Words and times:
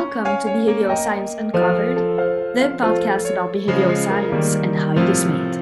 Welcome 0.00 0.38
to 0.40 0.48
Behavioral 0.48 0.96
Science 0.96 1.34
Uncovered, 1.34 1.98
the 2.54 2.74
podcast 2.82 3.30
about 3.30 3.52
behavioral 3.52 3.94
science 3.94 4.54
and 4.54 4.74
how 4.74 4.92
it 4.96 5.10
is 5.10 5.26
made. 5.26 5.54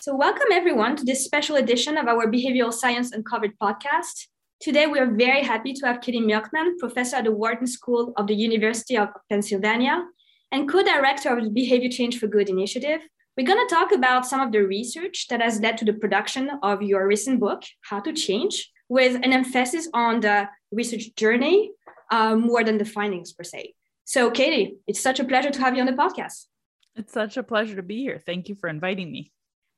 So, 0.00 0.16
welcome 0.16 0.48
everyone 0.52 0.96
to 0.96 1.04
this 1.04 1.22
special 1.22 1.56
edition 1.56 1.98
of 1.98 2.08
our 2.08 2.28
Behavioral 2.32 2.72
Science 2.72 3.12
Uncovered 3.12 3.58
podcast. 3.58 4.28
Today, 4.58 4.86
we 4.86 4.98
are 4.98 5.14
very 5.14 5.42
happy 5.42 5.74
to 5.74 5.86
have 5.86 6.00
Katie 6.00 6.18
Milkman, 6.18 6.78
professor 6.78 7.16
at 7.16 7.24
the 7.24 7.32
Wharton 7.32 7.66
School 7.66 8.14
of 8.16 8.26
the 8.26 8.34
University 8.34 8.96
of 8.96 9.10
Pennsylvania 9.28 10.02
and 10.50 10.66
co 10.66 10.82
director 10.82 11.36
of 11.36 11.44
the 11.44 11.50
Behavior 11.50 11.90
Change 11.90 12.18
for 12.18 12.26
Good 12.26 12.48
initiative. 12.48 13.02
We're 13.36 13.46
going 13.46 13.68
to 13.68 13.74
talk 13.74 13.92
about 13.92 14.26
some 14.26 14.40
of 14.40 14.50
the 14.50 14.66
research 14.66 15.26
that 15.28 15.42
has 15.42 15.60
led 15.60 15.76
to 15.76 15.84
the 15.84 15.92
production 15.92 16.52
of 16.62 16.80
your 16.80 17.06
recent 17.06 17.38
book, 17.38 17.64
How 17.82 18.00
to 18.00 18.14
Change, 18.14 18.72
with 18.88 19.16
an 19.16 19.32
emphasis 19.32 19.88
on 19.92 20.20
the 20.20 20.48
research 20.70 21.14
journey 21.16 21.70
uh, 22.10 22.36
more 22.36 22.64
than 22.64 22.78
the 22.78 22.84
findings 22.84 23.32
per 23.32 23.44
se. 23.44 23.74
So, 24.04 24.30
Katie, 24.30 24.76
it's 24.86 25.00
such 25.00 25.18
a 25.18 25.24
pleasure 25.24 25.50
to 25.50 25.60
have 25.60 25.74
you 25.74 25.80
on 25.80 25.86
the 25.86 25.92
podcast. 25.92 26.46
It's 26.94 27.12
such 27.12 27.36
a 27.36 27.42
pleasure 27.42 27.76
to 27.76 27.82
be 27.82 27.98
here. 27.98 28.20
Thank 28.24 28.48
you 28.48 28.54
for 28.54 28.68
inviting 28.68 29.10
me. 29.10 29.32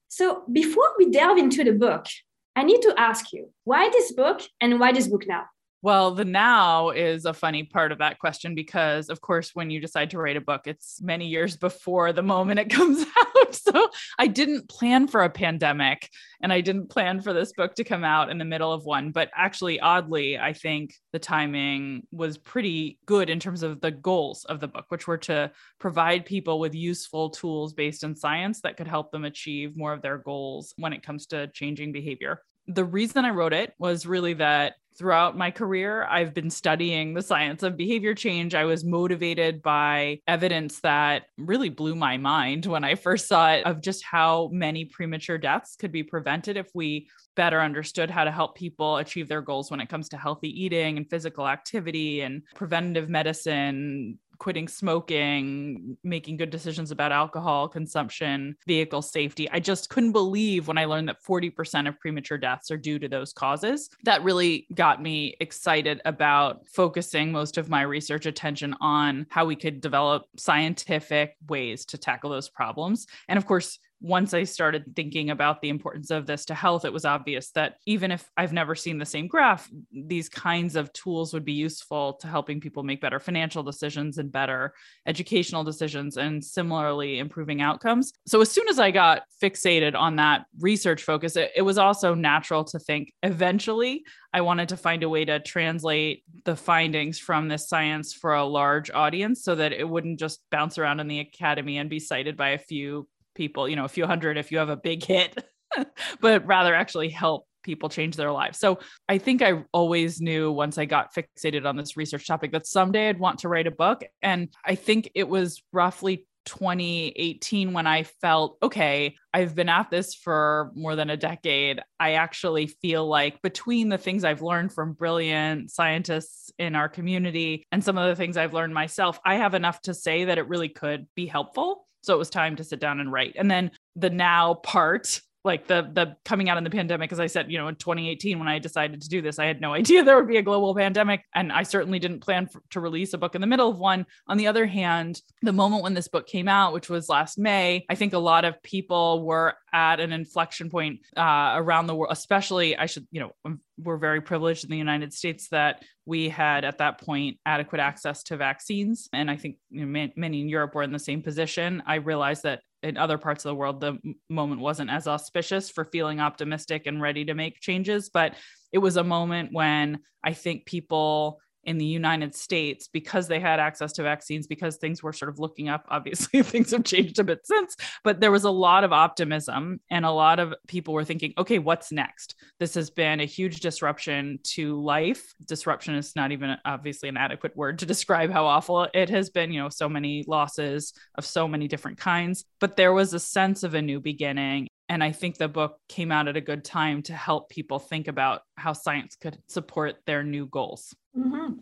So, 0.08 0.44
before 0.52 0.94
we 0.98 1.10
delve 1.10 1.38
into 1.38 1.64
the 1.64 1.72
book, 1.72 2.06
I 2.54 2.62
need 2.62 2.82
to 2.82 2.94
ask 2.98 3.32
you 3.32 3.50
why 3.64 3.88
this 3.88 4.12
book 4.12 4.42
and 4.60 4.80
why 4.80 4.92
this 4.92 5.06
book 5.06 5.26
now? 5.26 5.44
Well, 5.80 6.10
the 6.10 6.24
now 6.24 6.90
is 6.90 7.24
a 7.24 7.32
funny 7.32 7.62
part 7.62 7.92
of 7.92 7.98
that 7.98 8.18
question 8.18 8.56
because, 8.56 9.10
of 9.10 9.20
course, 9.20 9.52
when 9.54 9.70
you 9.70 9.80
decide 9.80 10.10
to 10.10 10.18
write 10.18 10.36
a 10.36 10.40
book, 10.40 10.62
it's 10.66 11.00
many 11.00 11.28
years 11.28 11.56
before 11.68 12.12
the 12.12 12.22
moment 12.22 12.58
it 12.58 12.68
comes 12.68 13.04
out. 13.36 13.54
So 13.54 13.88
I 14.18 14.26
didn't 14.26 14.68
plan 14.68 15.06
for 15.06 15.22
a 15.22 15.30
pandemic 15.30 16.10
and 16.42 16.52
I 16.52 16.62
didn't 16.62 16.90
plan 16.90 17.20
for 17.20 17.32
this 17.32 17.52
book 17.52 17.76
to 17.76 17.84
come 17.84 18.02
out 18.02 18.28
in 18.28 18.38
the 18.38 18.44
middle 18.44 18.72
of 18.72 18.84
one. 18.84 19.12
But 19.12 19.30
actually, 19.36 19.78
oddly, 19.78 20.36
I 20.36 20.52
think 20.52 20.94
the 21.12 21.20
timing 21.20 22.02
was 22.10 22.38
pretty 22.38 22.98
good 23.06 23.30
in 23.30 23.38
terms 23.38 23.62
of 23.62 23.80
the 23.80 23.92
goals 23.92 24.44
of 24.46 24.58
the 24.58 24.68
book, 24.68 24.86
which 24.88 25.06
were 25.06 25.18
to 25.18 25.52
provide 25.78 26.26
people 26.26 26.58
with 26.58 26.74
useful 26.74 27.30
tools 27.30 27.72
based 27.72 28.02
in 28.02 28.16
science 28.16 28.60
that 28.62 28.76
could 28.76 28.88
help 28.88 29.12
them 29.12 29.24
achieve 29.24 29.76
more 29.76 29.92
of 29.92 30.02
their 30.02 30.18
goals 30.18 30.74
when 30.76 30.92
it 30.92 31.04
comes 31.04 31.26
to 31.26 31.46
changing 31.48 31.92
behavior 31.92 32.42
the 32.68 32.84
reason 32.84 33.24
I 33.24 33.30
wrote 33.30 33.52
it 33.52 33.74
was 33.78 34.06
really 34.06 34.34
that 34.34 34.74
throughout 34.98 35.38
my 35.38 35.50
career, 35.50 36.04
I've 36.04 36.34
been 36.34 36.50
studying 36.50 37.14
the 37.14 37.22
science 37.22 37.62
of 37.62 37.76
behavior 37.76 38.14
change. 38.14 38.54
I 38.54 38.64
was 38.64 38.84
motivated 38.84 39.62
by 39.62 40.20
evidence 40.26 40.80
that 40.80 41.26
really 41.38 41.68
blew 41.68 41.94
my 41.94 42.16
mind 42.16 42.66
when 42.66 42.82
I 42.82 42.96
first 42.96 43.28
saw 43.28 43.52
it 43.52 43.64
of 43.64 43.80
just 43.80 44.04
how 44.04 44.48
many 44.52 44.84
premature 44.84 45.38
deaths 45.38 45.76
could 45.76 45.92
be 45.92 46.02
prevented 46.02 46.56
if 46.56 46.68
we 46.74 47.08
better 47.36 47.60
understood 47.60 48.10
how 48.10 48.24
to 48.24 48.32
help 48.32 48.56
people 48.56 48.96
achieve 48.96 49.28
their 49.28 49.40
goals 49.40 49.70
when 49.70 49.80
it 49.80 49.88
comes 49.88 50.08
to 50.08 50.16
healthy 50.16 50.48
eating 50.64 50.96
and 50.96 51.08
physical 51.08 51.46
activity 51.46 52.22
and 52.22 52.42
preventative 52.56 53.08
medicine, 53.08 54.18
quitting 54.38 54.68
smoking, 54.68 55.96
making 56.04 56.36
good 56.36 56.50
decisions 56.50 56.90
about 56.90 57.12
alcohol 57.12 57.68
consumption, 57.68 58.56
vehicle 58.66 59.02
safety. 59.02 59.48
I 59.50 59.60
just 59.60 59.90
couldn't 59.90 60.12
believe 60.12 60.68
when 60.68 60.78
I 60.78 60.84
learned 60.84 61.08
that 61.08 61.22
40% 61.22 61.88
of 61.88 61.98
premature 61.98 62.38
deaths 62.38 62.70
are 62.70 62.76
due 62.76 62.98
to 62.98 63.08
those 63.08 63.32
causes. 63.32 63.90
That 64.04 64.22
really 64.22 64.66
got 64.74 65.02
me 65.02 65.36
excited 65.40 66.00
about 66.04 66.68
focusing 66.68 67.32
most 67.32 67.58
of 67.58 67.68
my 67.68 67.82
research 67.82 68.26
attention 68.26 68.74
on 68.80 69.26
how 69.30 69.44
we 69.44 69.56
could 69.56 69.80
develop 69.80 70.24
scientific 70.36 71.36
ways 71.48 71.84
to 71.86 71.98
tackle 71.98 72.30
those 72.30 72.48
problems. 72.48 73.06
And 73.28 73.36
of 73.36 73.46
course, 73.46 73.78
once 74.00 74.32
I 74.32 74.44
started 74.44 74.94
thinking 74.94 75.30
about 75.30 75.60
the 75.60 75.70
importance 75.70 76.10
of 76.10 76.26
this 76.26 76.44
to 76.46 76.54
health, 76.54 76.84
it 76.84 76.92
was 76.92 77.04
obvious 77.04 77.50
that 77.52 77.76
even 77.86 78.12
if 78.12 78.28
I've 78.36 78.52
never 78.52 78.74
seen 78.74 78.98
the 78.98 79.04
same 79.04 79.26
graph, 79.26 79.68
these 79.92 80.28
kinds 80.28 80.76
of 80.76 80.92
tools 80.92 81.32
would 81.34 81.44
be 81.44 81.52
useful 81.52 82.14
to 82.14 82.28
helping 82.28 82.60
people 82.60 82.84
make 82.84 83.00
better 83.00 83.18
financial 83.18 83.62
decisions 83.62 84.18
and 84.18 84.30
better 84.30 84.72
educational 85.06 85.64
decisions, 85.64 86.16
and 86.16 86.44
similarly 86.44 87.18
improving 87.18 87.60
outcomes. 87.60 88.12
So, 88.26 88.40
as 88.40 88.50
soon 88.50 88.68
as 88.68 88.78
I 88.78 88.92
got 88.92 89.22
fixated 89.42 89.96
on 89.96 90.16
that 90.16 90.46
research 90.60 91.02
focus, 91.02 91.36
it, 91.36 91.50
it 91.56 91.62
was 91.62 91.78
also 91.78 92.14
natural 92.14 92.64
to 92.64 92.78
think 92.78 93.12
eventually 93.22 94.04
I 94.32 94.42
wanted 94.42 94.68
to 94.68 94.76
find 94.76 95.02
a 95.02 95.08
way 95.08 95.24
to 95.24 95.40
translate 95.40 96.22
the 96.44 96.54
findings 96.54 97.18
from 97.18 97.48
this 97.48 97.68
science 97.68 98.12
for 98.12 98.34
a 98.34 98.44
large 98.44 98.90
audience 98.90 99.42
so 99.42 99.54
that 99.54 99.72
it 99.72 99.88
wouldn't 99.88 100.20
just 100.20 100.40
bounce 100.50 100.78
around 100.78 101.00
in 101.00 101.08
the 101.08 101.20
academy 101.20 101.78
and 101.78 101.88
be 101.90 101.98
cited 101.98 102.36
by 102.36 102.50
a 102.50 102.58
few 102.58 103.08
people, 103.38 103.68
you 103.68 103.76
know, 103.76 103.86
a 103.86 103.88
few 103.88 104.06
hundred 104.06 104.36
if 104.36 104.52
you 104.52 104.58
have 104.58 104.68
a 104.68 104.76
big 104.76 105.02
hit, 105.02 105.42
but 106.20 106.46
rather 106.46 106.74
actually 106.74 107.08
help 107.08 107.46
people 107.62 107.88
change 107.88 108.16
their 108.16 108.32
lives. 108.32 108.58
So 108.58 108.80
I 109.08 109.18
think 109.18 109.42
I 109.42 109.64
always 109.72 110.20
knew 110.20 110.52
once 110.52 110.76
I 110.76 110.84
got 110.84 111.14
fixated 111.14 111.64
on 111.64 111.76
this 111.76 111.96
research 111.96 112.26
topic 112.26 112.52
that 112.52 112.66
someday 112.66 113.08
I'd 113.08 113.18
want 113.18 113.40
to 113.40 113.48
write 113.48 113.66
a 113.66 113.70
book. 113.70 114.04
And 114.22 114.48
I 114.64 114.74
think 114.74 115.10
it 115.14 115.28
was 115.28 115.62
roughly 115.72 116.26
2018 116.46 117.74
when 117.74 117.86
I 117.86 118.04
felt, 118.04 118.56
okay, 118.62 119.16
I've 119.34 119.54
been 119.54 119.68
at 119.68 119.90
this 119.90 120.14
for 120.14 120.72
more 120.74 120.96
than 120.96 121.10
a 121.10 121.16
decade. 121.16 121.80
I 122.00 122.12
actually 122.12 122.66
feel 122.66 123.06
like 123.06 123.42
between 123.42 123.90
the 123.90 123.98
things 123.98 124.24
I've 124.24 124.42
learned 124.42 124.72
from 124.72 124.94
brilliant 124.94 125.70
scientists 125.70 126.50
in 126.58 126.74
our 126.74 126.88
community 126.88 127.66
and 127.70 127.84
some 127.84 127.98
of 127.98 128.08
the 128.08 128.16
things 128.16 128.36
I've 128.36 128.54
learned 128.54 128.72
myself, 128.72 129.20
I 129.24 129.36
have 129.36 129.54
enough 129.54 129.82
to 129.82 129.94
say 129.94 130.24
that 130.24 130.38
it 130.38 130.48
really 130.48 130.70
could 130.70 131.06
be 131.14 131.26
helpful. 131.26 131.86
So 132.00 132.14
it 132.14 132.18
was 132.18 132.30
time 132.30 132.56
to 132.56 132.64
sit 132.64 132.80
down 132.80 133.00
and 133.00 133.12
write. 133.12 133.34
And 133.36 133.50
then 133.50 133.70
the 133.96 134.10
now 134.10 134.54
part 134.54 135.20
like 135.44 135.66
the 135.66 135.88
the 135.92 136.16
coming 136.24 136.48
out 136.48 136.58
in 136.58 136.64
the 136.64 136.70
pandemic 136.70 137.12
as 137.12 137.20
i 137.20 137.26
said 137.26 137.50
you 137.50 137.58
know 137.58 137.68
in 137.68 137.74
2018 137.76 138.38
when 138.38 138.48
i 138.48 138.58
decided 138.58 139.00
to 139.00 139.08
do 139.08 139.22
this 139.22 139.38
i 139.38 139.46
had 139.46 139.60
no 139.60 139.72
idea 139.80 140.02
there 140.02 140.16
would 140.16 140.28
be 140.28 140.36
a 140.36 140.42
global 140.42 140.74
pandemic. 140.74 141.22
And 141.34 141.52
i 141.52 141.62
certainly 141.62 141.98
didn't 141.98 142.20
plan 142.20 142.46
for, 142.46 142.62
to 142.70 142.80
release 142.80 143.12
a 143.12 143.18
book 143.18 143.34
in 143.34 143.40
the 143.40 143.46
middle 143.46 143.68
of 143.68 143.78
one. 143.78 144.06
On 144.26 144.36
the 144.36 144.46
other 144.46 144.66
hand 144.66 145.20
the 145.42 145.52
moment 145.52 145.82
when 145.82 145.94
this 145.94 146.08
book 146.08 146.26
came 146.26 146.48
out 146.48 146.72
which 146.72 146.88
was 146.88 147.08
last 147.08 147.38
may 147.38 147.84
i 147.88 147.94
think 147.94 148.12
a 148.12 148.18
lot 148.18 148.44
of 148.44 148.62
people 148.62 149.24
were 149.24 149.54
at 149.72 150.00
an 150.00 150.12
inflection 150.12 150.70
point 150.70 151.00
uh, 151.16 151.52
around 151.56 151.86
the 151.86 151.94
world 151.94 152.12
especially 152.12 152.76
i 152.76 152.86
should 152.86 153.06
you 153.10 153.20
know 153.20 153.32
um, 153.44 153.60
we're 153.78 153.96
very 153.96 154.20
privileged 154.20 154.64
in 154.64 154.70
the 154.70 154.76
united 154.76 155.12
states 155.12 155.48
that 155.48 155.84
we 156.04 156.28
had 156.28 156.64
at 156.64 156.78
that 156.78 156.98
point 156.98 157.38
adequate 157.44 157.80
access 157.80 158.22
to 158.24 158.36
vaccines. 158.36 159.08
And 159.12 159.30
i 159.30 159.36
think 159.36 159.56
you 159.70 159.84
know, 159.84 160.08
many 160.16 160.40
in 160.40 160.48
europe 160.48 160.74
were 160.74 160.82
in 160.82 160.92
the 160.92 160.98
same 160.98 161.22
position. 161.22 161.82
I 161.86 161.96
realized 161.96 162.42
that 162.44 162.62
in 162.82 162.96
other 162.96 163.18
parts 163.18 163.44
of 163.44 163.50
the 163.50 163.54
world 163.54 163.80
the 163.80 163.98
moment 164.28 164.60
wasn't 164.60 164.90
as 164.90 165.06
auspicious 165.06 165.70
for 165.70 165.84
feeling 165.84 166.20
optimistic 166.20 166.86
and 166.86 167.02
ready 167.02 167.24
to 167.24 167.34
make 167.34 167.60
changes 167.60 168.08
but 168.08 168.34
it 168.72 168.78
was 168.78 168.96
a 168.96 169.04
moment 169.04 169.50
when 169.52 169.98
i 170.24 170.32
think 170.32 170.64
people 170.64 171.40
in 171.68 171.76
the 171.76 171.84
United 171.84 172.34
States 172.34 172.88
because 172.88 173.28
they 173.28 173.38
had 173.38 173.60
access 173.60 173.92
to 173.92 174.02
vaccines, 174.02 174.46
because 174.46 174.76
things 174.76 175.02
were 175.02 175.12
sort 175.12 175.28
of 175.28 175.38
looking 175.38 175.68
up. 175.68 175.84
Obviously, 175.90 176.42
things 176.42 176.70
have 176.70 176.82
changed 176.82 177.18
a 177.18 177.24
bit 177.24 177.40
since, 177.44 177.76
but 178.02 178.20
there 178.20 178.32
was 178.32 178.44
a 178.44 178.50
lot 178.50 178.84
of 178.84 178.92
optimism 178.92 179.78
and 179.90 180.06
a 180.06 180.10
lot 180.10 180.40
of 180.40 180.54
people 180.66 180.94
were 180.94 181.04
thinking, 181.04 181.34
okay, 181.36 181.58
what's 181.58 181.92
next? 181.92 182.34
This 182.58 182.74
has 182.74 182.88
been 182.88 183.20
a 183.20 183.26
huge 183.26 183.60
disruption 183.60 184.38
to 184.54 184.80
life. 184.80 185.34
Disruption 185.46 185.94
is 185.94 186.16
not 186.16 186.32
even 186.32 186.56
obviously 186.64 187.10
an 187.10 187.18
adequate 187.18 187.54
word 187.54 187.78
to 187.80 187.86
describe 187.86 188.30
how 188.30 188.46
awful 188.46 188.88
it 188.94 189.10
has 189.10 189.28
been, 189.28 189.52
you 189.52 189.60
know, 189.60 189.68
so 189.68 189.90
many 189.90 190.24
losses 190.26 190.94
of 191.16 191.26
so 191.26 191.46
many 191.46 191.68
different 191.68 191.98
kinds. 191.98 192.46
But 192.60 192.76
there 192.76 192.94
was 192.94 193.12
a 193.12 193.20
sense 193.20 193.62
of 193.62 193.74
a 193.74 193.82
new 193.82 194.00
beginning 194.00 194.68
and 194.88 195.04
I 195.04 195.12
think 195.12 195.36
the 195.36 195.48
book 195.48 195.78
came 195.88 196.10
out 196.10 196.28
at 196.28 196.36
a 196.36 196.40
good 196.40 196.64
time 196.64 197.02
to 197.04 197.12
help 197.12 197.50
people 197.50 197.78
think 197.78 198.08
about 198.08 198.42
how 198.56 198.72
science 198.72 199.16
could 199.16 199.38
support 199.46 199.96
their 200.06 200.22
new 200.22 200.46
goals. 200.46 200.94
Mm-hmm. 201.18 201.54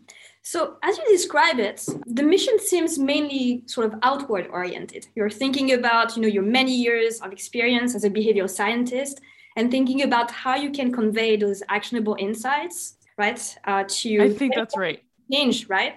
So, 0.43 0.77
as 0.83 0.97
you 0.97 1.05
describe 1.09 1.59
it, 1.59 1.85
the 2.05 2.23
mission 2.23 2.59
seems 2.59 2.99
mainly 2.99 3.63
sort 3.65 3.91
of 3.91 3.99
outward 4.03 4.47
oriented. 4.51 5.07
You're 5.15 5.29
thinking 5.29 5.73
about, 5.73 6.15
you 6.15 6.21
know, 6.21 6.27
your 6.27 6.43
many 6.43 6.73
years 6.73 7.19
of 7.21 7.31
experience 7.33 7.95
as 7.95 8.03
a 8.03 8.09
behavioral 8.09 8.49
scientist, 8.49 9.19
and 9.57 9.71
thinking 9.71 10.03
about 10.03 10.29
how 10.31 10.55
you 10.55 10.71
can 10.71 10.91
convey 10.93 11.35
those 11.35 11.63
actionable 11.67 12.15
insights, 12.19 12.97
right? 13.17 13.41
Uh, 13.65 13.83
to 13.87 14.21
I 14.21 14.29
think 14.29 14.53
that's 14.55 14.77
right. 14.77 15.03
Change, 15.31 15.67
right? 15.67 15.95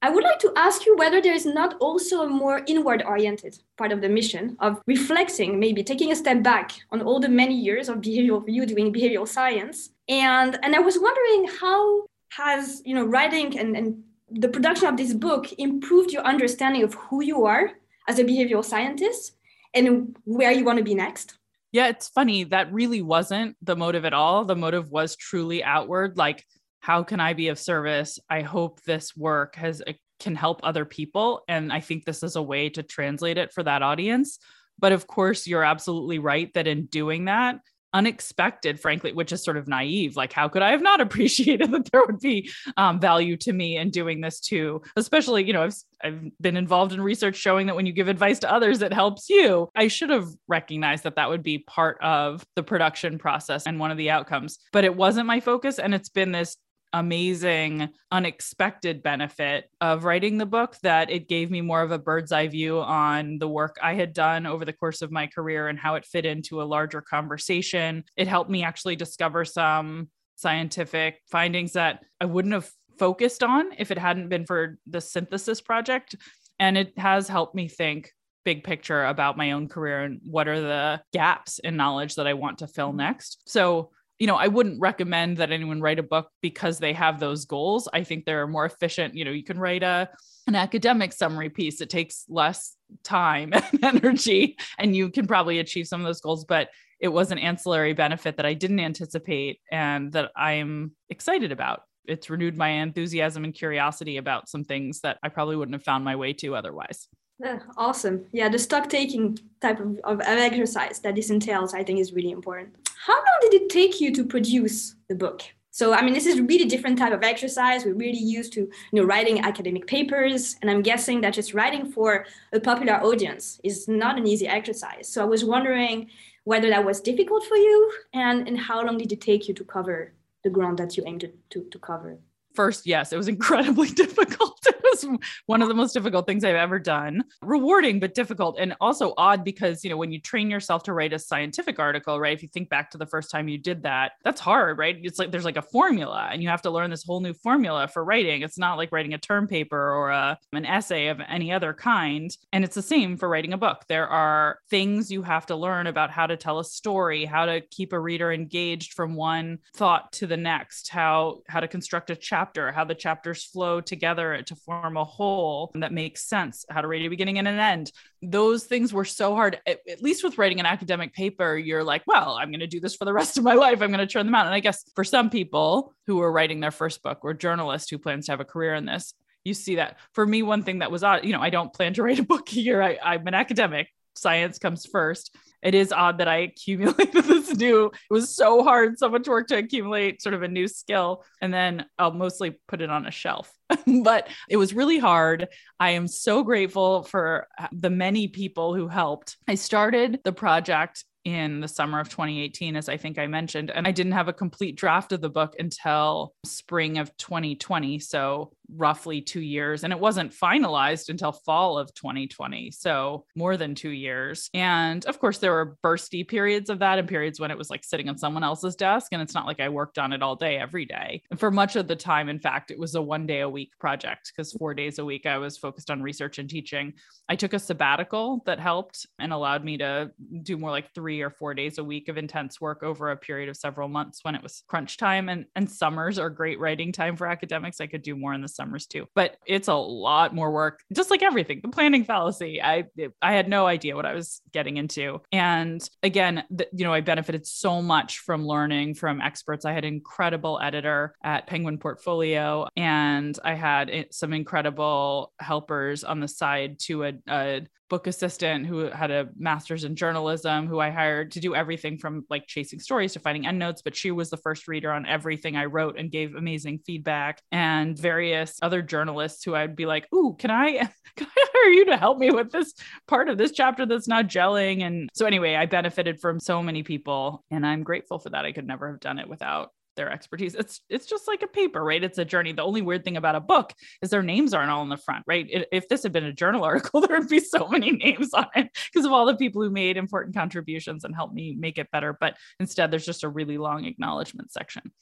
I 0.00 0.10
would 0.10 0.22
like 0.22 0.38
to 0.40 0.52
ask 0.54 0.84
you 0.84 0.96
whether 0.96 1.20
there 1.20 1.34
is 1.34 1.46
not 1.46 1.76
also 1.80 2.22
a 2.22 2.28
more 2.28 2.62
inward 2.66 3.02
oriented 3.02 3.58
part 3.78 3.90
of 3.90 4.02
the 4.02 4.08
mission 4.08 4.54
of 4.60 4.80
reflecting, 4.86 5.58
maybe 5.58 5.82
taking 5.82 6.12
a 6.12 6.16
step 6.16 6.42
back 6.42 6.72
on 6.92 7.00
all 7.00 7.20
the 7.20 7.28
many 7.28 7.54
years 7.58 7.88
of 7.88 8.02
behavioral 8.02 8.44
you 8.46 8.66
doing 8.66 8.92
behavioral 8.92 9.26
science. 9.26 9.90
And, 10.08 10.58
and 10.62 10.76
I 10.76 10.80
was 10.80 10.98
wondering 10.98 11.48
how 11.58 12.04
has 12.36 12.82
you 12.84 12.94
know 12.94 13.04
writing 13.04 13.58
and, 13.58 13.76
and 13.76 14.02
the 14.30 14.48
production 14.48 14.88
of 14.88 14.96
this 14.96 15.12
book 15.12 15.52
improved 15.58 16.10
your 16.10 16.22
understanding 16.22 16.82
of 16.82 16.94
who 16.94 17.22
you 17.22 17.44
are 17.44 17.72
as 18.08 18.18
a 18.18 18.24
behavioral 18.24 18.64
scientist 18.64 19.36
and 19.74 20.16
where 20.24 20.52
you 20.52 20.64
want 20.64 20.78
to 20.78 20.84
be 20.84 20.94
next? 20.94 21.34
Yeah, 21.72 21.88
it's 21.88 22.08
funny. 22.08 22.44
That 22.44 22.72
really 22.72 23.02
wasn't 23.02 23.56
the 23.60 23.76
motive 23.76 24.04
at 24.04 24.12
all. 24.12 24.44
The 24.44 24.56
motive 24.56 24.90
was 24.90 25.16
truly 25.16 25.64
outward. 25.64 26.16
Like, 26.16 26.44
how 26.80 27.02
can 27.02 27.18
I 27.18 27.32
be 27.32 27.48
of 27.48 27.58
service? 27.58 28.18
I 28.30 28.42
hope 28.42 28.80
this 28.82 29.16
work 29.16 29.56
has 29.56 29.82
uh, 29.86 29.92
can 30.20 30.36
help 30.36 30.60
other 30.62 30.84
people. 30.84 31.42
And 31.48 31.72
I 31.72 31.80
think 31.80 32.04
this 32.04 32.22
is 32.22 32.36
a 32.36 32.42
way 32.42 32.68
to 32.70 32.82
translate 32.82 33.38
it 33.38 33.52
for 33.52 33.62
that 33.64 33.82
audience. 33.82 34.38
But 34.78 34.92
of 34.92 35.06
course, 35.06 35.46
you're 35.46 35.64
absolutely 35.64 36.18
right 36.18 36.52
that 36.54 36.66
in 36.66 36.86
doing 36.86 37.24
that, 37.24 37.56
unexpected, 37.94 38.78
frankly, 38.78 39.12
which 39.12 39.32
is 39.32 39.42
sort 39.42 39.56
of 39.56 39.68
naive. 39.68 40.16
Like, 40.16 40.32
how 40.32 40.48
could 40.48 40.62
I 40.62 40.72
have 40.72 40.82
not 40.82 41.00
appreciated 41.00 41.70
that 41.70 41.90
there 41.90 42.04
would 42.04 42.20
be 42.20 42.50
um, 42.76 43.00
value 43.00 43.36
to 43.38 43.52
me 43.52 43.78
in 43.78 43.90
doing 43.90 44.20
this 44.20 44.40
too? 44.40 44.82
Especially, 44.96 45.44
you 45.44 45.52
know, 45.52 45.62
I've, 45.62 45.76
I've 46.02 46.30
been 46.40 46.56
involved 46.56 46.92
in 46.92 47.00
research 47.00 47.36
showing 47.36 47.66
that 47.68 47.76
when 47.76 47.86
you 47.86 47.92
give 47.92 48.08
advice 48.08 48.38
to 48.40 48.52
others, 48.52 48.82
it 48.82 48.92
helps 48.92 49.30
you. 49.30 49.70
I 49.74 49.88
should 49.88 50.10
have 50.10 50.28
recognized 50.48 51.04
that 51.04 51.16
that 51.16 51.30
would 51.30 51.42
be 51.42 51.58
part 51.58 51.98
of 52.02 52.44
the 52.56 52.62
production 52.62 53.16
process 53.16 53.66
and 53.66 53.78
one 53.78 53.90
of 53.90 53.96
the 53.96 54.10
outcomes, 54.10 54.58
but 54.72 54.84
it 54.84 54.94
wasn't 54.94 55.26
my 55.26 55.40
focus. 55.40 55.78
And 55.78 55.94
it's 55.94 56.08
been 56.10 56.32
this 56.32 56.56
amazing, 56.94 57.90
unexpected 58.12 59.02
benefit 59.02 59.68
of 59.80 60.04
writing 60.04 60.38
the 60.38 60.46
book 60.46 60.76
that 60.82 61.10
it 61.10 61.28
gave 61.28 61.50
me 61.50 61.60
more 61.60 61.82
of 61.82 61.90
a 61.90 61.98
bird's 61.98 62.30
eye 62.30 62.46
view 62.46 62.78
on 62.78 63.38
the 63.38 63.48
work 63.48 63.76
I 63.82 63.94
had 63.94 64.14
done 64.14 64.46
over 64.46 64.64
the 64.64 64.72
course 64.72 65.02
of 65.02 65.10
my 65.10 65.26
career 65.26 65.66
and 65.66 65.78
how 65.78 65.96
it 65.96 66.06
fit 66.06 66.24
into 66.24 66.62
a 66.62 66.64
larger 66.64 67.02
conversation. 67.02 68.04
It 68.16 68.28
helped 68.28 68.48
me 68.48 68.62
actually 68.62 68.94
discover 68.94 69.44
some 69.44 70.08
scientific 70.36 71.18
findings 71.30 71.72
that 71.72 72.04
I 72.20 72.26
wouldn't 72.26 72.54
have 72.54 72.70
focused 72.96 73.42
on 73.42 73.72
if 73.76 73.90
it 73.90 73.98
hadn't 73.98 74.28
been 74.28 74.46
for 74.46 74.78
the 74.86 75.00
synthesis 75.00 75.60
project. 75.60 76.14
And 76.60 76.78
it 76.78 76.96
has 76.96 77.26
helped 77.26 77.56
me 77.56 77.66
think 77.66 78.12
big 78.44 78.62
picture 78.62 79.04
about 79.06 79.36
my 79.36 79.52
own 79.52 79.68
career 79.68 80.02
and 80.02 80.20
what 80.24 80.46
are 80.46 80.60
the 80.60 81.02
gaps 81.12 81.58
in 81.58 81.76
knowledge 81.76 82.14
that 82.14 82.28
I 82.28 82.34
want 82.34 82.58
to 82.58 82.68
fill 82.68 82.88
mm-hmm. 82.88 82.98
next. 82.98 83.42
So 83.46 83.90
you 84.18 84.26
know, 84.26 84.36
I 84.36 84.48
wouldn't 84.48 84.80
recommend 84.80 85.38
that 85.38 85.50
anyone 85.50 85.80
write 85.80 85.98
a 85.98 86.02
book 86.02 86.28
because 86.40 86.78
they 86.78 86.92
have 86.92 87.18
those 87.18 87.44
goals. 87.44 87.88
I 87.92 88.04
think 88.04 88.24
they're 88.24 88.46
more 88.46 88.64
efficient. 88.64 89.14
You 89.14 89.24
know, 89.24 89.32
you 89.32 89.42
can 89.42 89.58
write 89.58 89.82
a 89.82 90.08
an 90.46 90.54
academic 90.54 91.12
summary 91.12 91.48
piece. 91.48 91.80
It 91.80 91.90
takes 91.90 92.24
less 92.28 92.76
time 93.02 93.52
and 93.72 93.84
energy, 93.84 94.56
and 94.78 94.94
you 94.94 95.10
can 95.10 95.26
probably 95.26 95.58
achieve 95.58 95.88
some 95.88 96.00
of 96.00 96.06
those 96.06 96.20
goals. 96.20 96.44
But 96.44 96.68
it 97.00 97.08
was 97.08 97.32
an 97.32 97.38
ancillary 97.38 97.92
benefit 97.92 98.36
that 98.36 98.46
I 98.46 98.54
didn't 98.54 98.80
anticipate 98.80 99.60
and 99.70 100.12
that 100.12 100.30
I'm 100.36 100.92
excited 101.10 101.52
about. 101.52 101.82
It's 102.06 102.30
renewed 102.30 102.56
my 102.56 102.68
enthusiasm 102.68 103.44
and 103.44 103.54
curiosity 103.54 104.18
about 104.18 104.48
some 104.48 104.64
things 104.64 105.00
that 105.00 105.18
I 105.22 105.28
probably 105.28 105.56
wouldn't 105.56 105.74
have 105.74 105.82
found 105.82 106.04
my 106.04 106.16
way 106.16 106.34
to 106.34 106.54
otherwise. 106.54 107.08
Yeah, 107.40 107.58
awesome. 107.76 108.26
Yeah, 108.32 108.48
the 108.48 108.58
stock 108.58 108.88
taking 108.88 109.38
type 109.60 109.80
of, 109.80 109.98
of 110.04 110.20
exercise 110.20 111.00
that 111.00 111.16
this 111.16 111.30
entails, 111.30 111.74
I 111.74 111.82
think, 111.82 111.98
is 111.98 112.12
really 112.12 112.30
important. 112.30 112.83
How 113.06 113.12
long 113.12 113.38
did 113.42 113.52
it 113.60 113.68
take 113.68 114.00
you 114.00 114.14
to 114.14 114.24
produce 114.24 114.94
the 115.10 115.14
book? 115.14 115.42
So, 115.70 115.92
I 115.92 116.00
mean, 116.00 116.14
this 116.14 116.24
is 116.24 116.38
a 116.38 116.42
really 116.42 116.64
different 116.64 116.96
type 116.98 117.12
of 117.12 117.22
exercise. 117.22 117.84
We're 117.84 117.92
really 117.92 118.24
used 118.38 118.54
to, 118.54 118.60
you 118.60 118.70
know, 118.92 119.04
writing 119.04 119.40
academic 119.40 119.86
papers, 119.86 120.56
and 120.62 120.70
I'm 120.70 120.80
guessing 120.80 121.20
that 121.20 121.34
just 121.34 121.52
writing 121.52 121.92
for 121.92 122.24
a 122.54 122.60
popular 122.60 122.94
audience 122.94 123.60
is 123.62 123.88
not 123.88 124.16
an 124.16 124.26
easy 124.26 124.48
exercise. 124.48 125.06
So, 125.06 125.20
I 125.20 125.26
was 125.26 125.44
wondering 125.44 126.08
whether 126.44 126.70
that 126.70 126.86
was 126.86 127.02
difficult 127.02 127.44
for 127.44 127.58
you, 127.58 127.92
and 128.14 128.48
and 128.48 128.58
how 128.58 128.82
long 128.82 128.96
did 128.96 129.12
it 129.12 129.20
take 129.20 129.48
you 129.48 129.54
to 129.54 129.64
cover 129.64 130.14
the 130.42 130.48
ground 130.48 130.78
that 130.78 130.96
you 130.96 131.02
aimed 131.06 131.20
to, 131.22 131.32
to, 131.50 131.68
to 131.72 131.78
cover? 131.78 132.18
first, 132.54 132.86
yes, 132.86 133.12
it 133.12 133.16
was 133.16 133.28
incredibly 133.28 133.88
difficult. 134.04 134.66
Was 134.94 135.18
one 135.46 135.62
of 135.62 135.68
the 135.68 135.74
most 135.74 135.92
difficult 135.92 136.26
things 136.26 136.44
I've 136.44 136.54
ever 136.54 136.78
done. 136.78 137.24
Rewarding, 137.42 138.00
but 138.00 138.14
difficult. 138.14 138.58
And 138.58 138.74
also 138.80 139.14
odd 139.16 139.44
because, 139.44 139.82
you 139.82 139.90
know, 139.90 139.96
when 139.96 140.12
you 140.12 140.20
train 140.20 140.50
yourself 140.50 140.84
to 140.84 140.92
write 140.92 141.12
a 141.12 141.18
scientific 141.18 141.78
article, 141.78 142.20
right? 142.20 142.36
If 142.36 142.42
you 142.42 142.48
think 142.48 142.68
back 142.68 142.90
to 142.90 142.98
the 142.98 143.06
first 143.06 143.30
time 143.30 143.48
you 143.48 143.58
did 143.58 143.82
that, 143.82 144.12
that's 144.22 144.40
hard, 144.40 144.78
right? 144.78 144.96
It's 145.02 145.18
like 145.18 145.30
there's 145.30 145.44
like 145.44 145.56
a 145.56 145.62
formula 145.62 146.28
and 146.30 146.42
you 146.42 146.48
have 146.48 146.62
to 146.62 146.70
learn 146.70 146.90
this 146.90 147.04
whole 147.04 147.20
new 147.20 147.34
formula 147.34 147.88
for 147.88 148.04
writing. 148.04 148.42
It's 148.42 148.58
not 148.58 148.76
like 148.76 148.92
writing 148.92 149.14
a 149.14 149.18
term 149.18 149.48
paper 149.48 149.92
or 149.92 150.10
a, 150.10 150.38
an 150.52 150.64
essay 150.64 151.08
of 151.08 151.20
any 151.28 151.52
other 151.52 151.72
kind. 151.72 152.30
And 152.52 152.64
it's 152.64 152.74
the 152.74 152.82
same 152.82 153.16
for 153.16 153.28
writing 153.28 153.52
a 153.52 153.58
book. 153.58 153.84
There 153.88 154.08
are 154.08 154.58
things 154.70 155.10
you 155.10 155.22
have 155.22 155.46
to 155.46 155.56
learn 155.56 155.86
about 155.86 156.10
how 156.10 156.26
to 156.26 156.36
tell 156.36 156.58
a 156.58 156.64
story, 156.64 157.24
how 157.24 157.46
to 157.46 157.62
keep 157.70 157.92
a 157.92 157.98
reader 157.98 158.32
engaged 158.32 158.92
from 158.92 159.14
one 159.14 159.58
thought 159.74 160.12
to 160.12 160.26
the 160.26 160.36
next, 160.36 160.88
how 160.88 161.40
how 161.48 161.60
to 161.60 161.68
construct 161.68 162.10
a 162.10 162.16
chapter, 162.16 162.70
how 162.70 162.84
the 162.84 162.94
chapters 162.94 163.44
flow 163.44 163.80
together 163.80 164.42
to 164.42 164.54
form 164.54 164.83
a 164.96 165.04
whole 165.04 165.72
that 165.74 165.92
makes 165.92 166.24
sense, 166.24 166.64
how 166.68 166.80
to 166.80 166.88
write 166.88 167.04
a 167.04 167.08
beginning 167.08 167.38
and 167.38 167.48
an 167.48 167.58
end. 167.58 167.92
Those 168.22 168.64
things 168.64 168.92
were 168.92 169.04
so 169.04 169.34
hard. 169.34 169.60
At, 169.66 169.80
at 169.88 170.02
least 170.02 170.24
with 170.24 170.38
writing 170.38 170.60
an 170.60 170.66
academic 170.66 171.14
paper, 171.14 171.56
you're 171.56 171.84
like, 171.84 172.02
well, 172.06 172.36
I'm 172.38 172.50
going 172.50 172.60
to 172.60 172.66
do 172.66 172.80
this 172.80 172.94
for 172.94 173.04
the 173.04 173.12
rest 173.12 173.38
of 173.38 173.44
my 173.44 173.54
life. 173.54 173.82
I'm 173.82 173.90
going 173.90 173.98
to 173.98 174.06
turn 174.06 174.26
them 174.26 174.34
out. 174.34 174.46
And 174.46 174.54
I 174.54 174.60
guess 174.60 174.84
for 174.94 175.04
some 175.04 175.30
people 175.30 175.92
who 176.06 176.20
are 176.20 176.32
writing 176.32 176.60
their 176.60 176.70
first 176.70 177.02
book 177.02 177.20
or 177.22 177.34
journalists 177.34 177.90
who 177.90 177.98
plans 177.98 178.26
to 178.26 178.32
have 178.32 178.40
a 178.40 178.44
career 178.44 178.74
in 178.74 178.84
this, 178.84 179.14
you 179.44 179.54
see 179.54 179.76
that. 179.76 179.98
For 180.12 180.26
me, 180.26 180.42
one 180.42 180.62
thing 180.62 180.78
that 180.80 180.90
was 180.90 181.04
odd, 181.04 181.24
you 181.24 181.32
know, 181.32 181.40
I 181.40 181.50
don't 181.50 181.72
plan 181.72 181.94
to 181.94 182.02
write 182.02 182.18
a 182.18 182.24
book 182.24 182.48
here. 182.50 182.82
I, 182.82 182.98
I'm 183.02 183.26
an 183.26 183.34
academic 183.34 183.88
science 184.16 184.58
comes 184.58 184.86
first. 184.86 185.34
It 185.64 185.74
is 185.74 185.92
odd 185.92 186.18
that 186.18 186.28
I 186.28 186.36
accumulated 186.36 187.12
this 187.24 187.56
new, 187.56 187.86
it 187.86 188.12
was 188.12 188.34
so 188.36 188.62
hard, 188.62 188.98
so 188.98 189.08
much 189.08 189.26
work 189.26 189.48
to 189.48 189.56
accumulate 189.56 190.22
sort 190.22 190.34
of 190.34 190.42
a 190.42 190.48
new 190.48 190.68
skill. 190.68 191.24
And 191.40 191.52
then 191.52 191.86
I'll 191.98 192.12
mostly 192.12 192.56
put 192.68 192.82
it 192.82 192.90
on 192.90 193.06
a 193.06 193.10
shelf. 193.10 193.50
but 194.02 194.28
it 194.48 194.58
was 194.58 194.74
really 194.74 194.98
hard. 194.98 195.48
I 195.80 195.90
am 195.90 196.06
so 196.06 196.42
grateful 196.44 197.02
for 197.04 197.48
uh, 197.58 197.68
the 197.72 197.90
many 197.90 198.28
people 198.28 198.74
who 198.74 198.88
helped. 198.88 199.38
I 199.48 199.54
started 199.54 200.20
the 200.22 200.32
project 200.32 201.04
in 201.24 201.60
the 201.60 201.68
summer 201.68 202.00
of 202.00 202.10
2018, 202.10 202.76
as 202.76 202.88
I 202.88 202.98
think 202.98 203.18
I 203.18 203.26
mentioned. 203.26 203.70
And 203.70 203.88
I 203.88 203.92
didn't 203.92 204.12
have 204.12 204.28
a 204.28 204.32
complete 204.32 204.76
draft 204.76 205.12
of 205.12 205.22
the 205.22 205.30
book 205.30 205.54
until 205.58 206.34
spring 206.44 206.98
of 206.98 207.16
2020. 207.16 207.98
So 207.98 208.52
roughly 208.68 209.20
two 209.20 209.40
years. 209.40 209.84
And 209.84 209.92
it 209.92 209.98
wasn't 209.98 210.32
finalized 210.32 211.08
until 211.08 211.32
fall 211.32 211.78
of 211.78 211.92
2020. 211.94 212.70
So 212.70 213.24
more 213.34 213.56
than 213.56 213.74
two 213.74 213.90
years. 213.90 214.50
And 214.54 215.04
of 215.06 215.18
course, 215.18 215.38
there 215.38 215.52
were 215.52 215.76
bursty 215.82 216.26
periods 216.26 216.70
of 216.70 216.78
that 216.80 216.98
and 216.98 217.08
periods 217.08 217.40
when 217.40 217.50
it 217.50 217.58
was 217.58 217.70
like 217.70 217.84
sitting 217.84 218.08
on 218.08 218.18
someone 218.18 218.44
else's 218.44 218.76
desk. 218.76 219.08
And 219.12 219.20
it's 219.22 219.34
not 219.34 219.46
like 219.46 219.60
I 219.60 219.68
worked 219.68 219.98
on 219.98 220.12
it 220.12 220.22
all 220.22 220.36
day, 220.36 220.56
every 220.56 220.84
day. 220.84 221.22
And 221.30 221.38
for 221.38 221.50
much 221.50 221.76
of 221.76 221.88
the 221.88 221.96
time, 221.96 222.28
in 222.28 222.38
fact, 222.38 222.70
it 222.70 222.78
was 222.78 222.94
a 222.94 223.02
one 223.02 223.26
day 223.26 223.40
a 223.40 223.48
week 223.48 223.72
project 223.78 224.32
because 224.34 224.52
four 224.52 224.74
days 224.74 224.98
a 224.98 225.04
week 225.04 225.26
I 225.26 225.38
was 225.38 225.58
focused 225.58 225.90
on 225.90 226.02
research 226.02 226.38
and 226.38 226.48
teaching. 226.48 226.94
I 227.28 227.36
took 227.36 227.52
a 227.52 227.58
sabbatical 227.58 228.42
that 228.46 228.58
helped 228.58 229.06
and 229.18 229.32
allowed 229.32 229.64
me 229.64 229.78
to 229.78 230.10
do 230.42 230.56
more 230.56 230.70
like 230.70 230.92
three 230.94 231.22
or 231.22 231.30
four 231.30 231.54
days 231.54 231.78
a 231.78 231.84
week 231.84 232.08
of 232.08 232.18
intense 232.18 232.60
work 232.60 232.82
over 232.82 233.10
a 233.10 233.16
period 233.16 233.48
of 233.48 233.56
several 233.56 233.88
months 233.88 234.20
when 234.22 234.34
it 234.34 234.42
was 234.42 234.62
crunch 234.68 234.96
time. 234.96 235.28
And, 235.28 235.46
and 235.54 235.70
summers 235.70 236.18
are 236.18 236.30
great 236.30 236.58
writing 236.60 236.92
time 236.92 237.16
for 237.16 237.26
academics. 237.26 237.80
I 237.80 237.86
could 237.86 238.02
do 238.02 238.16
more 238.16 238.34
in 238.34 238.40
the 238.40 238.48
summers 238.54 238.86
too, 238.86 239.06
but 239.14 239.36
it's 239.46 239.68
a 239.68 239.74
lot 239.74 240.34
more 240.34 240.50
work, 240.50 240.80
just 240.92 241.10
like 241.10 241.22
everything. 241.22 241.60
The 241.62 241.68
planning 241.68 242.04
fallacy. 242.04 242.62
I 242.62 242.84
I 243.22 243.32
had 243.32 243.48
no 243.48 243.66
idea 243.66 243.96
what 243.96 244.06
I 244.06 244.14
was 244.14 244.40
getting 244.52 244.76
into, 244.76 245.20
and 245.32 245.86
again, 246.02 246.44
the, 246.50 246.68
you 246.72 246.84
know, 246.84 246.92
I 246.92 247.00
benefited 247.00 247.46
so 247.46 247.82
much 247.82 248.18
from 248.18 248.46
learning 248.46 248.94
from 248.94 249.20
experts. 249.20 249.64
I 249.64 249.72
had 249.72 249.84
an 249.84 249.94
incredible 249.94 250.60
editor 250.62 251.14
at 251.22 251.46
Penguin 251.46 251.78
Portfolio, 251.78 252.66
and 252.76 253.38
I 253.44 253.54
had 253.54 254.06
some 254.10 254.32
incredible 254.32 255.32
helpers 255.38 256.04
on 256.04 256.20
the 256.20 256.28
side 256.28 256.78
to 256.80 257.04
a, 257.04 257.12
a 257.28 257.66
book 257.90 258.06
assistant 258.06 258.66
who 258.66 258.90
had 258.90 259.10
a 259.10 259.28
master's 259.36 259.84
in 259.84 259.94
journalism 259.94 260.66
who 260.66 260.80
I 260.80 260.90
hired 260.90 261.30
to 261.32 261.40
do 261.40 261.54
everything 261.54 261.98
from 261.98 262.24
like 262.30 262.46
chasing 262.46 262.80
stories 262.80 263.12
to 263.12 263.20
finding 263.20 263.46
endnotes. 263.46 263.82
But 263.82 263.94
she 263.94 264.10
was 264.10 264.30
the 264.30 264.36
first 264.38 264.66
reader 264.66 264.90
on 264.90 265.06
everything 265.06 265.56
I 265.56 265.66
wrote 265.66 265.96
and 265.98 266.10
gave 266.10 266.34
amazing 266.34 266.80
feedback. 266.84 267.40
And 267.52 267.96
various 267.96 268.43
other 268.62 268.82
journalists 268.82 269.44
who 269.44 269.54
I'd 269.54 269.76
be 269.76 269.86
like, 269.86 270.06
"Ooh, 270.14 270.36
can 270.38 270.50
I 270.50 270.88
can 271.16 271.26
I 271.26 271.46
hire 271.52 271.72
you 271.72 271.84
to 271.86 271.96
help 271.96 272.18
me 272.18 272.30
with 272.30 272.50
this 272.50 272.74
part 273.06 273.28
of 273.28 273.38
this 273.38 273.52
chapter 273.52 273.86
that's 273.86 274.08
not 274.08 274.28
gelling?" 274.28 274.82
And 274.82 275.08
so 275.14 275.26
anyway, 275.26 275.54
I 275.54 275.66
benefited 275.66 276.20
from 276.20 276.40
so 276.40 276.62
many 276.62 276.82
people, 276.82 277.44
and 277.50 277.66
I'm 277.66 277.82
grateful 277.82 278.18
for 278.18 278.30
that. 278.30 278.44
I 278.44 278.52
could 278.52 278.66
never 278.66 278.90
have 278.90 279.00
done 279.00 279.18
it 279.18 279.28
without 279.28 279.70
their 279.96 280.10
expertise. 280.10 280.54
It's 280.54 280.80
it's 280.88 281.06
just 281.06 281.28
like 281.28 281.42
a 281.42 281.46
paper, 281.46 281.82
right? 281.82 282.02
It's 282.02 282.18
a 282.18 282.24
journey. 282.24 282.52
The 282.52 282.62
only 282.62 282.82
weird 282.82 283.04
thing 283.04 283.16
about 283.16 283.36
a 283.36 283.40
book 283.40 283.72
is 284.02 284.10
their 284.10 284.22
names 284.22 284.54
aren't 284.54 284.70
all 284.70 284.82
in 284.82 284.88
the 284.88 284.96
front, 284.96 285.24
right? 285.26 285.46
It, 285.48 285.68
if 285.72 285.88
this 285.88 286.02
had 286.02 286.12
been 286.12 286.24
a 286.24 286.32
journal 286.32 286.64
article, 286.64 287.00
there 287.00 287.18
would 287.18 287.28
be 287.28 287.40
so 287.40 287.68
many 287.68 287.92
names 287.92 288.32
on 288.34 288.46
it 288.54 288.68
because 288.92 289.06
of 289.06 289.12
all 289.12 289.26
the 289.26 289.36
people 289.36 289.62
who 289.62 289.70
made 289.70 289.96
important 289.96 290.34
contributions 290.34 291.04
and 291.04 291.14
helped 291.14 291.34
me 291.34 291.56
make 291.58 291.78
it 291.78 291.90
better. 291.90 292.16
But 292.18 292.36
instead, 292.60 292.90
there's 292.90 293.06
just 293.06 293.24
a 293.24 293.28
really 293.28 293.58
long 293.58 293.84
acknowledgement 293.84 294.52
section. 294.52 294.92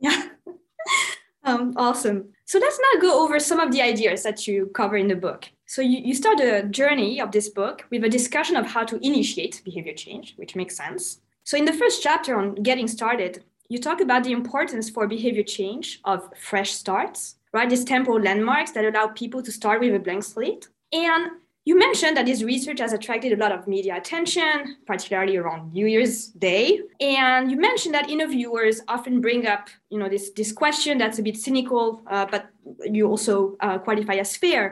Yeah. 0.00 0.28
um, 1.44 1.74
awesome. 1.76 2.30
So 2.44 2.58
let's 2.58 2.78
now 2.78 3.00
go 3.00 3.22
over 3.22 3.38
some 3.38 3.60
of 3.60 3.72
the 3.72 3.82
ideas 3.82 4.22
that 4.22 4.46
you 4.46 4.66
cover 4.74 4.96
in 4.96 5.08
the 5.08 5.16
book. 5.16 5.48
So 5.66 5.82
you, 5.82 5.98
you 5.98 6.14
start 6.14 6.38
the 6.38 6.66
journey 6.70 7.20
of 7.20 7.30
this 7.30 7.48
book 7.48 7.84
with 7.90 8.04
a 8.04 8.08
discussion 8.08 8.56
of 8.56 8.66
how 8.66 8.84
to 8.84 8.98
initiate 9.06 9.62
behavior 9.64 9.92
change, 9.92 10.34
which 10.36 10.56
makes 10.56 10.76
sense. 10.76 11.20
So 11.44 11.56
in 11.56 11.64
the 11.64 11.72
first 11.72 12.02
chapter 12.02 12.38
on 12.38 12.54
getting 12.56 12.88
started, 12.88 13.44
you 13.68 13.78
talk 13.78 14.00
about 14.00 14.24
the 14.24 14.32
importance 14.32 14.88
for 14.88 15.06
behavior 15.06 15.42
change 15.42 16.00
of 16.04 16.30
fresh 16.38 16.72
starts, 16.72 17.36
right? 17.52 17.68
These 17.68 17.84
temporal 17.84 18.20
landmarks 18.20 18.72
that 18.72 18.84
allow 18.84 19.08
people 19.08 19.42
to 19.42 19.52
start 19.52 19.80
with 19.80 19.94
a 19.94 19.98
blank 19.98 20.24
slate. 20.24 20.68
And 20.92 21.32
you 21.68 21.78
mentioned 21.78 22.16
that 22.16 22.24
this 22.24 22.42
research 22.42 22.80
has 22.80 22.94
attracted 22.94 23.30
a 23.30 23.36
lot 23.36 23.52
of 23.52 23.68
media 23.68 23.94
attention, 23.94 24.78
particularly 24.86 25.36
around 25.36 25.70
New 25.74 25.86
Year's 25.86 26.28
Day. 26.28 26.80
And 26.98 27.50
you 27.50 27.58
mentioned 27.60 27.94
that 27.94 28.08
interviewers 28.08 28.80
often 28.88 29.20
bring 29.20 29.46
up, 29.46 29.68
you 29.90 29.98
know, 29.98 30.08
this, 30.08 30.30
this 30.30 30.50
question 30.50 30.96
that's 30.96 31.18
a 31.18 31.22
bit 31.22 31.36
cynical, 31.36 32.00
uh, 32.10 32.24
but 32.24 32.48
you 32.90 33.06
also 33.06 33.58
uh, 33.60 33.76
qualify 33.86 34.14
as 34.14 34.34
fair. 34.34 34.64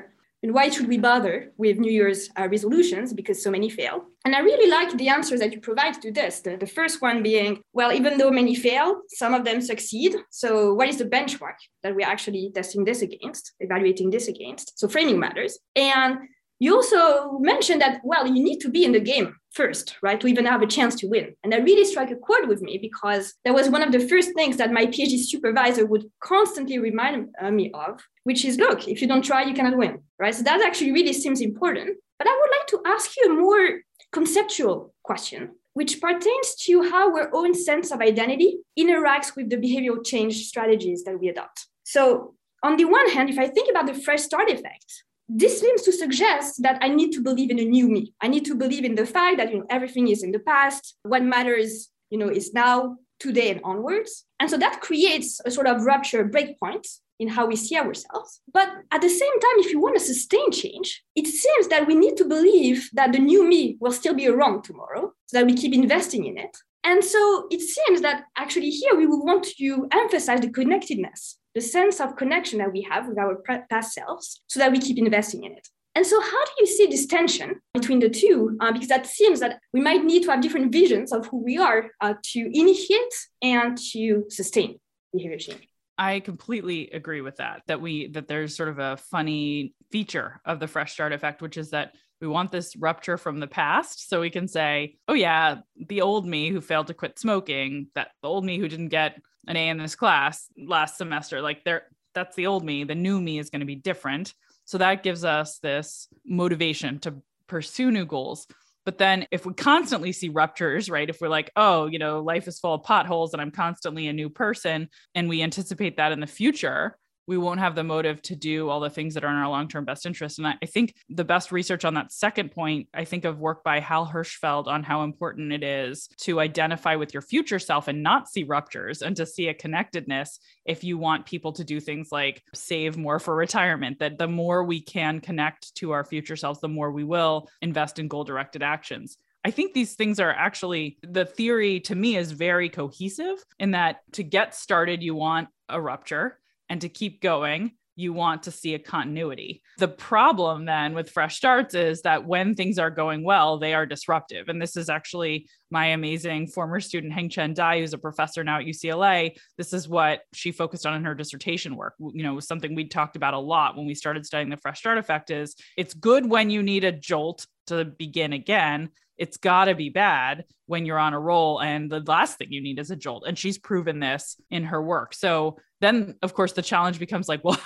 and 0.43 0.55
why 0.55 0.71
should 0.71 0.89
we 0.89 0.99
bother 1.11 1.53
with 1.59 1.77
New 1.77 1.93
Year's 1.99 2.31
uh, 2.39 2.49
resolutions 2.49 3.13
because 3.13 3.43
so 3.43 3.51
many 3.51 3.69
fail? 3.69 3.97
And 4.25 4.35
I 4.35 4.41
really 4.41 4.71
like 4.79 4.91
the 4.97 5.11
answers 5.17 5.41
that 5.41 5.53
you 5.53 5.61
provide 5.61 6.01
to 6.01 6.11
this. 6.11 6.41
The, 6.41 6.57
the 6.57 6.73
first 6.79 7.03
one 7.03 7.23
being, 7.23 7.61
well, 7.79 7.93
even 7.93 8.17
though 8.17 8.31
many 8.31 8.55
fail, 8.55 8.89
some 9.09 9.35
of 9.35 9.45
them 9.45 9.61
succeed. 9.61 10.13
So, 10.31 10.73
what 10.79 10.89
is 10.89 10.97
the 10.97 11.11
benchmark 11.17 11.59
that 11.83 11.95
we're 11.95 12.13
actually 12.15 12.53
testing 12.55 12.85
this 12.85 13.03
against, 13.03 13.53
evaluating 13.61 14.09
this 14.11 14.29
against? 14.29 14.79
So, 14.79 14.89
framing 14.89 15.19
matters. 15.19 15.59
And 15.75 16.13
you 16.59 16.75
also 16.75 17.39
mentioned 17.39 17.83
that, 17.83 18.01
well, 18.03 18.27
you 18.27 18.43
need 18.43 18.61
to 18.61 18.71
be 18.71 18.85
in 18.85 18.93
the 18.93 19.01
game 19.01 19.37
first, 19.53 19.97
right, 20.03 20.21
to 20.21 20.27
even 20.27 20.47
have 20.47 20.63
a 20.63 20.67
chance 20.67 20.95
to 20.97 21.07
win. 21.07 21.35
And 21.43 21.53
that 21.53 21.65
really 21.65 21.85
struck 21.85 22.11
a 22.11 22.17
chord 22.17 22.49
with 22.49 22.63
me 22.63 22.79
because 22.79 23.35
that 23.45 23.55
was 23.55 23.69
one 23.69 23.83
of 23.83 23.93
the 23.93 24.07
first 24.09 24.33
things 24.35 24.57
that 24.57 24.73
my 24.73 24.87
PhD 24.87 25.19
supervisor 25.19 25.87
would 25.87 26.05
constantly 26.21 26.79
remind 26.79 27.29
uh, 27.41 27.51
me 27.51 27.71
of, 27.73 28.01
which 28.25 28.45
is 28.45 28.59
look, 28.59 28.89
if 28.89 29.03
you 29.03 29.09
don't 29.09 29.25
try, 29.25 29.45
you 29.45 29.55
cannot 29.55 29.77
win, 29.77 29.99
right? 30.19 30.35
So 30.35 30.43
that 30.45 30.63
actually 30.63 30.93
really 30.93 31.13
seems 31.13 31.41
important. 31.41 31.99
But 32.19 32.29
I 32.29 32.39
would 32.41 32.51
like 32.59 32.67
to 32.69 32.91
ask 32.91 33.11
you 33.17 33.33
a 33.33 33.41
more 33.41 33.81
conceptual 34.13 34.95
question, 35.03 35.51
which 35.75 36.01
pertains 36.01 36.55
to 36.63 36.83
how 36.91 37.15
our 37.15 37.31
own 37.35 37.53
sense 37.55 37.91
of 37.91 38.01
identity 38.01 38.59
interacts 38.79 39.37
with 39.37 39.51
the 39.51 39.57
behavioral 39.57 40.05
change 40.05 40.47
strategies 40.47 41.05
that 41.05 41.21
we 41.21 41.29
adopt. 41.29 41.67
So, 41.85 42.35
on 42.63 42.77
the 42.77 42.87
one 42.87 43.09
hand, 43.11 43.29
if 43.29 43.39
I 43.39 43.49
think 43.49 43.71
about 43.71 43.87
the 43.87 43.95
fresh 43.95 44.23
start 44.23 44.51
effect, 44.51 45.05
this 45.29 45.61
seems 45.61 45.83
to 45.83 45.93
suggest 45.93 46.63
that 46.63 46.79
I 46.81 46.89
need 46.89 47.13
to 47.13 47.21
believe 47.21 47.51
in 47.51 47.59
a 47.59 47.65
new 47.65 47.89
me. 47.89 48.15
I 48.21 48.29
need 48.29 48.45
to 48.47 48.55
believe 48.55 48.85
in 48.85 48.95
the 48.95 49.07
fact 49.07 49.39
that 49.39 49.53
you 49.53 49.59
know 49.59 49.67
everything 49.71 50.09
is 50.09 50.23
in 50.23 50.33
the 50.33 50.39
past. 50.39 50.97
What 51.03 51.23
matters, 51.23 51.91
you 52.11 52.19
know, 52.19 52.29
is 52.29 52.53
now, 52.55 52.97
today, 53.19 53.51
and 53.51 53.61
onwards. 53.65 54.25
And 54.39 54.49
so 54.49 54.57
that 54.59 54.81
creates 54.81 55.41
a 55.45 55.51
sort 55.51 55.67
of 55.67 55.83
rupture 55.85 56.25
breakpoint 56.29 56.87
in 57.19 57.29
how 57.29 57.47
we 57.47 57.57
see 57.57 57.77
ourselves. 57.77 58.41
But 58.53 58.69
at 58.93 59.01
the 59.01 59.09
same 59.09 59.41
time, 59.41 59.59
if 59.59 59.73
you 59.73 59.81
want 59.81 59.97
to 59.97 60.05
sustain 60.05 60.51
change, 60.53 61.03
it 61.15 61.27
seems 61.27 61.69
that 61.69 61.87
we 61.87 61.95
need 61.95 62.17
to 62.19 62.25
believe 62.25 62.91
that 62.93 63.13
the 63.13 63.19
new 63.19 63.49
me 63.49 63.79
will 63.81 63.93
still 63.93 64.15
be 64.15 64.29
around 64.29 64.63
tomorrow, 64.63 65.13
so 65.27 65.39
that 65.39 65.47
we 65.47 65.55
keep 65.55 65.73
investing 65.73 66.27
in 66.27 66.37
it. 66.37 66.57
And 66.85 67.03
so 67.03 67.49
it 67.51 67.63
seems 67.63 68.01
that 68.03 68.25
actually 68.37 68.71
here 68.71 68.95
we 68.95 69.07
will 69.07 69.25
want 69.25 69.45
to 69.59 69.89
emphasize 69.93 70.41
the 70.41 70.51
connectedness 70.51 71.39
the 71.57 71.63
sense 71.63 72.01
of 72.01 72.17
connection 72.17 72.59
that 72.59 72.71
we 72.71 72.83
have 72.83 73.09
with 73.09 73.19
our 73.19 73.43
past 73.71 73.95
selves 73.95 74.43
so 74.47 74.61
that 74.61 74.71
we 74.71 74.79
keep 74.79 74.99
investing 74.99 75.43
in 75.43 75.53
it. 75.53 75.67
And 75.95 76.05
so, 76.05 76.21
how 76.21 76.45
do 76.45 76.53
you 76.61 76.67
see 76.67 76.87
this 76.87 77.07
tension 77.07 77.63
between 77.73 77.99
the 77.99 78.11
two? 78.11 78.59
Uh, 78.61 78.71
because 78.71 78.89
that 78.89 79.07
seems 79.07 79.41
that 79.41 79.59
we 79.73 79.81
might 79.81 80.05
need 80.05 80.23
to 80.25 80.31
have 80.31 80.43
different 80.43 80.71
visions 80.71 81.11
of 81.15 81.27
who 81.29 81.43
we 81.43 81.57
are 81.57 81.91
uh, 82.03 82.13
to 82.35 82.41
initiate 82.53 83.15
and 83.41 83.79
to 83.93 84.27
sustain 84.29 84.79
behavior 85.15 85.39
change. 85.39 85.67
I 85.97 86.21
completely 86.21 86.91
agree 86.91 87.23
with 87.23 87.37
that. 87.37 87.63
That 87.69 87.81
we 87.81 88.09
that 88.09 88.29
there's 88.29 88.55
sort 88.55 88.69
of 88.69 88.79
a 88.79 88.99
funny 88.99 89.73
feature 89.91 90.43
of 90.45 90.61
the 90.61 90.69
fresh 90.69 90.93
start 90.93 91.15
effect, 91.15 91.41
which 91.41 91.57
is 91.57 91.71
that 91.71 91.95
we 92.21 92.27
want 92.27 92.51
this 92.51 92.77
rupture 92.77 93.19
from 93.19 93.41
the 93.41 93.47
past 93.47 94.09
so 94.09 94.21
we 94.21 94.31
can 94.31 94.49
say, 94.49 94.97
oh 95.09 95.15
yeah, 95.15 95.57
the 95.77 96.03
old 96.03 96.27
me 96.27 96.51
who 96.51 96.61
failed 96.61 96.87
to 96.87 96.95
quit 96.95 97.19
smoking, 97.19 97.89
that 97.95 98.09
the 98.23 98.29
old 98.29 98.45
me 98.45 98.59
who 98.59 98.69
didn't 98.69 98.89
get 98.89 99.21
an 99.47 99.57
A 99.57 99.69
in 99.69 99.79
this 99.79 99.95
class 99.95 100.47
last 100.57 100.97
semester. 100.97 101.41
Like 101.41 101.65
there, 101.65 101.85
that's 102.15 102.37
the 102.37 102.47
old 102.47 102.65
me. 102.65 102.85
The 102.85 102.95
new 102.95 103.21
me 103.21 103.39
is 103.39 103.51
going 103.51 103.61
to 103.61 103.67
be 103.67 103.75
different. 103.77 104.35
So 104.65 104.79
that 104.79 105.03
gives 105.03 105.25
us 105.25 105.59
this 105.59 106.09
motivation 106.25 106.99
to 107.01 107.23
pursue 107.47 107.91
new 107.91 108.07
goals. 108.07 108.47
But 108.85 108.99
then 108.99 109.27
if 109.31 109.45
we 109.45 109.53
constantly 109.53 110.13
see 110.13 110.29
ruptures, 110.29 110.89
right? 110.89 111.11
If 111.11 111.21
we're 111.21 111.29
like, 111.29 111.51
oh, 111.57 111.87
you 111.87 111.99
know, 111.99 112.21
life 112.21 112.49
is 112.49 112.59
full 112.59 112.75
of 112.75 112.85
potholes 112.85 113.33
and 113.33 113.43
I'm 113.43 113.51
constantly 113.51 114.07
a 114.07 114.13
new 114.13 114.31
person, 114.31 114.89
and 115.15 115.29
we 115.29 115.43
anticipate 115.43 115.97
that 115.97 116.13
in 116.13 116.21
the 116.21 116.27
future, 116.27 116.97
we 117.27 117.37
won't 117.37 117.61
have 117.61 117.75
the 117.75 117.85
motive 117.85 118.23
to 118.23 118.37
do 118.37 118.69
all 118.69 118.81
the 118.81 118.91
things 118.91 119.15
that 119.15 119.25
are 119.25 119.31
in 119.31 119.37
our 119.37 119.49
long-term 119.49 119.85
best 119.85 120.07
interest. 120.07 120.39
And 120.39 120.47
I, 120.47 120.55
I, 120.63 120.67
think 120.67 120.95
the 121.09 121.25
best 121.25 121.53
research 121.53 121.85
on 121.85 121.95
that 121.95 122.13
second 122.13 122.53
point, 122.53 122.89
I 122.95 123.05
think 123.05 123.25
of 123.25 123.39
work 123.39 123.65
by 123.65 123.81
Hal 123.81 124.07
Hershfield 124.07 124.67
on 124.67 124.83
how 124.83 125.03
important 125.03 125.53
it 125.53 125.63
is 125.63 126.09
to 126.23 126.41
identify 126.41 126.97
with 126.97 127.13
your 127.13 127.23
future 127.23 127.59
self 127.59 127.89
and 127.89 128.03
not 128.03 128.29
see 128.29 128.45
ruptures 128.45 129.03
and 129.03 129.17
to 129.17 129.27
see 129.27 129.49
a 129.49 129.55
connectedness 129.55 130.39
if 130.65 130.85
you 130.85 130.99
want 130.99 131.27
people 131.27 131.53
to 131.55 131.65
do 131.65 131.81
things 131.81 132.09
like 132.13 132.43
save 132.55 132.97
more 132.97 133.19
for 133.19 133.35
retirement, 133.35 133.99
that 133.99 134.19
the 134.19 134.29
more 134.29 134.65
we 134.65 134.81
can 134.81 135.21
connect 135.21 135.75
to 135.77 135.93
our 135.93 136.05
future 136.05 136.37
selves, 136.37 136.61
the 136.61 136.69
more 136.69 136.91
we 136.91 137.05
will 137.05 137.49
invest 137.63 137.99
in 137.99 138.09
goal-directed 138.09 138.63
actions. 138.63 139.19
I 139.45 139.53
think 139.53 139.75
these 139.75 139.95
things 139.95 140.19
are 140.19 140.33
actually 140.33 140.99
the 141.03 141.25
theory 141.25 141.79
to 141.81 141.95
me 141.95 142.17
is 142.17 142.33
very 142.33 142.69
cohesive 142.69 143.39
in 143.61 143.71
that 143.73 144.01
to 144.15 144.25
get 144.25 144.57
started, 144.57 145.05
you 145.05 145.15
want 145.15 145.49
a 145.69 145.81
rupture 145.81 146.39
and 146.69 146.81
to 146.81 146.89
keep 146.89 147.21
going, 147.21 147.73
you 147.97 148.13
want 148.13 148.43
to 148.43 148.51
see 148.51 148.75
a 148.75 148.79
continuity. 148.79 149.63
The 149.79 149.89
problem 149.89 150.67
then 150.67 150.93
with 150.93 151.11
fresh 151.11 151.37
starts 151.37 151.75
is 151.75 152.03
that 152.03 152.27
when 152.27 152.55
things 152.55 152.79
are 152.79 152.91
going 152.91 153.25
well, 153.25 153.59
they 153.59 153.73
are 153.73 153.87
disruptive. 153.87 154.49
And 154.49 154.61
this 154.61 154.77
is 154.77 154.91
actually 154.91 155.49
my 155.71 155.87
amazing 155.87 156.49
former 156.49 156.79
student, 156.79 157.15
Hengchen 157.15 157.55
Dai, 157.55 157.81
who's 157.81 157.95
a 157.95 157.99
professor 157.99 158.45
now 158.45 158.59
at 158.59 158.67
UCLA. 158.67 159.37
This 159.57 159.73
is 159.73 159.89
what 159.89 160.21
she 160.35 160.53
focused 160.53 160.87
on 160.87 160.95
in 160.95 161.05
her 161.05 161.15
dissertation 161.15 161.75
work. 161.75 161.95
You 161.99 162.23
know, 162.23 162.39
something 162.39 162.75
we 162.75 162.87
talked 162.87 163.17
about 163.17 163.35
a 163.35 163.39
lot 163.39 163.77
when 163.77 163.87
we 163.87 163.95
started 163.95 164.27
studying 164.27 164.51
the 164.51 164.59
fresh 164.59 164.79
start 164.79 164.99
effect 164.99 165.31
is 165.31 165.57
it's 165.79 165.95
good 165.95 166.29
when 166.29 166.51
you 166.51 166.63
need 166.63 166.85
a 166.85 166.93
jolt 166.93 167.47
to 167.69 167.85
begin 167.85 168.35
again 168.35 168.91
it's 169.19 169.37
got 169.37 169.67
to 169.67 169.75
be 169.75 169.89
bad 169.89 170.45
when 170.67 170.85
you're 170.85 170.99
on 170.99 171.15
a 171.15 171.21
roll. 171.21 171.61
And 171.61 171.91
the 171.91 172.01
last 172.01 172.39
thing 172.39 172.53
you 172.53 172.61
need 172.61 172.79
is 172.79 172.91
a 172.91 172.97
jolt. 172.97 173.25
And 173.27 173.39
she's 173.39 173.59
proven 173.59 174.01
this 174.01 174.37
in 174.51 174.65
her 174.65 174.83
work. 174.83 175.15
So 175.15 175.59
then 175.81 176.17
of 176.23 176.33
course 176.35 176.53
the 176.53 176.63
challenge 176.63 176.99
becomes 176.99 177.29
like 177.29 177.45
well 177.45 177.61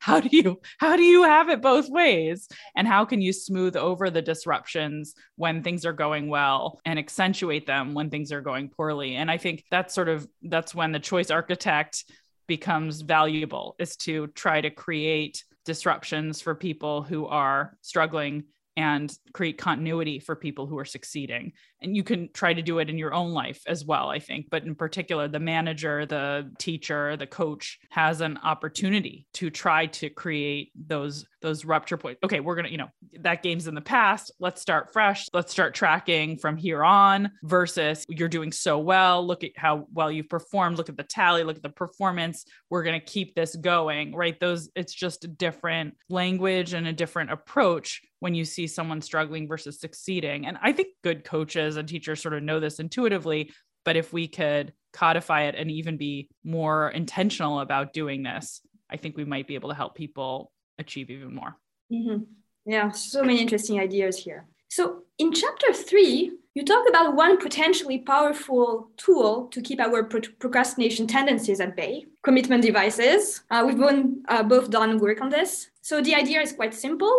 how 0.00 0.20
do 0.20 0.28
you 0.30 0.60
how 0.78 0.96
do 0.96 1.02
you 1.02 1.24
have 1.24 1.48
it 1.48 1.62
both 1.62 1.88
ways? 1.88 2.48
And 2.76 2.86
how 2.86 3.04
can 3.04 3.20
you 3.20 3.32
smooth 3.32 3.76
over 3.76 4.10
the 4.10 4.22
disruptions 4.22 5.14
when 5.36 5.62
things 5.62 5.84
are 5.84 5.92
going 5.92 6.28
well 6.28 6.80
and 6.84 6.98
accentuate 6.98 7.66
them 7.66 7.94
when 7.94 8.10
things 8.10 8.32
are 8.32 8.40
going 8.40 8.68
poorly? 8.68 9.16
And 9.16 9.30
i 9.30 9.36
think 9.36 9.64
that's 9.70 9.94
sort 9.94 10.08
of 10.08 10.26
that's 10.42 10.74
when 10.74 10.92
the 10.92 11.00
choice 11.00 11.30
architect 11.30 12.04
becomes 12.46 13.00
valuable 13.00 13.74
is 13.78 13.96
to 13.96 14.28
try 14.28 14.60
to 14.60 14.70
create 14.70 15.44
disruptions 15.64 16.40
for 16.40 16.54
people 16.54 17.02
who 17.02 17.26
are 17.26 17.76
struggling 17.82 18.44
and 18.76 19.12
create 19.32 19.58
continuity 19.58 20.18
for 20.18 20.36
people 20.36 20.66
who 20.66 20.78
are 20.78 20.84
succeeding. 20.84 21.52
And 21.80 21.96
you 21.96 22.02
can 22.02 22.28
try 22.32 22.52
to 22.52 22.62
do 22.62 22.78
it 22.78 22.90
in 22.90 22.98
your 22.98 23.14
own 23.14 23.32
life 23.32 23.62
as 23.66 23.84
well, 23.84 24.08
I 24.10 24.18
think. 24.18 24.48
But 24.50 24.64
in 24.64 24.74
particular, 24.74 25.28
the 25.28 25.40
manager, 25.40 26.04
the 26.04 26.50
teacher, 26.58 27.16
the 27.16 27.26
coach 27.26 27.78
has 27.90 28.20
an 28.20 28.38
opportunity 28.44 29.26
to 29.34 29.50
try 29.50 29.86
to 29.86 30.10
create 30.10 30.72
those 30.74 31.26
those 31.46 31.64
rupture 31.64 31.96
points. 31.96 32.18
Okay, 32.24 32.40
we're 32.40 32.56
gonna, 32.56 32.68
you 32.68 32.76
know, 32.76 32.88
that 33.20 33.42
game's 33.42 33.68
in 33.68 33.74
the 33.74 33.80
past. 33.80 34.32
Let's 34.40 34.60
start 34.60 34.92
fresh. 34.92 35.26
Let's 35.32 35.52
start 35.52 35.74
tracking 35.74 36.36
from 36.38 36.56
here 36.56 36.82
on 36.84 37.30
versus 37.44 38.04
you're 38.08 38.28
doing 38.28 38.50
so 38.50 38.78
well. 38.78 39.24
Look 39.24 39.44
at 39.44 39.52
how 39.56 39.86
well 39.92 40.10
you've 40.10 40.28
performed. 40.28 40.76
Look 40.76 40.88
at 40.88 40.96
the 40.96 41.04
tally, 41.04 41.44
look 41.44 41.56
at 41.56 41.62
the 41.62 41.70
performance. 41.70 42.44
We're 42.68 42.82
gonna 42.82 43.00
keep 43.00 43.34
this 43.34 43.54
going, 43.54 44.14
right? 44.14 44.38
Those 44.40 44.68
it's 44.74 44.92
just 44.92 45.24
a 45.24 45.28
different 45.28 45.94
language 46.08 46.72
and 46.74 46.88
a 46.88 46.92
different 46.92 47.30
approach 47.30 48.02
when 48.18 48.34
you 48.34 48.44
see 48.44 48.66
someone 48.66 49.00
struggling 49.00 49.46
versus 49.46 49.78
succeeding. 49.78 50.46
And 50.46 50.58
I 50.60 50.72
think 50.72 50.88
good 51.04 51.22
coaches 51.22 51.76
and 51.76 51.88
teachers 51.88 52.20
sort 52.20 52.34
of 52.34 52.42
know 52.42 52.58
this 52.58 52.80
intuitively. 52.80 53.52
But 53.84 53.96
if 53.96 54.12
we 54.12 54.26
could 54.26 54.72
codify 54.92 55.42
it 55.42 55.54
and 55.54 55.70
even 55.70 55.96
be 55.96 56.28
more 56.42 56.90
intentional 56.90 57.60
about 57.60 57.92
doing 57.92 58.24
this, 58.24 58.60
I 58.90 58.96
think 58.96 59.16
we 59.16 59.24
might 59.24 59.46
be 59.46 59.54
able 59.54 59.68
to 59.68 59.74
help 59.74 59.94
people 59.94 60.52
achieve 60.78 61.10
even 61.10 61.34
more. 61.34 61.56
Mm-hmm. 61.92 62.24
Yeah, 62.66 62.90
so 62.90 63.22
many 63.22 63.40
interesting 63.40 63.78
ideas 63.80 64.18
here. 64.18 64.46
So, 64.68 65.02
in 65.18 65.32
chapter 65.32 65.72
three, 65.72 66.32
you 66.54 66.64
talk 66.64 66.88
about 66.88 67.14
one 67.14 67.38
potentially 67.38 67.98
powerful 67.98 68.90
tool 68.96 69.46
to 69.48 69.60
keep 69.60 69.78
our 69.80 70.02
pro- 70.02 70.20
procrastination 70.38 71.06
tendencies 71.06 71.60
at 71.60 71.76
bay 71.76 72.06
commitment 72.24 72.62
devices. 72.62 73.42
Uh, 73.50 73.62
we've 73.66 73.78
both, 73.78 74.04
uh, 74.28 74.42
both 74.42 74.70
done 74.70 74.98
work 74.98 75.20
on 75.20 75.28
this. 75.28 75.70
So 75.86 76.00
the 76.00 76.16
idea 76.16 76.40
is 76.40 76.52
quite 76.52 76.74
simple. 76.74 77.14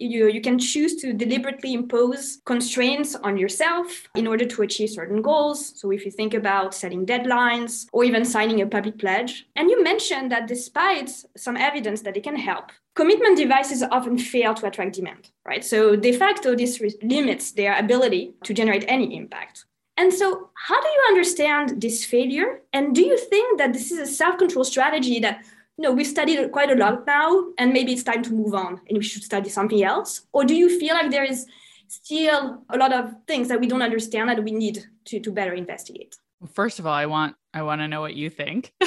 You, 0.00 0.28
you 0.28 0.40
can 0.40 0.58
choose 0.58 0.96
to 1.02 1.12
deliberately 1.12 1.74
impose 1.74 2.40
constraints 2.46 3.14
on 3.14 3.36
yourself 3.36 4.08
in 4.14 4.26
order 4.26 4.46
to 4.46 4.62
achieve 4.62 4.88
certain 4.88 5.20
goals. 5.20 5.78
So 5.78 5.90
if 5.90 6.06
you 6.06 6.10
think 6.10 6.32
about 6.32 6.72
setting 6.72 7.04
deadlines 7.04 7.86
or 7.92 8.04
even 8.04 8.24
signing 8.24 8.62
a 8.62 8.66
public 8.66 8.98
pledge. 8.98 9.46
And 9.56 9.68
you 9.68 9.84
mentioned 9.84 10.32
that 10.32 10.48
despite 10.48 11.10
some 11.36 11.58
evidence 11.58 12.00
that 12.00 12.16
it 12.16 12.22
can 12.22 12.36
help, 12.36 12.72
commitment 12.96 13.36
devices 13.36 13.82
often 13.82 14.16
fail 14.16 14.54
to 14.54 14.66
attract 14.68 14.94
demand, 14.94 15.28
right? 15.44 15.62
So 15.62 15.94
de 15.94 16.12
facto, 16.12 16.54
this 16.56 16.80
re- 16.80 16.98
limits 17.02 17.52
their 17.52 17.78
ability 17.78 18.32
to 18.44 18.54
generate 18.54 18.86
any 18.88 19.18
impact. 19.18 19.66
And 19.98 20.14
so, 20.14 20.48
how 20.54 20.80
do 20.80 20.86
you 20.86 21.04
understand 21.08 21.82
this 21.82 22.04
failure? 22.04 22.60
And 22.72 22.94
do 22.94 23.02
you 23.02 23.18
think 23.18 23.58
that 23.58 23.72
this 23.72 23.90
is 23.90 23.98
a 23.98 24.06
self 24.06 24.38
control 24.38 24.64
strategy 24.64 25.18
that 25.18 25.44
know, 25.84 25.92
we've 25.92 26.06
studied 26.06 26.50
quite 26.52 26.70
a 26.70 26.74
lot 26.74 27.06
now, 27.06 27.46
and 27.58 27.72
maybe 27.72 27.92
it's 27.92 28.02
time 28.02 28.22
to 28.24 28.32
move 28.32 28.54
on 28.54 28.80
and 28.88 28.98
we 28.98 29.04
should 29.04 29.22
study 29.22 29.48
something 29.48 29.82
else? 29.82 30.22
Or 30.32 30.44
do 30.44 30.54
you 30.54 30.78
feel 30.78 30.94
like 30.94 31.10
there 31.10 31.24
is 31.24 31.46
still 31.86 32.64
a 32.68 32.76
lot 32.76 32.92
of 32.92 33.14
things 33.26 33.48
that 33.48 33.60
we 33.60 33.66
don't 33.66 33.82
understand 33.82 34.28
that 34.28 34.42
we 34.42 34.52
need 34.52 34.84
to, 35.06 35.20
to 35.20 35.32
better 35.32 35.52
investigate? 35.52 36.16
First 36.52 36.78
of 36.78 36.86
all, 36.86 36.94
I 36.94 37.06
want 37.06 37.34
I 37.52 37.62
want 37.62 37.80
to 37.80 37.88
know 37.88 38.00
what 38.00 38.14
you 38.14 38.30
think. 38.30 38.72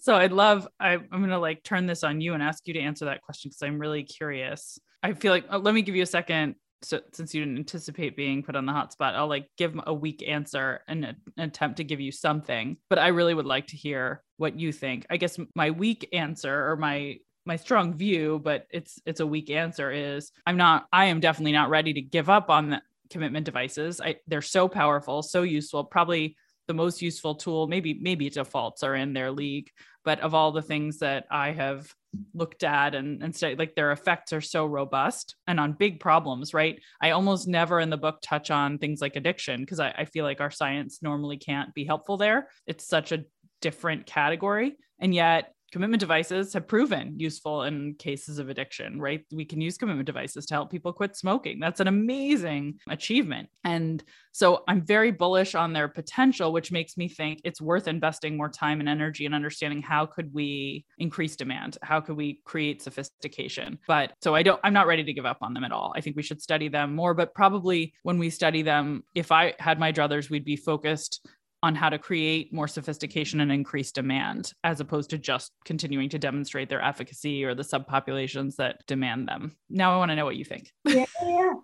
so 0.00 0.14
I'd 0.14 0.32
love, 0.32 0.68
I, 0.78 0.94
am 0.94 1.08
going 1.10 1.28
to 1.28 1.38
like 1.38 1.62
turn 1.62 1.86
this 1.86 2.04
on 2.04 2.20
you 2.20 2.34
and 2.34 2.42
ask 2.42 2.66
you 2.66 2.74
to 2.74 2.80
answer 2.80 3.06
that 3.06 3.22
question 3.22 3.50
because 3.50 3.62
I'm 3.62 3.78
really 3.78 4.02
curious. 4.02 4.78
I 5.02 5.12
feel 5.12 5.32
like, 5.32 5.44
uh, 5.50 5.58
let 5.58 5.74
me 5.74 5.82
give 5.82 5.94
you 5.94 6.02
a 6.02 6.06
second. 6.06 6.56
So 6.82 7.00
since 7.12 7.34
you 7.34 7.44
didn't 7.44 7.58
anticipate 7.58 8.16
being 8.16 8.42
put 8.42 8.56
on 8.56 8.66
the 8.66 8.72
hot 8.72 8.92
spot, 8.92 9.14
I'll 9.14 9.28
like 9.28 9.48
give 9.56 9.78
a 9.86 9.92
weak 9.92 10.22
answer 10.26 10.80
and 10.86 11.04
an 11.04 11.16
attempt 11.36 11.78
to 11.78 11.84
give 11.84 12.00
you 12.00 12.12
something. 12.12 12.76
But 12.88 12.98
I 12.98 13.08
really 13.08 13.34
would 13.34 13.46
like 13.46 13.68
to 13.68 13.76
hear 13.76 14.22
what 14.36 14.58
you 14.58 14.72
think. 14.72 15.06
I 15.10 15.16
guess 15.16 15.38
my 15.54 15.70
weak 15.70 16.08
answer 16.12 16.70
or 16.70 16.76
my 16.76 17.18
my 17.46 17.56
strong 17.56 17.94
view, 17.94 18.40
but 18.44 18.66
it's 18.70 19.00
it's 19.06 19.20
a 19.20 19.26
weak 19.26 19.50
answer 19.50 19.90
is 19.90 20.30
I'm 20.46 20.56
not 20.56 20.86
I 20.92 21.06
am 21.06 21.20
definitely 21.20 21.52
not 21.52 21.70
ready 21.70 21.94
to 21.94 22.00
give 22.02 22.28
up 22.28 22.50
on 22.50 22.70
the 22.70 22.82
commitment 23.10 23.46
devices. 23.46 24.00
I 24.00 24.16
they're 24.26 24.42
so 24.42 24.68
powerful, 24.68 25.22
so 25.22 25.42
useful, 25.42 25.84
probably 25.84 26.36
the 26.68 26.74
most 26.74 27.02
useful 27.02 27.34
tool 27.34 27.66
maybe 27.66 27.98
maybe 28.00 28.30
defaults 28.30 28.82
are 28.82 28.94
in 28.94 29.12
their 29.12 29.32
league 29.32 29.68
but 30.04 30.20
of 30.20 30.34
all 30.34 30.52
the 30.52 30.62
things 30.62 30.98
that 30.98 31.26
i 31.30 31.50
have 31.50 31.92
looked 32.34 32.64
at 32.64 32.94
and 32.94 33.22
and 33.22 33.34
say 33.34 33.54
like 33.54 33.74
their 33.74 33.92
effects 33.92 34.32
are 34.32 34.40
so 34.40 34.64
robust 34.64 35.36
and 35.46 35.60
on 35.60 35.72
big 35.72 36.00
problems 36.00 36.54
right? 36.54 36.80
I 37.00 37.10
almost 37.10 37.48
never 37.48 37.80
in 37.80 37.90
the 37.90 37.96
book 37.96 38.18
touch 38.22 38.50
on 38.50 38.78
things 38.78 39.00
like 39.00 39.16
addiction 39.16 39.60
because 39.60 39.80
I, 39.80 39.94
I 39.96 40.04
feel 40.04 40.24
like 40.24 40.40
our 40.40 40.50
science 40.50 41.02
normally 41.02 41.36
can't 41.36 41.72
be 41.74 41.84
helpful 41.84 42.16
there. 42.16 42.48
It's 42.66 42.86
such 42.86 43.12
a 43.12 43.24
different 43.60 44.06
category. 44.06 44.76
And 44.98 45.14
yet 45.14 45.52
commitment 45.72 46.00
devices 46.00 46.52
have 46.52 46.66
proven 46.66 47.18
useful 47.18 47.64
in 47.64 47.94
cases 47.94 48.38
of 48.38 48.48
addiction, 48.48 49.00
right? 49.00 49.24
We 49.32 49.44
can 49.44 49.60
use 49.60 49.76
commitment 49.76 50.06
devices 50.06 50.46
to 50.46 50.54
help 50.54 50.70
people 50.70 50.92
quit 50.92 51.16
smoking. 51.16 51.60
That's 51.60 51.80
an 51.80 51.88
amazing 51.88 52.78
achievement. 52.88 53.48
And 53.64 54.02
so 54.32 54.62
I'm 54.68 54.82
very 54.82 55.10
bullish 55.10 55.54
on 55.54 55.72
their 55.72 55.88
potential, 55.88 56.52
which 56.52 56.70
makes 56.70 56.96
me 56.96 57.08
think 57.08 57.40
it's 57.44 57.60
worth 57.60 57.88
investing 57.88 58.36
more 58.36 58.48
time 58.48 58.80
and 58.80 58.88
energy 58.88 59.26
in 59.26 59.34
understanding 59.34 59.82
how 59.82 60.06
could 60.06 60.32
we 60.32 60.84
increase 60.98 61.36
demand? 61.36 61.76
How 61.82 62.00
could 62.00 62.16
we 62.16 62.40
create 62.44 62.82
sophistication? 62.82 63.78
But 63.86 64.12
so 64.22 64.34
I 64.34 64.42
don't 64.42 64.60
I'm 64.62 64.72
not 64.72 64.86
ready 64.86 65.04
to 65.04 65.12
give 65.12 65.26
up 65.26 65.38
on 65.42 65.54
them 65.54 65.64
at 65.64 65.72
all. 65.72 65.92
I 65.96 66.00
think 66.00 66.16
we 66.16 66.22
should 66.22 66.40
study 66.40 66.68
them 66.68 66.94
more, 66.94 67.14
but 67.14 67.34
probably 67.34 67.94
when 68.02 68.18
we 68.18 68.30
study 68.30 68.62
them, 68.62 69.02
if 69.14 69.32
I 69.32 69.54
had 69.58 69.78
my 69.78 69.92
druthers, 69.92 70.30
we'd 70.30 70.44
be 70.44 70.56
focused 70.56 71.26
on 71.62 71.74
how 71.74 71.88
to 71.88 71.98
create 71.98 72.52
more 72.52 72.68
sophistication 72.68 73.40
and 73.40 73.50
increase 73.50 73.90
demand 73.90 74.52
as 74.62 74.80
opposed 74.80 75.10
to 75.10 75.18
just 75.18 75.52
continuing 75.64 76.08
to 76.08 76.18
demonstrate 76.18 76.68
their 76.68 76.82
efficacy 76.82 77.44
or 77.44 77.54
the 77.54 77.62
subpopulations 77.62 78.56
that 78.56 78.86
demand 78.86 79.26
them. 79.26 79.56
Now 79.68 79.94
I 79.94 79.98
want 79.98 80.10
to 80.10 80.16
know 80.16 80.24
what 80.24 80.36
you 80.36 80.44
think. 80.44 80.72
yeah, 80.84 81.06
yeah. 81.22 81.54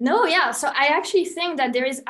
No, 0.00 0.26
yeah. 0.26 0.50
So 0.50 0.68
I 0.68 0.88
actually 0.88 1.24
think 1.24 1.56
that 1.56 1.72
there 1.72 1.84
is 1.84 2.02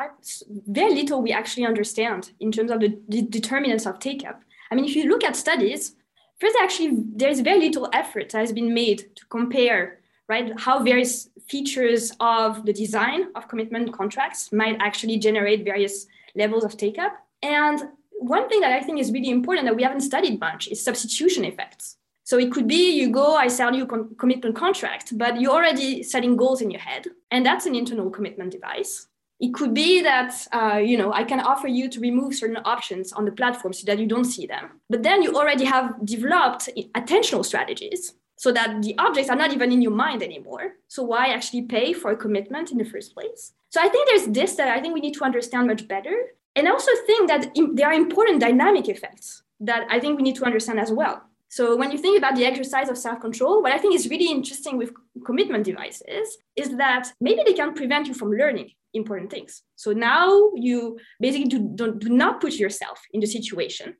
very 0.49 0.95
little 0.95 1.21
we 1.21 1.33
actually 1.33 1.67
understand 1.67 2.33
in 2.41 2.51
terms 2.51 2.71
of 2.71 2.81
the, 2.81 2.99
the 3.09 3.23
determinants 3.23 3.87
of 3.87 3.99
take 3.99 4.27
up. 4.27 4.43
I 4.71 4.75
mean, 4.75 4.87
if 4.87 4.97
you 4.97 5.09
look 5.09 5.23
at 5.23 5.37
studies, 5.37 5.95
first 6.41 6.57
actually 6.63 6.99
there's 7.15 7.41
very 7.41 7.61
little 7.61 7.91
effort 7.93 8.31
that 8.31 8.39
has 8.39 8.53
been 8.53 8.73
made 8.73 9.15
to 9.17 9.27
compare 9.27 10.01
right 10.29 10.59
how 10.59 10.83
various 10.83 11.29
features 11.47 12.11
of 12.21 12.65
the 12.65 12.73
design 12.73 13.27
of 13.35 13.49
commitment 13.49 13.93
contracts 13.93 14.51
might 14.51 14.77
actually 14.81 15.19
generate 15.19 15.65
various 15.65 16.07
levels 16.35 16.65
of 16.65 16.77
take 16.77 16.99
up 16.99 17.24
and 17.45 17.89
one 18.13 18.49
thing 18.49 18.61
that 18.61 18.73
I 18.73 18.81
think 18.81 18.99
is 18.99 19.13
really 19.13 19.31
important 19.31 19.67
that 19.67 19.77
we 19.77 19.83
haven't 19.83 20.01
studied 20.01 20.41
much 20.41 20.69
is 20.69 20.83
substitution 20.83 21.45
effects. 21.45 21.97
So 22.25 22.39
it 22.39 22.51
could 22.51 22.67
be 22.67 22.99
you 22.99 23.11
go, 23.11 23.37
I 23.37 23.49
sell 23.49 23.75
you 23.75 23.85
a 23.85 24.15
commitment 24.17 24.57
contract, 24.57 25.17
but 25.19 25.39
you're 25.39 25.53
already 25.53 26.03
setting 26.03 26.37
goals 26.37 26.63
in 26.63 26.71
your 26.71 26.81
head, 26.81 27.07
and 27.31 27.45
that's 27.45 27.67
an 27.67 27.75
internal 27.75 28.09
commitment 28.11 28.53
device. 28.53 29.09
It 29.41 29.53
could 29.53 29.75
be 29.75 30.01
that 30.01 30.33
uh, 30.53 30.79
you 30.79 30.97
know 30.97 31.13
I 31.13 31.25
can 31.25 31.41
offer 31.41 31.69
you 31.69 31.91
to 31.91 32.01
remove 32.01 32.35
certain 32.35 32.61
options 32.65 33.13
on 33.13 33.27
the 33.27 33.33
platform 33.33 33.75
so 33.75 33.85
that 33.87 33.99
you 33.99 34.07
don't 34.07 34.25
see 34.25 34.47
them. 34.47 34.81
But 34.89 35.03
then 35.03 35.23
you 35.23 35.35
already 35.35 35.67
have 35.67 35.87
developed 36.05 36.71
attentional 36.95 37.45
strategies 37.45 38.15
so 38.37 38.53
that 38.53 38.83
the 38.83 38.97
objects 38.99 39.31
are 39.31 39.37
not 39.37 39.53
even 39.53 39.71
in 39.71 39.83
your 39.83 39.93
mind 39.93 40.23
anymore. 40.23 40.77
So 40.89 41.03
why 41.03 41.27
actually 41.27 41.63
pay 41.63 41.93
for 41.93 42.11
a 42.11 42.17
commitment 42.17 42.73
in 42.73 42.79
the 42.79 42.85
first 42.85 43.15
place? 43.15 43.53
So 43.69 43.81
I 43.83 43.89
think 43.89 44.09
there's 44.09 44.29
this 44.29 44.55
that 44.57 44.69
I 44.69 44.81
think 44.81 44.95
we 44.95 45.01
need 45.01 45.15
to 45.15 45.25
understand 45.25 45.67
much 45.67 45.87
better. 45.89 46.17
And 46.57 46.69
I 46.69 46.71
also 46.71 46.93
think 47.07 47.29
that 47.29 47.55
there 47.75 47.89
are 47.89 47.93
important 47.93 48.41
dynamic 48.41 48.89
effects 48.89 49.43
that 49.61 49.87
I 49.91 49.99
think 49.99 50.17
we 50.17 50.23
need 50.23 50.37
to 50.37 50.45
understand 50.45 50.79
as 50.79 50.93
well. 50.93 51.23
So 51.49 51.77
when 51.77 51.93
you 51.93 51.99
think 51.99 52.19
about 52.19 52.35
the 52.35 52.45
exercise 52.45 52.89
of 52.89 52.99
self-control, 52.99 53.63
what 53.63 53.73
I 53.73 53.79
think 53.79 53.95
is 53.95 54.09
really 54.09 54.31
interesting 54.31 54.77
with 54.77 54.91
commitment 55.25 55.65
devices 55.65 56.37
is 56.57 56.77
that 56.77 57.13
maybe 57.21 57.43
they 57.47 57.53
can 57.53 57.75
prevent 57.75 58.09
you 58.09 58.15
from 58.15 58.33
learning 58.33 58.71
important 58.93 59.31
things. 59.31 59.63
So 59.77 59.93
now 59.93 60.51
you 60.55 60.99
basically 61.21 61.49
do, 61.49 61.71
do, 61.75 61.95
do 61.95 62.09
not 62.09 62.41
put 62.41 62.55
yourself 62.55 63.01
in 63.13 63.21
the 63.21 63.27
situation. 63.27 63.95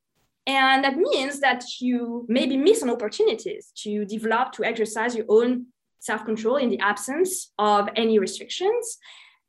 And 0.47 0.85
that 0.85 0.97
means 0.97 1.41
that 1.41 1.65
you 1.81 2.27
maybe 2.29 2.57
miss 2.57 2.83
on 2.83 2.91
opportunities 2.91 3.73
to 3.79 4.05
develop, 4.05 4.53
to 4.53 4.65
exercise 4.65 5.15
your 5.15 5.27
own 5.29 5.67
self-control 6.01 6.57
in 6.57 6.71
the 6.71 6.79
absence 6.81 7.53
of 7.59 7.89
any 7.97 8.19
restrictions. 8.19 8.99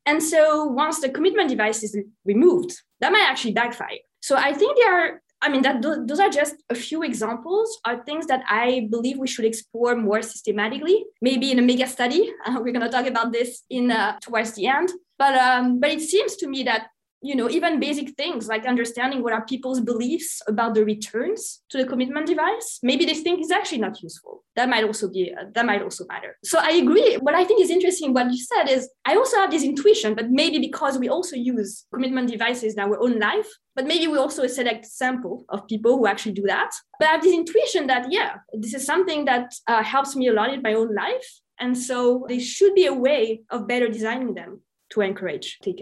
And 0.06 0.22
so 0.22 0.66
once 0.66 1.00
the 1.00 1.10
commitment 1.10 1.50
device 1.50 1.84
is 1.84 1.98
removed, 2.26 2.82
that 3.00 3.12
might 3.12 3.28
actually 3.28 3.54
backfire. 3.54 4.00
So 4.22 4.36
I 4.36 4.54
think 4.54 4.78
there 4.78 4.94
are, 4.94 5.22
I 5.42 5.50
mean, 5.50 5.62
that 5.64 5.82
those 5.82 6.20
are 6.20 6.30
just 6.30 6.56
a 6.70 6.76
few 6.76 7.04
examples 7.04 7.80
of 7.86 8.06
things 8.06 8.28
that 8.28 8.44
I 8.50 8.88
believe 8.90 9.18
we 9.18 9.28
should 9.28 9.46
explore 9.46 9.96
more 9.96 10.22
systematically. 10.22 11.06
Maybe 11.22 11.52
in 11.52 11.60
a 11.60 11.62
mega 11.62 11.88
study, 11.88 12.32
uh, 12.46 12.58
we're 12.62 12.72
going 12.72 12.82
to 12.82 12.90
talk 12.90 13.06
about 13.08 13.32
this 13.32 13.64
in 13.70 13.92
uh, 13.92 14.20
towards 14.22 14.54
the 14.54 14.68
end. 14.68 14.92
But 15.18 15.36
um, 15.36 15.80
but 15.80 15.92
it 15.92 16.02
seems 16.02 16.36
to 16.38 16.48
me 16.48 16.64
that 16.64 16.88
you 17.26 17.36
know 17.36 17.50
even 17.50 17.80
basic 17.80 18.16
things 18.16 18.48
like 18.48 18.66
understanding 18.66 19.24
what 19.24 19.34
are 19.34 19.46
people's 19.46 19.82
beliefs 19.82 20.42
about 20.48 20.76
the 20.76 20.86
returns 20.86 21.64
to 21.70 21.78
the 21.78 21.86
commitment 21.86 22.28
device. 22.28 22.80
Maybe 22.84 23.06
this 23.06 23.22
thing 23.22 23.40
is 23.40 23.52
actually 23.52 23.80
not 23.80 24.02
useful. 24.02 24.44
That 24.56 24.70
might 24.70 24.84
also 24.84 25.10
be 25.10 25.34
uh, 25.34 25.46
that 25.56 25.66
might 25.66 25.82
also 25.82 26.06
matter. 26.06 26.38
So 26.44 26.60
i 26.60 26.72
agree. 26.84 27.16
What 27.16 27.36
i 27.36 27.44
think 27.44 27.62
is 27.62 27.70
interesting 27.70 28.14
what 28.14 28.32
you 28.32 28.38
said 28.38 28.70
is 28.70 28.90
i 29.06 29.16
also 29.16 29.38
have 29.38 29.52
this 29.52 29.64
intuition 29.64 30.14
but 30.14 30.30
maybe 30.30 30.60
because 30.60 30.98
we 30.98 31.10
also 31.10 31.36
use 31.36 31.86
commitment 31.94 32.30
devices 32.30 32.74
in 32.76 32.80
our 32.80 32.98
own 33.00 33.20
life 33.20 33.50
but 33.76 33.86
maybe 33.86 34.08
we 34.08 34.18
also 34.18 34.48
select 34.48 34.86
sample 34.86 35.44
of 35.50 35.68
people 35.68 35.98
who 35.98 36.08
actually 36.08 36.32
do 36.42 36.44
that. 36.44 36.72
But 37.00 37.08
i 37.08 37.12
have 37.14 37.24
this 37.24 37.34
intuition 37.34 37.88
that 37.88 38.12
yeah 38.12 38.32
this 38.54 38.74
is 38.74 38.86
something 38.86 39.26
that 39.26 39.48
uh, 39.68 39.84
helps 39.84 40.16
me 40.16 40.28
a 40.28 40.34
lot 40.34 40.54
in 40.54 40.62
my 40.62 40.74
own 40.74 40.94
life. 40.94 41.28
And 41.58 41.78
so 41.78 42.26
there 42.28 42.40
should 42.40 42.76
be 42.76 42.86
a 42.86 42.94
way 42.94 43.42
of 43.50 43.68
better 43.68 43.88
designing 43.88 44.34
them 44.34 44.62
to 44.92 45.02
encourage 45.02 45.58
take 45.64 45.82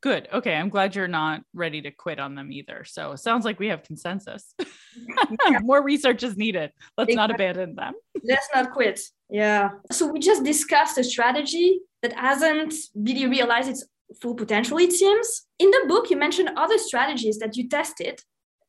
Good. 0.00 0.28
Okay. 0.32 0.54
I'm 0.54 0.68
glad 0.68 0.94
you're 0.94 1.08
not 1.08 1.42
ready 1.52 1.82
to 1.82 1.90
quit 1.90 2.20
on 2.20 2.34
them 2.34 2.52
either. 2.52 2.84
So 2.84 3.12
it 3.12 3.18
sounds 3.18 3.44
like 3.44 3.58
we 3.58 3.68
have 3.68 3.82
consensus. 3.82 4.54
More 5.62 5.82
research 5.82 6.22
is 6.22 6.36
needed. 6.36 6.72
Let's 6.96 7.10
exactly. 7.10 7.14
not 7.16 7.30
abandon 7.34 7.74
them. 7.74 7.94
Let's 8.22 8.48
not 8.54 8.72
quit. 8.72 9.00
Yeah. 9.28 9.70
So 9.90 10.06
we 10.06 10.20
just 10.20 10.44
discussed 10.44 10.98
a 10.98 11.04
strategy 11.04 11.80
that 12.02 12.12
hasn't 12.12 12.74
really 12.94 13.26
realized 13.26 13.68
its 13.68 13.84
full 14.22 14.34
potential, 14.34 14.78
it 14.78 14.92
seems. 14.92 15.46
In 15.58 15.70
the 15.70 15.84
book, 15.88 16.10
you 16.10 16.16
mentioned 16.16 16.50
other 16.56 16.78
strategies 16.78 17.38
that 17.38 17.56
you 17.56 17.68
tested, 17.68 18.20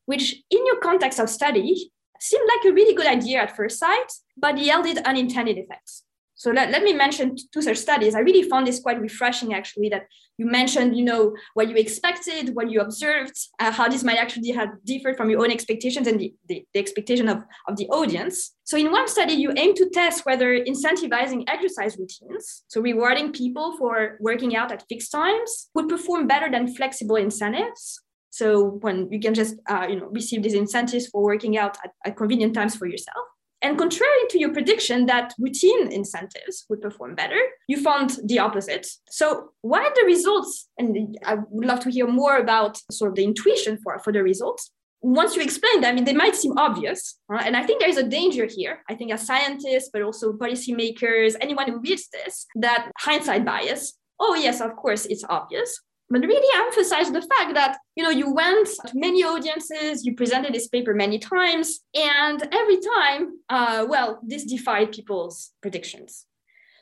which 0.06 0.34
in 0.50 0.66
your 0.66 0.80
context 0.80 1.20
of 1.20 1.30
study 1.30 1.92
seemed 2.20 2.50
like 2.50 2.72
a 2.72 2.74
really 2.74 2.96
good 2.96 3.08
idea 3.08 3.42
at 3.42 3.56
first 3.56 3.80
sight, 3.80 4.12
but 4.36 4.58
yielded 4.58 4.98
unintended 5.00 5.58
effects. 5.58 6.04
So 6.40 6.52
let, 6.52 6.72
let 6.72 6.84
me 6.84 6.94
mention 6.94 7.36
two 7.54 7.62
such 7.62 7.76
studies. 7.76 8.16
I 8.16 8.20
really 8.20 8.50
found 8.50 8.66
this 8.66 8.80
quite 8.80 9.02
refreshing, 9.02 9.54
actually, 9.54 9.90
that 9.90 10.04
you 10.38 10.46
mentioned, 10.46 10.96
you 10.98 11.04
know, 11.04 11.36
what 11.54 11.68
you 11.68 11.76
expected, 11.76 12.56
what 12.56 12.72
you 12.72 12.80
observed, 12.80 13.38
uh, 13.60 13.74
how 13.74 13.90
this 13.90 14.06
might 14.06 14.18
actually 14.18 14.52
have 14.52 14.70
differed 14.86 15.18
from 15.18 15.30
your 15.30 15.42
own 15.42 15.52
expectations 15.52 16.08
and 16.08 16.18
the, 16.18 16.34
the, 16.48 16.64
the 16.74 16.80
expectation 16.80 17.28
of, 17.28 17.44
of 17.68 17.76
the 17.76 17.88
audience. 17.90 18.56
So 18.64 18.78
in 18.78 18.90
one 18.90 19.10
study, 19.10 19.34
you 19.34 19.52
aim 19.58 19.74
to 19.76 19.90
test 19.90 20.26
whether 20.26 20.58
incentivizing 20.64 21.44
exercise 21.50 21.98
routines, 21.98 22.64
so 22.70 22.80
rewarding 22.80 23.34
people 23.34 23.76
for 23.78 24.16
working 24.22 24.56
out 24.56 24.72
at 24.72 24.86
fixed 24.88 25.12
times, 25.12 25.70
would 25.76 25.90
perform 25.90 26.26
better 26.26 26.50
than 26.50 26.74
flexible 26.74 27.18
incentives. 27.18 28.00
So 28.30 28.80
when 28.80 29.12
you 29.12 29.20
can 29.20 29.34
just, 29.34 29.56
uh, 29.70 29.88
you 29.90 29.98
know, 30.00 30.08
receive 30.20 30.44
these 30.44 30.54
incentives 30.54 31.08
for 31.08 31.22
working 31.22 31.58
out 31.58 31.78
at, 31.84 31.92
at 32.06 32.16
convenient 32.16 32.54
times 32.54 32.78
for 32.78 32.88
yourself. 32.88 33.26
And 33.62 33.78
contrary 33.78 34.22
to 34.30 34.40
your 34.40 34.54
prediction 34.54 35.06
that 35.08 35.34
routine 35.38 35.92
incentives 35.92 36.66
would 36.70 36.82
perform 36.82 37.16
better, 37.16 37.40
you 37.68 37.82
found 37.82 38.18
the 38.24 38.40
opposite. 38.40 38.88
So, 39.10 39.50
why 39.62 39.90
the 39.96 40.06
results? 40.06 40.70
And 40.78 41.18
I 41.26 41.36
would 41.50 41.68
love 41.68 41.82
to 41.82 41.92
hear 41.92 42.08
more 42.08 42.38
about 42.38 42.78
sort 42.90 43.10
of 43.12 43.16
the 43.16 43.26
intuition 43.26 43.78
for, 43.84 44.00
for 44.00 44.14
the 44.14 44.24
results. 44.24 44.72
Once 45.02 45.36
you 45.36 45.42
explain 45.42 45.82
them, 45.82 45.92
I 45.92 45.96
mean, 45.96 46.06
they 46.06 46.14
might 46.14 46.36
seem 46.36 46.58
obvious. 46.58 47.20
And 47.30 47.56
I 47.56 47.66
think 47.66 47.80
there 47.80 47.90
is 47.90 47.98
a 47.98 48.04
danger 48.04 48.46
here. 48.46 48.84
I 48.90 48.96
think 48.96 49.12
as 49.12 49.26
scientists, 49.26 49.90
but 49.92 50.02
also 50.02 50.34
policymakers, 50.34 51.36
anyone 51.40 51.70
who 51.70 51.80
reads 51.80 52.10
this, 52.12 52.46
that 52.56 52.92
hindsight 52.98 53.46
bias, 53.46 53.98
oh, 54.20 54.36
yes, 54.36 54.60
of 54.60 54.76
course, 54.76 55.06
it's 55.06 55.24
obvious 55.30 55.80
but 56.10 56.22
really 56.22 56.48
emphasize 56.66 57.12
the 57.12 57.22
fact 57.22 57.54
that 57.54 57.78
you 57.96 58.04
know 58.04 58.10
you 58.10 58.34
went 58.34 58.68
to 58.88 58.94
many 58.96 59.24
audiences 59.24 60.06
you 60.06 60.16
presented 60.16 60.54
this 60.54 60.68
paper 60.68 60.94
many 60.94 61.20
times 61.20 61.82
and 61.96 62.48
every 62.52 62.80
time 62.96 63.38
uh, 63.50 63.86
well 63.88 64.20
this 64.24 64.44
defied 64.44 64.92
people's 64.92 65.52
predictions 65.62 66.26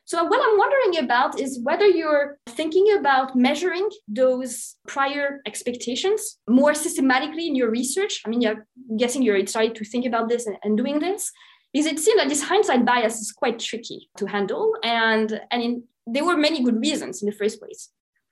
So, 0.07 0.23
what 0.23 0.39
I'm 0.39 0.57
wondering 0.57 1.03
about 1.03 1.37
is 1.37 1.59
whether 1.61 1.85
you're 1.85 2.39
thinking 2.47 2.95
about 2.97 3.35
measuring 3.35 3.89
those 4.07 4.77
prior 4.87 5.41
expectations 5.45 6.39
more 6.47 6.73
systematically 6.73 7.45
in 7.49 7.55
your 7.55 7.69
research. 7.69 8.21
I 8.25 8.29
mean, 8.29 8.47
I'm 8.47 8.63
guessing 8.95 9.21
you're 9.21 9.45
starting 9.47 9.73
to 9.73 9.83
think 9.83 10.05
about 10.05 10.29
this 10.29 10.47
and, 10.47 10.55
and 10.63 10.77
doing 10.77 10.99
this 10.99 11.29
because 11.73 11.87
it 11.87 11.99
seems 11.99 12.21
that 12.21 12.29
this 12.29 12.43
hindsight 12.43 12.85
bias 12.85 13.19
is 13.19 13.33
quite 13.33 13.59
tricky 13.59 14.09
to 14.15 14.25
handle. 14.27 14.75
And, 14.81 15.41
and 15.51 15.61
in, 15.61 15.83
there 16.05 16.23
were 16.23 16.37
many 16.37 16.63
good 16.63 16.79
reasons 16.79 17.21
in 17.21 17.25
the 17.29 17.35
first 17.35 17.59
place 17.59 17.89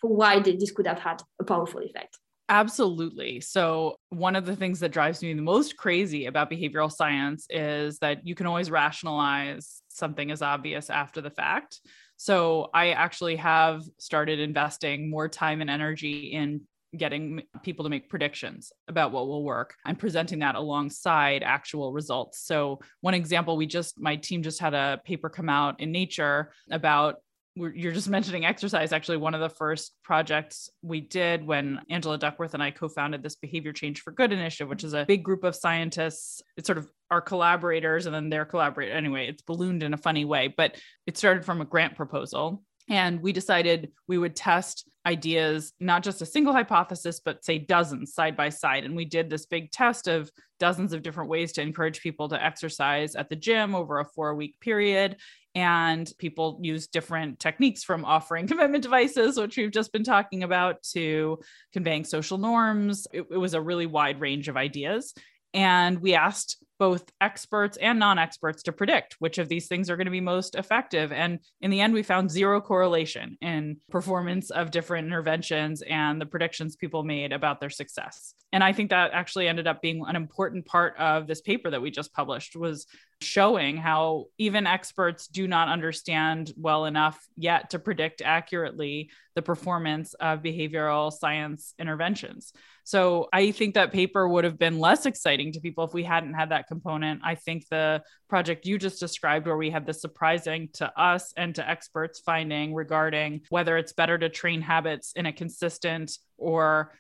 why 0.08 0.40
this 0.40 0.72
could 0.72 0.88
have 0.88 1.00
had 1.00 1.22
a 1.40 1.44
powerful 1.44 1.82
effect. 1.82 2.18
Absolutely. 2.48 3.42
So, 3.42 3.96
one 4.10 4.36
of 4.36 4.46
the 4.46 4.56
things 4.56 4.80
that 4.82 4.92
drives 4.92 5.22
me 5.24 5.34
the 5.34 5.42
most 5.42 5.78
crazy 5.78 6.28
about 6.28 6.52
behavioral 6.52 6.92
science 6.92 7.48
is 7.50 7.98
that 8.00 8.28
you 8.28 8.36
can 8.36 8.46
always 8.46 8.70
rationalize 8.70 9.82
something 9.88 10.30
as 10.30 10.44
obvious 10.44 10.92
after 10.92 11.22
the 11.22 11.32
fact. 11.32 11.82
So, 12.18 12.70
I 12.72 12.92
actually 12.92 13.38
have 13.38 13.82
started 13.98 14.40
investing 14.40 15.10
more 15.10 15.28
time 15.28 15.62
and 15.62 15.72
energy 15.72 16.34
in 16.34 16.62
getting 16.96 17.42
people 17.64 17.84
to 17.84 17.90
make 17.90 18.10
predictions 18.10 18.72
about 18.88 19.12
what 19.12 19.28
will 19.28 19.44
work 19.44 19.76
and 19.86 19.98
presenting 19.98 20.40
that 20.40 20.56
alongside 20.56 21.44
actual 21.44 21.92
results. 21.94 22.42
So, 22.46 22.80
one 23.02 23.16
example, 23.16 23.58
we 23.58 23.66
just, 23.66 24.00
my 24.00 24.18
team 24.18 24.44
just 24.44 24.60
had 24.60 24.76
a 24.76 25.02
paper 25.04 25.30
come 25.30 25.50
out 25.50 25.80
in 25.80 25.92
Nature 25.92 26.52
about 26.70 27.16
you're 27.56 27.94
just 27.94 28.10
mentioning 28.10 28.46
exercise 28.46 28.92
actually 28.92 29.18
one 29.18 29.34
of 29.34 29.40
the 29.42 29.50
first 29.50 29.94
projects 30.04 30.70
we 30.82 31.00
did 31.00 31.46
when 31.46 31.80
angela 31.90 32.18
duckworth 32.18 32.54
and 32.54 32.62
i 32.62 32.70
co-founded 32.70 33.24
this 33.24 33.36
behavior 33.36 33.72
change 33.72 34.02
for 34.02 34.12
good 34.12 34.34
initiative 34.34 34.68
which 34.68 34.84
is 34.84 34.94
a 34.94 35.06
big 35.06 35.24
group 35.24 35.44
of 35.44 35.56
scientists. 35.56 36.42
It's 36.58 36.68
sort 36.68 36.78
of 36.78 36.90
our 37.12 37.22
collaborators 37.22 38.06
and 38.06 38.16
then 38.16 38.30
their 38.30 38.46
collaborator 38.46 38.92
anyway 38.92 39.28
it's 39.28 39.42
ballooned 39.42 39.84
in 39.84 39.94
a 39.94 39.98
funny 39.98 40.26
way 40.26 40.54
but 40.56 40.76
it 41.08 41.18
started 41.18 41.46
from 41.46 41.62
a 41.62 41.66
grant 41.66 41.96
proposal. 41.96 42.62
And 42.88 43.22
we 43.22 43.34
decided 43.34 43.92
we 44.08 44.18
would 44.18 44.36
test 44.36 44.88
ideas, 45.06 45.74
not 45.80 46.04
just 46.04 46.22
a 46.22 46.26
single 46.26 46.54
hypothesis, 46.54 47.20
but 47.20 47.44
say 47.44 47.58
dozens 47.58 48.14
side 48.14 48.38
by 48.38 48.50
side. 48.50 48.84
And 48.84 48.96
we 48.96 49.06
did 49.06 49.30
this 49.30 49.46
big 49.46 49.72
test 49.72 50.08
of 50.08 50.30
dozens 50.60 50.94
of 50.94 51.02
different 51.02 51.30
ways 51.30 51.52
to 51.54 51.62
encourage 51.62 52.02
people 52.02 52.30
to 52.30 52.44
exercise 52.44 53.16
at 53.16 53.30
the 53.30 53.36
gym 53.36 53.76
over 53.76 54.00
a 54.00 54.06
four 54.06 54.36
week 54.36 54.60
period 54.60 55.18
and 55.56 56.12
people 56.18 56.60
use 56.62 56.88
different 56.88 57.40
techniques 57.40 57.84
from 57.84 58.06
offering 58.06 58.46
commitment 58.48 58.84
devices 58.84 59.40
which 59.40 59.58
we've 59.58 59.72
just 59.72 59.92
been 59.92 60.04
talking 60.04 60.44
about 60.44 60.84
to 60.84 61.40
conveying 61.74 62.04
social 62.04 62.38
norms. 62.38 63.08
It, 63.12 63.26
it 63.32 63.38
was 63.38 63.54
a 63.54 63.62
really 63.62 63.86
wide 63.86 64.20
range 64.20 64.50
of 64.50 64.58
ideas. 64.58 65.14
And 65.54 66.00
we 66.00 66.14
asked 66.14 66.58
both 66.78 67.10
experts 67.22 67.78
and 67.78 68.00
non-experts 68.00 68.64
to 68.64 68.72
predict 68.72 69.16
which 69.20 69.38
of 69.38 69.48
these 69.48 69.68
things 69.68 69.90
are 69.90 69.96
going 69.96 70.06
to 70.06 70.12
be 70.12 70.22
most 70.22 70.56
effective 70.56 71.12
and 71.12 71.40
in 71.62 71.72
the 71.72 71.82
end 71.82 71.94
we 71.94 72.04
found 72.04 72.30
zero 72.30 72.60
correlation 72.60 73.38
in 73.42 73.78
performance 73.90 74.50
of 74.50 74.72
different 74.72 75.08
interventions 75.08 75.82
and 75.84 76.20
the 76.20 76.26
predictions 76.26 76.76
people 76.76 77.04
made 77.04 77.32
about 77.32 77.60
their 77.60 77.70
success 77.70 78.34
and 78.52 78.64
i 78.64 78.74
think 78.74 78.90
that 78.90 79.12
actually 79.14 79.48
ended 79.48 79.68
up 79.68 79.82
being 79.82 80.04
an 80.08 80.16
important 80.16 80.66
part 80.66 80.96
of 80.98 81.28
this 81.28 81.42
paper 81.42 81.70
that 81.70 81.82
we 81.82 81.92
just 81.92 82.14
published 82.14 82.56
was 82.56 82.86
showing 83.22 83.78
how 83.78 84.26
even 84.38 84.68
experts 84.68 85.28
do 85.28 85.48
not 85.48 85.70
understand 85.70 86.52
well 86.58 86.86
enough 86.86 87.20
yet 87.36 87.70
to 87.70 87.80
predict 87.80 88.22
accurately 88.22 89.10
the 89.36 89.42
performance 89.42 90.14
of 90.16 90.42
behavioral 90.42 91.12
science 91.12 91.74
interventions. 91.80 92.54
So 92.84 93.28
I 93.34 93.52
think 93.52 93.76
that 93.76 93.92
paper 93.92 94.28
would 94.28 94.44
have 94.44 94.60
been 94.60 94.80
less 94.80 95.06
exciting 95.06 95.54
to 95.54 95.60
people 95.60 95.84
if 95.84 95.94
we 95.94 96.04
hadn't 96.04 96.36
had 96.36 96.50
that 96.50 96.65
component. 96.68 97.22
I 97.24 97.36
think 97.36 97.68
the 97.70 98.04
project 98.30 98.66
you 98.66 98.78
just 98.78 99.00
described, 99.00 99.48
where 99.48 99.58
we 99.58 99.70
had 99.70 99.86
the 99.86 99.94
surprising 99.94 100.70
to 100.74 100.92
us 101.00 101.34
and 101.38 101.56
to 101.56 101.70
experts 101.70 102.20
finding 102.20 102.74
regarding 102.74 103.42
whether 103.50 103.78
it's 103.78 103.94
better 103.94 104.18
to 104.18 104.30
train 104.30 104.62
habits 104.62 105.14
in 105.16 105.26
a 105.26 105.34
consistent 105.34 106.18
or 106.38 106.94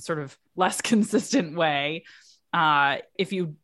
sort 0.00 0.18
of 0.18 0.36
less 0.56 0.80
consistent 0.82 1.56
way. 1.56 2.04
Uh, 2.52 2.98
if 3.16 3.32
you 3.32 3.56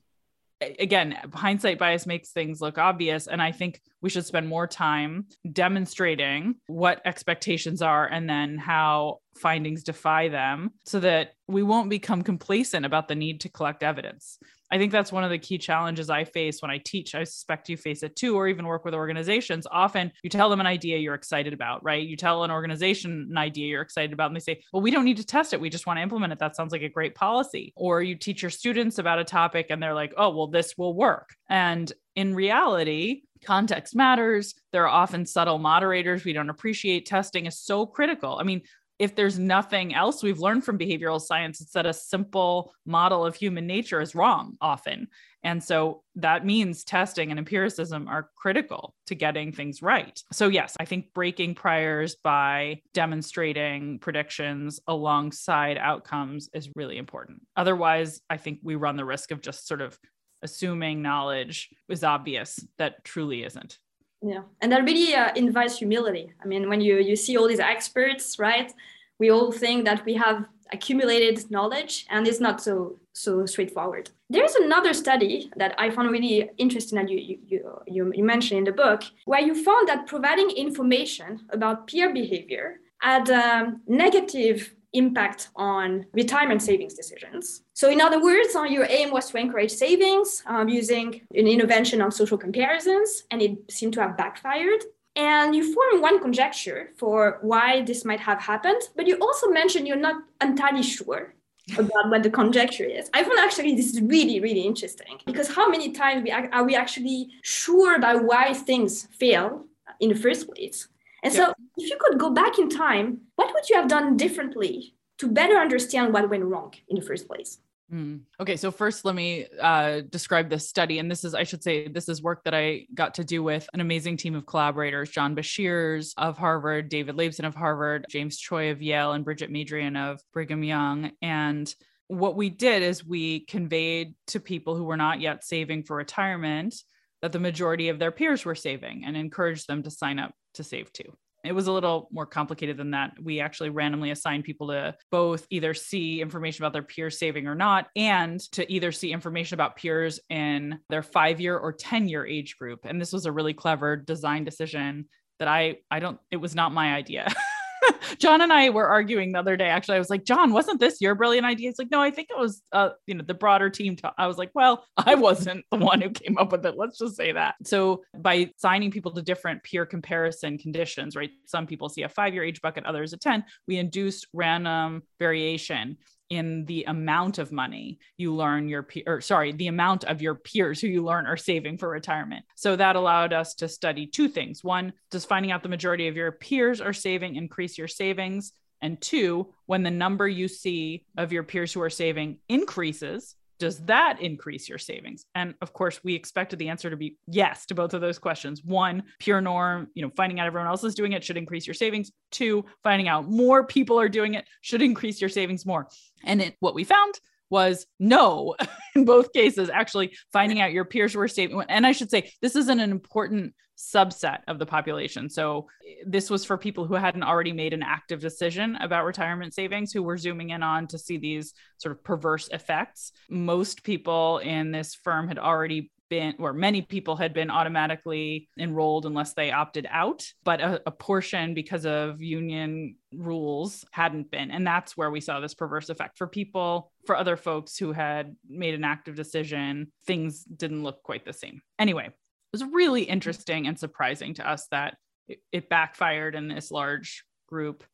again, 0.61 1.17
hindsight 1.35 1.79
bias 1.79 2.07
makes 2.07 2.31
things 2.31 2.61
look 2.61 2.79
obvious. 2.79 3.27
And 3.27 3.43
I 3.43 3.53
think 3.53 3.81
we 4.01 4.11
should 4.11 4.25
spend 4.25 4.49
more 4.49 4.67
time 4.67 5.27
demonstrating 5.53 6.57
what 6.67 7.03
expectations 7.05 7.83
are 7.83 8.07
and 8.07 8.29
then 8.29 8.57
how 8.57 9.21
findings 9.37 9.83
defy 9.83 10.29
them 10.29 10.73
so 10.85 11.01
that 11.01 11.35
we 11.49 11.63
won't 11.63 11.91
become 11.91 12.23
complacent 12.23 12.85
about 12.87 13.09
the 13.09 13.15
need 13.15 13.41
to 13.43 13.49
collect 13.49 13.83
evidence. 13.83 14.39
I 14.71 14.79
think 14.79 14.91
that's 14.91 15.13
one 15.13 15.23
of 15.23 15.31
the 15.31 15.39
key 15.39 15.59
challenges 15.59 16.11
I 16.11 16.25
face 16.25 16.61
when 16.61 16.73
I 16.73 16.79
teach. 16.79 17.15
I 17.15 17.23
suspect 17.23 17.69
you 17.69 17.77
face 17.77 18.03
it 18.03 18.17
too, 18.17 18.35
or 18.35 18.49
even 18.49 18.67
work 18.67 18.85
with 18.85 18.95
organizations. 18.95 19.67
Often 19.71 20.11
you 20.25 20.31
tell 20.31 20.51
them 20.51 20.59
an 20.59 20.67
idea 20.67 20.99
you're 20.99 21.15
excited 21.15 21.53
about, 21.53 21.85
right? 21.85 22.05
You 22.05 22.17
tell 22.17 22.43
an 22.43 22.51
organization 22.51 23.29
an 23.31 23.39
idea 23.39 23.69
you're 23.69 23.83
excited 23.83 24.13
about, 24.13 24.27
and 24.27 24.35
they 24.35 24.41
say, 24.41 24.63
well, 24.73 24.83
we 24.83 24.91
don't 24.91 25.05
need 25.05 25.19
to 25.19 25.25
test 25.25 25.53
it. 25.53 25.61
We 25.61 25.71
just 25.71 25.87
want 25.87 25.99
to 25.99 26.03
implement 26.03 26.33
it. 26.33 26.41
That 26.41 26.57
sounds 26.57 26.73
like 26.73 26.83
a 26.83 26.89
great 26.89 27.15
policy. 27.15 27.73
Or 27.77 28.03
you 28.03 28.17
teach 28.17 28.43
your 28.43 28.51
students 28.51 28.99
about 28.99 29.21
a 29.21 29.25
topic 29.25 29.67
and 29.71 29.81
they're 29.81 29.95
like, 29.95 30.13
oh, 30.17 30.37
well, 30.37 30.49
this 30.49 30.77
will 30.77 30.95
work. 30.95 31.31
And 31.49 31.93
in 32.17 32.35
reality, 32.35 33.23
context 33.45 33.95
matters. 33.95 34.55
There 34.73 34.83
are 34.83 35.03
often 35.03 35.27
subtle 35.27 35.59
moderators 35.59 36.25
we 36.25 36.33
don't 36.33 36.51
appreciate. 36.51 37.07
Testing 37.07 37.47
is 37.47 37.59
so 37.59 37.87
critical. 37.87 38.37
I 38.41 38.43
mean, 38.43 38.63
if 38.99 39.15
there's 39.15 39.39
nothing 39.39 39.95
else 39.95 40.23
we've 40.23 40.39
learned 40.39 40.65
from 40.65 40.79
behavioral 40.79 41.21
science, 41.21 41.61
it's 41.61 41.73
that 41.73 41.87
a 41.87 41.93
simple 41.93 42.73
model 42.87 43.25
of 43.25 43.35
human 43.35 43.67
nature 43.67 44.01
is 44.01 44.15
wrong 44.15 44.57
often. 44.61 45.09
And 45.43 45.63
so 45.63 46.03
that 46.17 46.45
means 46.45 46.83
testing 46.83 47.31
and 47.31 47.39
empiricism 47.39 48.09
are 48.09 48.31
critical 48.37 48.95
to 49.07 49.15
getting 49.15 49.53
things 49.53 49.81
right. 49.83 50.21
So, 50.33 50.49
yes, 50.49 50.75
I 50.81 50.87
think 50.87 51.15
breaking 51.15 51.55
priors 51.55 52.17
by 52.17 52.81
demonstrating 52.95 53.99
predictions 54.01 54.81
alongside 54.89 55.79
outcomes 55.79 56.49
is 56.53 56.71
really 56.75 56.99
important. 56.99 57.43
Otherwise, 57.57 58.21
I 58.29 58.39
think 58.39 58.61
we 58.63 58.75
run 58.75 58.97
the 58.97 59.05
risk 59.05 59.31
of 59.31 59.41
just 59.41 59.69
sort 59.69 59.83
of 59.83 59.99
assuming 60.43 61.03
knowledge 61.03 61.69
is 61.89 62.03
obvious 62.03 62.59
that 62.79 63.05
truly 63.05 63.45
isn't 63.45 63.79
yeah. 64.27 64.43
And 64.61 64.73
that 64.73 64.85
really 64.85 65.15
uh, 65.15 65.33
invites 65.35 65.79
humility. 65.79 66.33
I 66.43 66.47
mean 66.47 66.69
when 66.69 66.81
you 66.81 66.97
you 66.99 67.17
see 67.17 67.37
all 67.37 67.49
these 67.49 67.61
experts 67.61 68.39
right 68.39 68.73
we 69.19 69.31
all 69.31 69.51
think 69.53 69.85
that 69.85 70.05
we 70.05 70.15
have 70.15 70.47
accumulated 70.73 71.51
knowledge 71.51 72.07
and 72.11 72.27
it's 72.27 72.41
not 72.41 72.61
so 72.61 72.99
so 73.13 73.47
straightforward. 73.47 74.11
There's 74.29 74.57
another 74.57 74.93
study 74.93 75.51
that 75.57 75.75
i 75.79 75.91
found 75.91 76.11
really 76.11 76.51
interesting 76.59 76.99
that 76.99 77.09
you 77.09 77.39
you 77.51 77.61
you, 77.87 78.13
you 78.15 78.25
mentioned 78.25 78.59
in 78.59 78.65
the 78.65 78.73
book 78.73 79.03
where 79.25 79.41
you 79.41 79.55
found 79.55 79.89
that 79.89 80.07
providing 80.07 80.51
information 80.51 81.41
about 81.51 81.87
peer 81.87 82.13
behavior 82.13 82.81
had 82.99 83.31
um, 83.31 83.81
negative 83.87 84.75
impact 84.97 85.49
on 85.57 86.07
retirement 86.13 86.63
savings 86.63 86.95
decisions. 86.95 87.63
So, 87.75 87.91
in 87.91 88.01
other 88.01 88.21
words, 88.21 88.55
uh, 88.55 88.63
your 88.63 88.87
aim 88.89 89.11
was 89.11 89.31
to 89.31 89.39
encourage 89.39 89.71
savings 89.71 90.43
um, 90.47 90.69
using 90.69 91.21
an 91.35 91.47
intervention 91.47 92.01
on 92.01 92.11
social 92.11 92.39
comparisons, 92.39 93.25
and 93.31 93.43
it 93.43 93.71
seemed 93.71 93.93
to 93.95 94.03
have 94.03 94.17
backfired. 94.17 94.83
And 95.15 95.55
you 95.57 95.73
form 95.73 96.03
one 96.03 96.21
conjecture 96.21 96.91
for 96.99 97.39
why 97.41 97.83
this 97.83 98.05
might 98.05 98.21
have 98.21 98.39
happened, 98.39 98.83
but 98.97 99.07
you 99.07 99.17
also 99.17 99.49
mentioned 99.49 99.89
you're 99.89 99.97
not 99.97 100.23
entirely 100.43 100.83
sure 100.83 101.35
about 101.79 102.11
what 102.11 102.23
the 102.23 102.31
conjecture 102.31 102.85
is. 102.85 103.11
I 103.13 103.25
found 103.25 103.39
actually 103.39 103.75
this 103.75 103.95
is 103.95 104.01
really, 104.01 104.41
really 104.41 104.61
interesting 104.61 105.19
because 105.25 105.49
how 105.49 105.69
many 105.69 105.93
times 105.93 106.23
we 106.23 106.31
are 106.31 106.65
we 106.65 106.77
actually 106.77 107.31
sure 107.43 107.97
about 107.97 108.25
why 108.25 108.53
things 108.53 109.09
fail 109.19 109.65
in 110.01 110.11
the 110.11 110.15
first 110.15 110.49
place? 110.49 110.89
And 111.27 111.35
so, 111.35 111.53
if 111.77 111.91
you 111.91 111.97
could 111.99 112.21
go 112.21 112.31
back 112.31 112.57
in 112.61 112.71
time, 112.71 113.23
what 113.35 113.53
would 113.53 113.69
you 113.69 113.75
have 113.75 113.89
done 113.89 114.17
differently 114.17 114.95
to 115.19 115.27
better 115.27 115.57
understand 115.57 116.13
what 116.13 116.31
went 116.31 116.45
wrong 116.45 116.73
in 116.89 116.95
the 116.95 117.03
first 117.03 117.27
place? 117.27 117.59
Mm. 117.93 118.21
Okay, 118.39 118.57
so 118.57 118.71
first, 118.71 119.05
let 119.05 119.17
me 119.17 119.47
uh, 119.61 120.03
describe 120.09 120.49
this 120.49 120.69
study. 120.69 121.01
And 121.01 121.11
this 121.11 121.25
is, 121.25 121.35
I 121.35 121.43
should 121.43 121.65
say, 121.65 121.89
this 121.89 122.09
is 122.09 122.23
work 122.23 122.45
that 122.45 122.55
I 122.55 122.87
got 122.95 123.15
to 123.15 123.25
do 123.25 123.43
with 123.43 123.69
an 123.75 123.81
amazing 123.81 124.17
team 124.19 124.37
of 124.37 124.47
collaborators 124.47 125.11
John 125.11 125.35
Beshears 125.35 126.15
of 126.17 126.39
Harvard, 126.39 126.89
David 126.89 127.17
Laibson 127.17 127.45
of 127.45 127.57
Harvard, 127.57 128.07
James 128.09 128.39
Choi 128.39 128.71
of 128.71 128.81
Yale, 128.81 129.11
and 129.11 129.25
Bridget 129.25 129.51
Madrian 129.51 129.97
of 129.97 130.21
Brigham 130.33 130.63
Young. 130.63 131.11
And 131.23 131.73
what 132.07 132.37
we 132.37 132.51
did 132.51 132.85
is 132.85 133.05
we 133.05 133.41
conveyed 133.47 134.15
to 134.29 134.39
people 134.39 134.77
who 134.77 134.85
were 134.85 134.97
not 134.97 135.21
yet 135.21 135.45
saving 135.45 135.83
for 135.83 135.97
retirement 135.97 136.77
that 137.23 137.33
the 137.33 137.41
majority 137.41 137.89
of 137.89 137.99
their 137.99 138.13
peers 138.13 138.45
were 138.45 138.55
saving 138.55 139.03
and 139.05 139.17
encouraged 139.17 139.67
them 139.67 139.83
to 139.83 139.91
sign 139.91 140.21
up 140.21 140.33
to 140.57 140.65
save 140.65 140.93
too. 140.93 141.17
It 141.45 141.55
was 141.55 141.69
a 141.69 141.73
little 141.73 142.09
more 142.11 142.27
complicated 142.27 142.77
than 142.77 142.91
that. 142.91 143.13
We 143.23 143.41
actually 143.41 143.71
randomly 143.71 144.11
assigned 144.11 144.45
people 144.45 144.69
to 144.69 144.97
both 145.13 145.47
either 145.51 145.75
see 145.75 146.21
information 146.21 146.65
about 146.65 146.73
their 146.73 146.83
peers 146.83 147.19
saving 147.19 147.47
or 147.47 147.55
not, 147.55 147.87
and 147.95 148.41
to 148.53 148.71
either 148.71 148.91
see 148.91 149.13
information 149.13 149.55
about 149.55 149.77
peers 149.77 150.19
in 150.29 150.81
their 150.91 151.03
five 151.03 151.41
year 151.41 151.57
or 151.57 151.73
10 151.73 152.09
year 152.09 152.27
age 152.27 152.57
group. 152.59 152.81
And 152.85 153.01
this 153.01 153.13
was 153.13 153.27
a 153.27 153.33
really 153.33 153.55
clever 153.55 153.97
design 153.97 154.45
decision 154.45 155.09
that 155.39 155.49
I, 155.49 155.77
I 155.91 156.01
don't, 156.01 156.19
it 156.31 156.39
was 156.39 156.55
not 156.55 156.73
my 156.73 156.95
idea. 156.95 157.33
John 158.19 158.41
and 158.41 158.53
I 158.53 158.71
were 158.71 158.87
arguing 158.87 159.33
the 159.33 159.39
other 159.39 159.57
day. 159.57 159.69
Actually, 159.69 159.97
I 159.97 159.99
was 159.99 160.11
like, 160.11 160.25
John, 160.25 160.53
wasn't 160.53 160.81
this 160.81 161.01
your 161.01 161.15
brilliant 161.15 161.47
idea? 161.47 161.69
He's 161.69 161.79
like, 161.79 161.91
no, 161.91 162.01
I 162.01 162.11
think 162.11 162.29
it 162.31 162.39
was, 162.39 162.63
uh, 162.73 162.91
you 163.07 163.15
know, 163.15 163.25
the 163.27 163.35
broader 163.35 163.71
team. 163.71 163.97
T-. 163.97 164.09
I 164.19 164.27
was 164.27 164.39
like, 164.39 164.51
well, 164.55 164.85
I 164.97 165.15
wasn't 165.15 165.65
the 165.71 165.79
one 165.79 166.01
who 166.01 166.11
came 166.11 166.39
up 166.39 166.53
with 166.53 166.65
it. 166.67 166.77
Let's 166.77 166.99
just 166.99 167.17
say 167.17 167.33
that. 167.33 167.55
So 167.65 168.03
by 168.19 168.51
signing 168.57 168.91
people 168.91 169.13
to 169.13 169.23
different 169.23 169.63
peer 169.63 169.87
comparison 169.87 170.59
conditions, 170.59 171.17
right? 171.17 171.31
Some 171.47 171.67
people 171.67 171.89
see 171.89 172.03
a 172.03 172.09
five-year 172.09 172.45
age 172.45 172.61
bucket, 172.61 172.85
others 172.87 173.13
a 173.13 173.17
10. 173.17 173.45
We 173.67 173.79
induced 173.79 174.27
random 174.33 175.03
variation 175.19 175.99
in 176.31 176.65
the 176.65 176.85
amount 176.89 177.39
of 177.39 177.53
money 177.53 177.99
you 178.17 178.35
learn 178.35 178.69
your 178.69 178.83
peer 178.83 179.05
or 179.07 179.21
sorry 179.21 179.53
the 179.53 179.69
amount 179.69 180.05
of 180.05 180.21
your 180.21 180.35
peers 180.35 180.81
who 180.81 180.89
you 180.89 181.05
learn 181.05 181.27
are 181.27 181.37
saving 181.37 181.79
for 181.79 181.89
retirement. 181.89 182.45
So 182.57 182.77
that 182.77 182.97
allowed 182.97 183.33
us 183.33 183.55
to 183.57 183.69
study 183.69 184.07
two 184.07 184.29
things. 184.29 184.65
One 184.65 184.93
does 185.11 185.25
finding 185.25 185.53
out 185.53 185.63
the 185.63 185.69
majority 185.69 186.09
of 186.09 186.17
your 186.17 186.33
peers 186.33 186.81
are 186.81 186.93
saving 186.93 187.37
increase 187.37 187.79
your 187.79 187.89
savings? 187.89 188.53
And 188.83 189.01
two 189.01 189.55
when 189.67 189.83
the 189.83 189.91
number 189.91 190.29
you 190.29 190.49
see 190.49 191.07
of 191.17 191.33
your 191.33 191.43
peers 191.43 191.73
who 191.73 191.81
are 191.83 191.91
saving 191.91 192.39
increases 192.49 193.35
does 193.59 193.79
that 193.87 194.21
increase 194.21 194.69
your 194.69 194.79
savings? 194.79 195.27
And 195.35 195.55
of 195.61 195.73
course 195.73 196.01
we 196.03 196.15
expected 196.15 196.59
the 196.59 196.69
answer 196.69 196.91
to 196.91 196.97
be 196.97 197.17
yes 197.27 197.67
to 197.67 197.75
both 197.75 197.95
of 197.95 198.01
those 198.01 198.19
questions. 198.19 198.63
One 198.65 199.05
pure 199.19 199.41
norm 199.41 199.89
you 199.95 200.03
know 200.03 200.11
finding 200.17 200.41
out 200.41 200.47
everyone 200.47 200.69
else 200.69 200.85
is 200.85 200.95
doing 200.95 201.13
it 201.13 201.25
should 201.25 201.37
increase 201.37 201.67
your 201.67 201.75
savings. 201.75 202.13
Two 202.31 202.65
finding 202.83 203.09
out 203.09 203.29
more 203.29 203.65
people 203.65 203.99
are 203.99 204.09
doing 204.09 204.35
it 204.35 204.47
should 204.61 204.83
increase 204.83 205.21
your 205.21 205.31
savings 205.31 205.65
more. 205.67 205.89
And 206.25 206.43
it, 206.43 206.57
what 206.61 206.75
we 206.75 206.85
found 206.85 207.15
was 207.51 207.87
no 207.99 208.55
in 208.95 209.05
both 209.05 209.33
cases 209.33 209.71
actually 209.71 210.17
finding 210.33 210.61
out 210.61 210.73
your 210.73 210.85
peers 210.85 211.15
were 211.15 211.29
saving 211.29 211.63
and 211.69 211.87
i 211.87 211.93
should 211.93 212.11
say 212.11 212.31
this 212.41 212.57
is 212.57 212.69
an 212.69 212.81
important 212.81 213.55
subset 213.77 214.39
of 214.49 214.59
the 214.59 214.67
population. 214.67 215.29
So 215.29 215.69
eh, 215.87 216.03
this 216.07 216.31
was 216.31 216.45
for 216.45 216.57
people 216.57 216.87
who 216.87 216.95
hadn't 216.95 217.23
already 217.23 217.53
made 217.53 217.73
an 217.73 217.83
active 217.83 218.21
decision 218.21 218.77
about 218.77 219.05
retirement 219.05 219.55
savings 219.55 219.93
who 219.93 220.03
were 220.03 220.17
zooming 220.17 220.51
in 220.51 220.63
on 220.63 220.87
to 220.89 220.99
see 220.99 221.19
these 221.19 221.55
sort 221.79 221.93
of 221.93 222.03
perverse 222.03 222.49
effects. 222.49 223.13
Most 223.29 223.85
people 223.85 224.39
in 224.39 224.73
this 224.73 224.95
firm 224.95 225.29
had 225.29 225.39
already 225.39 225.91
been, 226.09 226.35
or 226.39 226.53
many 226.53 226.83
people 226.83 227.17
had 227.17 227.35
been 227.35 227.51
automatically 227.51 228.49
enrolled 228.59 229.07
unless 229.07 229.35
they 229.35 229.51
opted 229.51 229.89
out, 229.91 230.25
but 230.45 230.61
a, 230.61 230.81
a, 230.87 230.91
portion 230.93 231.53
because 231.53 231.85
of 231.85 232.23
union 232.23 232.95
rules 233.13 233.85
hadn't 233.91 234.31
been. 234.31 234.53
And 234.53 234.65
that's 234.65 234.97
where 234.97 235.11
we 235.11 235.21
saw 235.21 235.41
this 235.41 235.55
perverse 235.55 235.89
effect 235.89 236.17
for 236.17 236.29
people, 236.29 236.93
for 237.07 237.17
other 237.17 237.37
folks 237.37 237.79
who 237.79 237.93
had 237.93 238.37
made 238.49 238.75
an 238.75 238.85
active 238.85 239.15
decision, 239.15 239.93
things 240.07 240.45
didn't 240.45 240.83
look 240.83 241.03
quite 241.03 241.25
the 241.25 241.33
same. 241.33 241.61
Anyway, 241.79 242.07
it 242.07 242.13
was 242.53 242.65
really 242.65 243.03
interesting 243.03 243.67
and 243.67 243.79
surprising 243.79 244.35
to 244.35 244.49
us 244.49 244.67
that 244.71 244.97
it, 245.29 245.69
backfired 245.69 246.35
in 246.35 246.49
this 246.49 246.71
large 246.71 247.25
group 247.49 247.85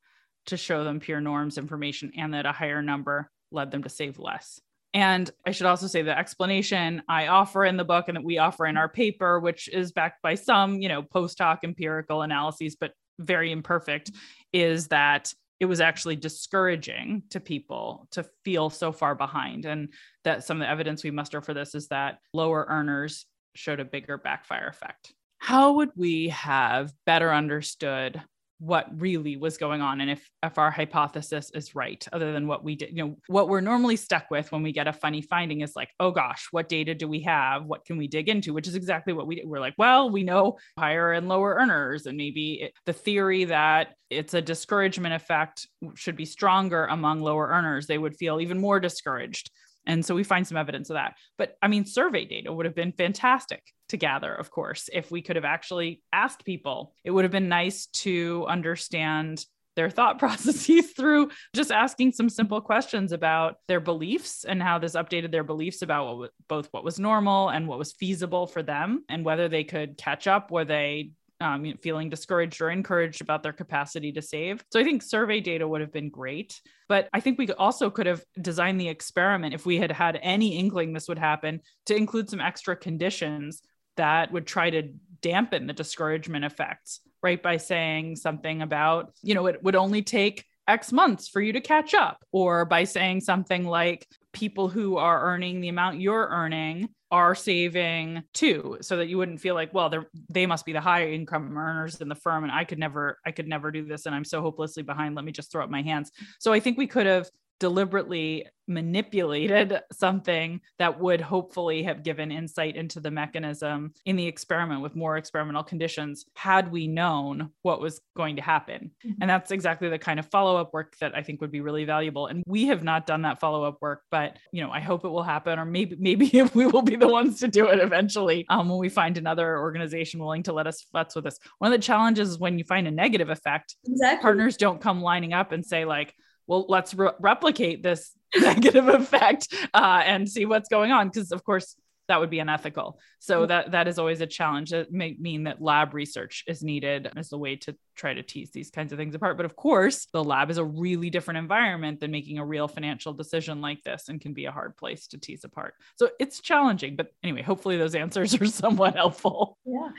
to 0.47 0.57
show 0.57 0.85
them 0.85 1.01
pure 1.01 1.21
norms 1.21 1.59
information 1.59 2.13
and 2.17 2.35
that 2.35 2.47
a 2.47 2.53
higher 2.53 2.83
number 2.83 3.31
led 3.51 3.71
them 3.71 3.83
to 3.83 3.89
save 3.89 4.19
less. 4.19 4.61
And 4.95 5.31
I 5.47 5.53
should 5.53 5.67
also 5.67 5.87
say 5.87 6.03
the 6.03 6.19
explanation 6.19 7.03
I 7.09 7.29
offer 7.29 7.65
in 7.65 7.79
the 7.79 7.85
book 7.85 8.09
and 8.09 8.17
that 8.17 8.25
we 8.25 8.39
offer 8.39 8.67
in 8.67 8.77
our 8.77 8.89
paper, 8.89 9.41
which 9.41 9.69
is 9.69 9.93
backed 9.93 10.21
by 10.23 10.35
some, 10.35 10.81
you 10.81 10.89
know, 10.89 11.03
post 11.03 11.39
hoc 11.39 11.61
empirical 11.65 12.23
analyses, 12.23 12.77
but 12.77 12.93
very 13.19 13.53
imperfect, 13.53 14.11
is 14.53 14.89
that 14.89 15.33
it 15.63 15.67
was 15.67 15.81
actually 15.81 16.17
discouraging 16.17 17.23
to 17.31 17.39
people 17.39 18.09
to 18.11 18.25
feel 18.45 18.69
so 18.69 18.91
far 18.91 19.15
behind. 19.15 19.65
And 19.65 19.91
that 20.25 20.43
some 20.43 20.57
of 20.57 20.67
the 20.67 20.69
evidence 20.69 21.05
we 21.05 21.13
muster 21.13 21.41
for 21.41 21.55
this 21.55 21.77
is 21.77 21.87
that 21.87 22.19
lower 22.35 22.67
earners 22.69 23.27
showed 23.55 23.79
a 23.79 23.85
bigger 23.85 24.19
backfire 24.19 24.67
effect. 24.67 25.15
How 25.39 25.75
would 25.75 25.91
we 25.95 26.31
have 26.31 26.93
better 27.07 27.33
understood 27.33 28.21
what 28.63 28.87
really 29.01 29.37
was 29.37 29.57
going 29.57 29.81
on 29.81 30.01
and 30.01 30.09
if 30.09 30.31
if 30.45 30.57
our 30.57 30.71
hypothesis 30.71 31.51
is 31.53 31.75
right 31.75 32.07
other 32.13 32.33
than 32.33 32.47
what 32.47 32.63
we 32.63 32.77
did 32.77 32.91
you 32.91 33.05
know 33.05 33.17
what 33.27 33.49
we're 33.49 33.61
normally 33.61 33.97
stuck 33.97 34.31
with 34.31 34.53
when 34.53 34.63
we 34.63 34.71
get 34.71 34.87
a 34.87 34.93
funny 34.93 35.21
finding 35.21 35.63
is 35.63 35.75
like 35.75 35.89
oh 35.99 36.13
gosh 36.13 36.47
what 36.53 36.69
data 36.69 36.95
do 36.95 37.09
we 37.09 37.21
have? 37.23 37.65
What 37.65 37.85
can 37.85 37.99
we 37.99 38.07
dig 38.07 38.29
into? 38.29 38.55
Which 38.55 38.69
is 38.69 38.77
exactly 38.77 39.13
what 39.13 39.27
we 39.27 39.35
did. 39.35 39.49
we're 39.49 39.59
like 39.59 39.75
well 39.79 40.11
we 40.11 40.23
know 40.23 40.59
higher 40.79 41.13
and 41.13 41.29
lower 41.29 41.57
earners 41.61 42.07
and 42.07 42.17
maybe 42.17 42.63
it, 42.63 42.73
the 42.87 42.93
theory 42.93 43.45
that 43.45 43.95
it's 44.11 44.35
a 44.35 44.41
discouragement 44.43 45.15
effect 45.15 45.67
should 45.95 46.17
be 46.17 46.25
stronger 46.25 46.85
among 46.85 47.21
lower 47.21 47.49
earners. 47.49 47.87
They 47.87 47.99
would 47.99 48.17
feel 48.17 48.41
even 48.41 48.61
more 48.61 48.79
discouraged 48.79 49.51
and 49.87 50.05
so 50.05 50.15
we 50.15 50.25
find 50.25 50.47
some 50.47 50.57
evidence 50.57 50.91
of 50.91 50.95
that. 50.95 51.17
But 51.39 51.57
I 51.63 51.69
mean, 51.69 51.85
survey 51.85 52.25
data 52.25 52.53
would 52.53 52.67
have 52.67 52.75
been 52.75 52.93
fantastic 52.93 53.63
to 53.89 53.97
gather, 53.97 54.33
of 54.33 54.51
course, 54.51 54.89
if 54.93 55.11
we 55.11 55.23
could 55.23 55.37
have 55.37 55.45
actually 55.45 56.03
asked 56.13 56.45
people. 56.45 56.95
It 57.05 57.11
would 57.11 57.25
have 57.25 57.33
been 57.33 57.49
nice 57.49 57.87
to 57.87 58.47
understand 58.49 59.45
their 59.75 59.91
thought 59.91 60.19
processes 60.19 60.93
through 60.93 61.31
just 61.55 61.73
asking 61.73 62.13
some 62.13 62.29
simple 62.29 62.61
questions 62.61 63.13
about 63.13 63.57
their 63.69 63.81
beliefs 63.81 64.45
and 64.45 64.63
how 64.63 64.79
this 64.79 64.95
updated 64.95 65.31
their 65.31 65.45
beliefs 65.45 65.83
about 65.83 66.17
what, 66.17 66.31
both 66.49 66.69
what 66.71 66.85
was 66.85 66.99
normal 66.99 67.49
and 67.49 67.67
what 67.67 67.79
was 67.79 67.93
feasible 67.93 68.47
for 68.47 68.63
them 68.63 69.05
and 69.09 69.25
whether 69.25 69.49
they 69.49 69.65
could 69.65 69.97
catch 69.97 70.27
up 70.27 70.51
were 70.51 70.65
they 70.65 71.11
um, 71.43 71.75
feeling 71.83 72.09
discouraged 72.09 72.61
or 72.61 72.71
encouraged 72.71 73.21
about 73.21 73.43
their 73.43 73.53
capacity 73.53 74.13
to 74.13 74.23
save. 74.23 74.65
So 74.73 74.81
I 74.81 74.85
think 74.85 75.03
survey 75.03 75.41
data 75.41 75.67
would 75.67 75.81
have 75.81 75.93
been 75.93 76.09
great. 76.09 76.61
But 76.89 77.09
I 77.13 77.21
think 77.21 77.39
we 77.39 77.51
also 77.53 77.91
could 77.91 78.07
have 78.07 78.23
designed 78.41 78.81
the 78.81 78.89
experiment 78.89 79.55
if 79.55 79.67
we 79.67 79.79
had 79.79 79.93
had 79.93 80.19
any 80.23 80.57
inkling 80.57 80.93
this 80.93 81.09
would 81.09 81.19
happen 81.19 81.61
to 81.87 81.97
include 81.97 82.31
some 82.31 82.41
extra 82.41 82.77
conditions 82.77 83.63
that 83.97 84.33
would 84.33 84.47
try 84.47 84.71
to 84.71 84.93
dampen 85.21 85.67
the 85.67 85.73
discouragement 85.73 86.45
effects, 86.45 87.01
right? 87.23 87.43
By 87.43 87.57
saying 87.59 88.17
something 88.17 88.63
about, 88.63 89.13
you 89.23 89.35
know, 89.35 89.47
it 89.47 89.63
would 89.63 89.77
only 89.77 90.03
take 90.03 90.45
X 90.69 90.93
months 90.93 91.29
for 91.29 91.41
you 91.41 91.53
to 91.55 91.61
catch 91.61 91.93
up, 91.93 92.25
or 92.31 92.65
by 92.65 92.85
saying 92.85 93.21
something 93.21 93.65
like 93.65 94.07
people 94.33 94.69
who 94.69 94.97
are 94.97 95.23
earning 95.23 95.61
the 95.61 95.69
amount 95.69 96.01
you're 96.01 96.29
earning 96.31 96.89
are 97.13 97.35
saving 97.35 98.23
too 98.33 98.79
so 98.81 98.97
that 98.97 99.07
you 99.07 99.19
wouldn't 99.19 99.39
feel 99.39 99.55
like 99.55 99.73
well 99.75 99.91
they're 99.91 100.07
they 100.31 100.47
must 100.47 100.65
be 100.65 100.73
the 100.73 100.81
high 100.81 101.07
income 101.09 101.57
earners 101.57 102.01
in 102.01 102.09
the 102.09 102.15
firm 102.15 102.43
and 102.43 102.51
i 102.53 102.65
could 102.65 102.79
never 102.79 103.19
i 103.27 103.31
could 103.31 103.47
never 103.47 103.71
do 103.71 103.85
this 103.85 104.07
and 104.07 104.15
i'm 104.15 104.25
so 104.25 104.41
hopelessly 104.41 104.83
behind 104.83 105.15
let 105.15 105.25
me 105.25 105.31
just 105.31 105.53
throw 105.53 105.63
up 105.63 105.71
my 105.71 105.83
hands. 105.83 106.11
So 106.41 106.53
i 106.55 106.59
think 106.59 106.79
we 106.79 106.87
could 106.87 107.07
have 107.07 107.31
deliberately 107.63 108.45
manipulated 108.67 109.79
something 109.93 110.61
that 110.81 110.99
would 110.99 111.21
hopefully 111.21 111.85
have 111.85 112.03
given 112.03 112.33
insight 112.33 112.75
into 112.75 112.99
the 112.99 113.11
mechanism 113.11 113.93
in 114.05 114.17
the 114.17 114.27
experiment 114.27 114.83
with 114.83 114.97
more 114.97 115.17
experimental 115.17 115.63
conditions 115.63 116.25
had 116.35 116.73
we 116.73 116.89
known 116.89 117.51
what 117.63 117.81
was 117.81 118.01
going 118.17 118.35
to 118.35 118.43
happen. 118.43 118.91
Mm-hmm. 119.07 119.21
And 119.21 119.31
that's 119.31 119.53
exactly 119.53 119.89
the 119.89 119.99
kind 119.99 120.19
of 120.19 120.27
follow 120.27 120.57
up 120.57 120.73
work 120.73 120.97
that 121.01 121.15
I 121.15 121.23
think 121.23 121.41
would 121.41 121.53
be 121.53 121.61
really 121.61 121.85
valuable. 121.85 122.27
And 122.27 122.43
we 122.49 122.67
have 122.67 122.83
not 122.83 123.07
done 123.07 123.23
that 123.23 123.39
follow 123.39 123.63
up 123.63 123.79
work, 123.81 124.03
but 124.11 124.39
you 124.51 124.61
know, 124.61 124.73
I 124.73 124.81
hope 124.81 125.05
it 125.05 125.09
will 125.09 125.23
happen, 125.23 125.61
or 125.61 125.65
maybe 125.65 125.95
maybe 126.01 126.43
we 126.55 126.67
will 126.67 126.83
be 126.83 126.97
the 126.97 127.07
ones 127.07 127.39
to 127.41 127.49
do 127.49 127.69
it 127.69 127.79
eventually 127.79 128.45
um, 128.49 128.69
when 128.69 128.81
we 128.81 128.89
find 128.89 129.19
another 129.19 129.57
organization 129.57 130.19
willing 130.19 130.43
to 130.45 130.53
let 130.53 130.67
us 130.67 130.85
futz 130.93 131.15
with 131.15 131.27
us. 131.27 131.39
One 131.59 131.73
of 131.73 131.79
the 131.79 131.85
challenges 131.85 132.31
is 132.31 132.39
when 132.41 132.59
you 132.59 132.65
find 132.65 132.89
a 132.89 132.91
negative 132.91 133.31
effect, 133.31 133.77
exactly. 133.87 134.21
partners 134.21 134.57
don't 134.57 134.81
come 134.81 135.01
lining 135.01 135.33
up 135.33 135.53
and 135.53 135.65
say 135.65 135.85
like, 135.85 136.13
well, 136.47 136.67
let's 136.69 136.95
re- 136.95 137.13
replicate 137.21 137.83
this 137.83 138.13
negative 138.41 138.89
effect 138.89 139.49
uh, 139.75 140.03
and 140.05 140.29
see 140.29 140.47
what's 140.47 140.69
going 140.69 140.93
on. 140.93 141.09
Because, 141.09 141.33
of 141.33 141.45
course, 141.45 141.77
that 142.13 142.21
would 142.21 142.29
be 142.29 142.41
unethical. 142.41 143.01
So 143.21 143.39
mm-hmm. 143.39 143.49
that 143.49 143.71
that 143.71 143.89
is 143.89 143.99
always 143.99 144.21
a 144.21 144.27
challenge. 144.27 144.71
It 144.75 144.93
may 144.93 145.17
mean 145.19 145.45
that 145.45 145.63
lab 145.63 145.95
research 145.95 146.45
is 146.47 146.63
needed 146.63 147.11
as 147.17 147.33
a 147.33 147.39
way 147.39 147.57
to 147.57 147.75
try 147.95 148.13
to 148.13 148.23
tease 148.23 148.51
these 148.51 148.71
kinds 148.71 148.93
of 148.93 148.99
things 148.99 149.15
apart. 149.15 149.37
But 149.37 149.47
of 149.47 149.57
course, 149.57 150.07
the 150.13 150.23
lab 150.23 150.51
is 150.51 150.59
a 150.59 150.65
really 150.65 151.09
different 151.09 151.39
environment 151.39 152.01
than 152.01 152.11
making 152.11 152.39
a 152.39 152.45
real 152.45 152.69
financial 152.69 153.13
decision 153.13 153.61
like 153.61 153.83
this 153.83 154.09
and 154.09 154.21
can 154.21 154.35
be 154.35 154.45
a 154.47 154.53
hard 154.53 154.77
place 154.77 155.07
to 155.09 155.19
tease 155.19 155.45
apart. 155.45 155.75
So 155.97 156.11
it's 156.19 156.41
challenging. 156.41 156.97
But 156.97 157.13
anyway, 157.23 157.43
hopefully 157.43 157.77
those 157.77 157.95
answers 157.95 158.39
are 158.41 158.47
somewhat 158.63 158.95
helpful. 158.95 159.59
Yeah. 159.65 159.91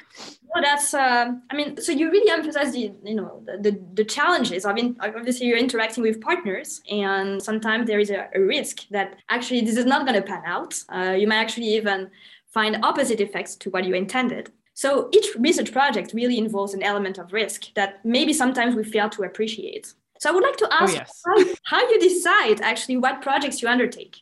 Well, 0.54 0.64
that's, 0.64 0.94
uh, 0.94 1.32
I 1.50 1.56
mean, 1.56 1.78
so 1.78 1.92
you 1.92 2.12
really 2.12 2.30
emphasize 2.30 2.74
the, 2.74 2.94
you 3.04 3.16
know, 3.16 3.44
the, 3.46 3.72
the, 3.72 3.82
the, 3.94 4.04
challenges. 4.04 4.66
I 4.66 4.74
mean, 4.74 4.98
obviously 5.00 5.48
you're 5.48 5.58
interacting 5.58 6.04
with 6.04 6.22
partners 6.22 6.82
and 6.92 7.42
sometimes 7.42 7.88
there 7.88 8.00
is 8.00 8.12
a, 8.12 8.28
a 8.36 8.40
risk 8.40 8.88
that 8.92 9.16
actually 9.30 9.62
this 9.62 9.78
is 9.78 9.86
not 9.86 10.06
going 10.06 10.22
to 10.22 10.28
pan 10.28 10.44
out. 10.46 10.80
Uh, 10.90 11.16
you 11.18 11.28
might 11.28 11.38
actually 11.38 11.68
even 11.68 12.03
find 12.48 12.84
opposite 12.84 13.20
effects 13.20 13.56
to 13.58 13.70
what 13.70 13.86
you 13.86 13.96
intended. 13.96 14.52
So 14.74 15.10
each 15.12 15.28
research 15.38 15.72
project 15.72 16.14
really 16.14 16.38
involves 16.38 16.74
an 16.74 16.84
element 16.84 17.18
of 17.18 17.34
risk 17.34 17.74
that 17.76 18.04
maybe 18.04 18.34
sometimes 18.34 18.76
we 18.76 18.84
fail 18.84 19.10
to 19.10 19.24
appreciate. 19.24 19.94
So 20.20 20.30
I 20.30 20.34
would 20.34 20.44
like 20.44 20.58
to 20.58 20.68
oh, 20.72 20.78
ask 20.80 20.94
oh, 20.94 20.96
yes. 20.96 21.22
how, 21.26 21.80
how 21.80 21.90
you 21.90 22.00
decide 22.00 22.62
actually 22.62 22.98
what 22.98 23.22
projects 23.22 23.62
you 23.62 23.68
undertake. 23.68 24.18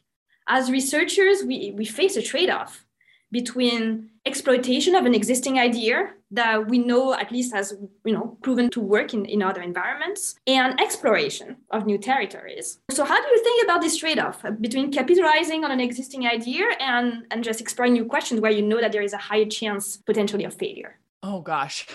As 0.47 0.71
researchers, 0.71 1.43
we, 1.43 1.71
we 1.75 1.85
face 1.85 2.17
a 2.17 2.21
trade-off 2.21 2.85
between 3.31 4.09
exploitation 4.25 4.95
of 4.95 5.05
an 5.05 5.15
existing 5.15 5.57
idea 5.59 6.11
that 6.31 6.67
we 6.67 6.77
know 6.77 7.13
at 7.13 7.31
least 7.31 7.53
has 7.53 7.73
you 8.05 8.13
know 8.13 8.37
proven 8.41 8.69
to 8.71 8.79
work 8.79 9.13
in, 9.13 9.25
in 9.25 9.41
other 9.41 9.61
environments 9.61 10.35
and 10.47 10.79
exploration 10.79 11.57
of 11.71 11.85
new 11.85 11.97
territories. 11.97 12.79
So 12.89 13.03
how 13.03 13.21
do 13.21 13.27
you 13.27 13.43
think 13.43 13.63
about 13.63 13.81
this 13.81 13.97
trade-off 13.97 14.43
between 14.59 14.91
capitalizing 14.91 15.63
on 15.63 15.71
an 15.71 15.79
existing 15.79 16.25
idea 16.25 16.65
and 16.79 17.25
and 17.31 17.43
just 17.43 17.61
exploring 17.61 17.93
new 17.93 18.05
questions 18.05 18.41
where 18.41 18.51
you 18.51 18.61
know 18.61 18.79
that 18.81 18.91
there 18.91 19.03
is 19.03 19.13
a 19.13 19.17
higher 19.17 19.45
chance 19.45 19.97
potentially 19.97 20.45
of 20.45 20.53
failure? 20.53 20.99
Oh 21.23 21.41
gosh. 21.41 21.87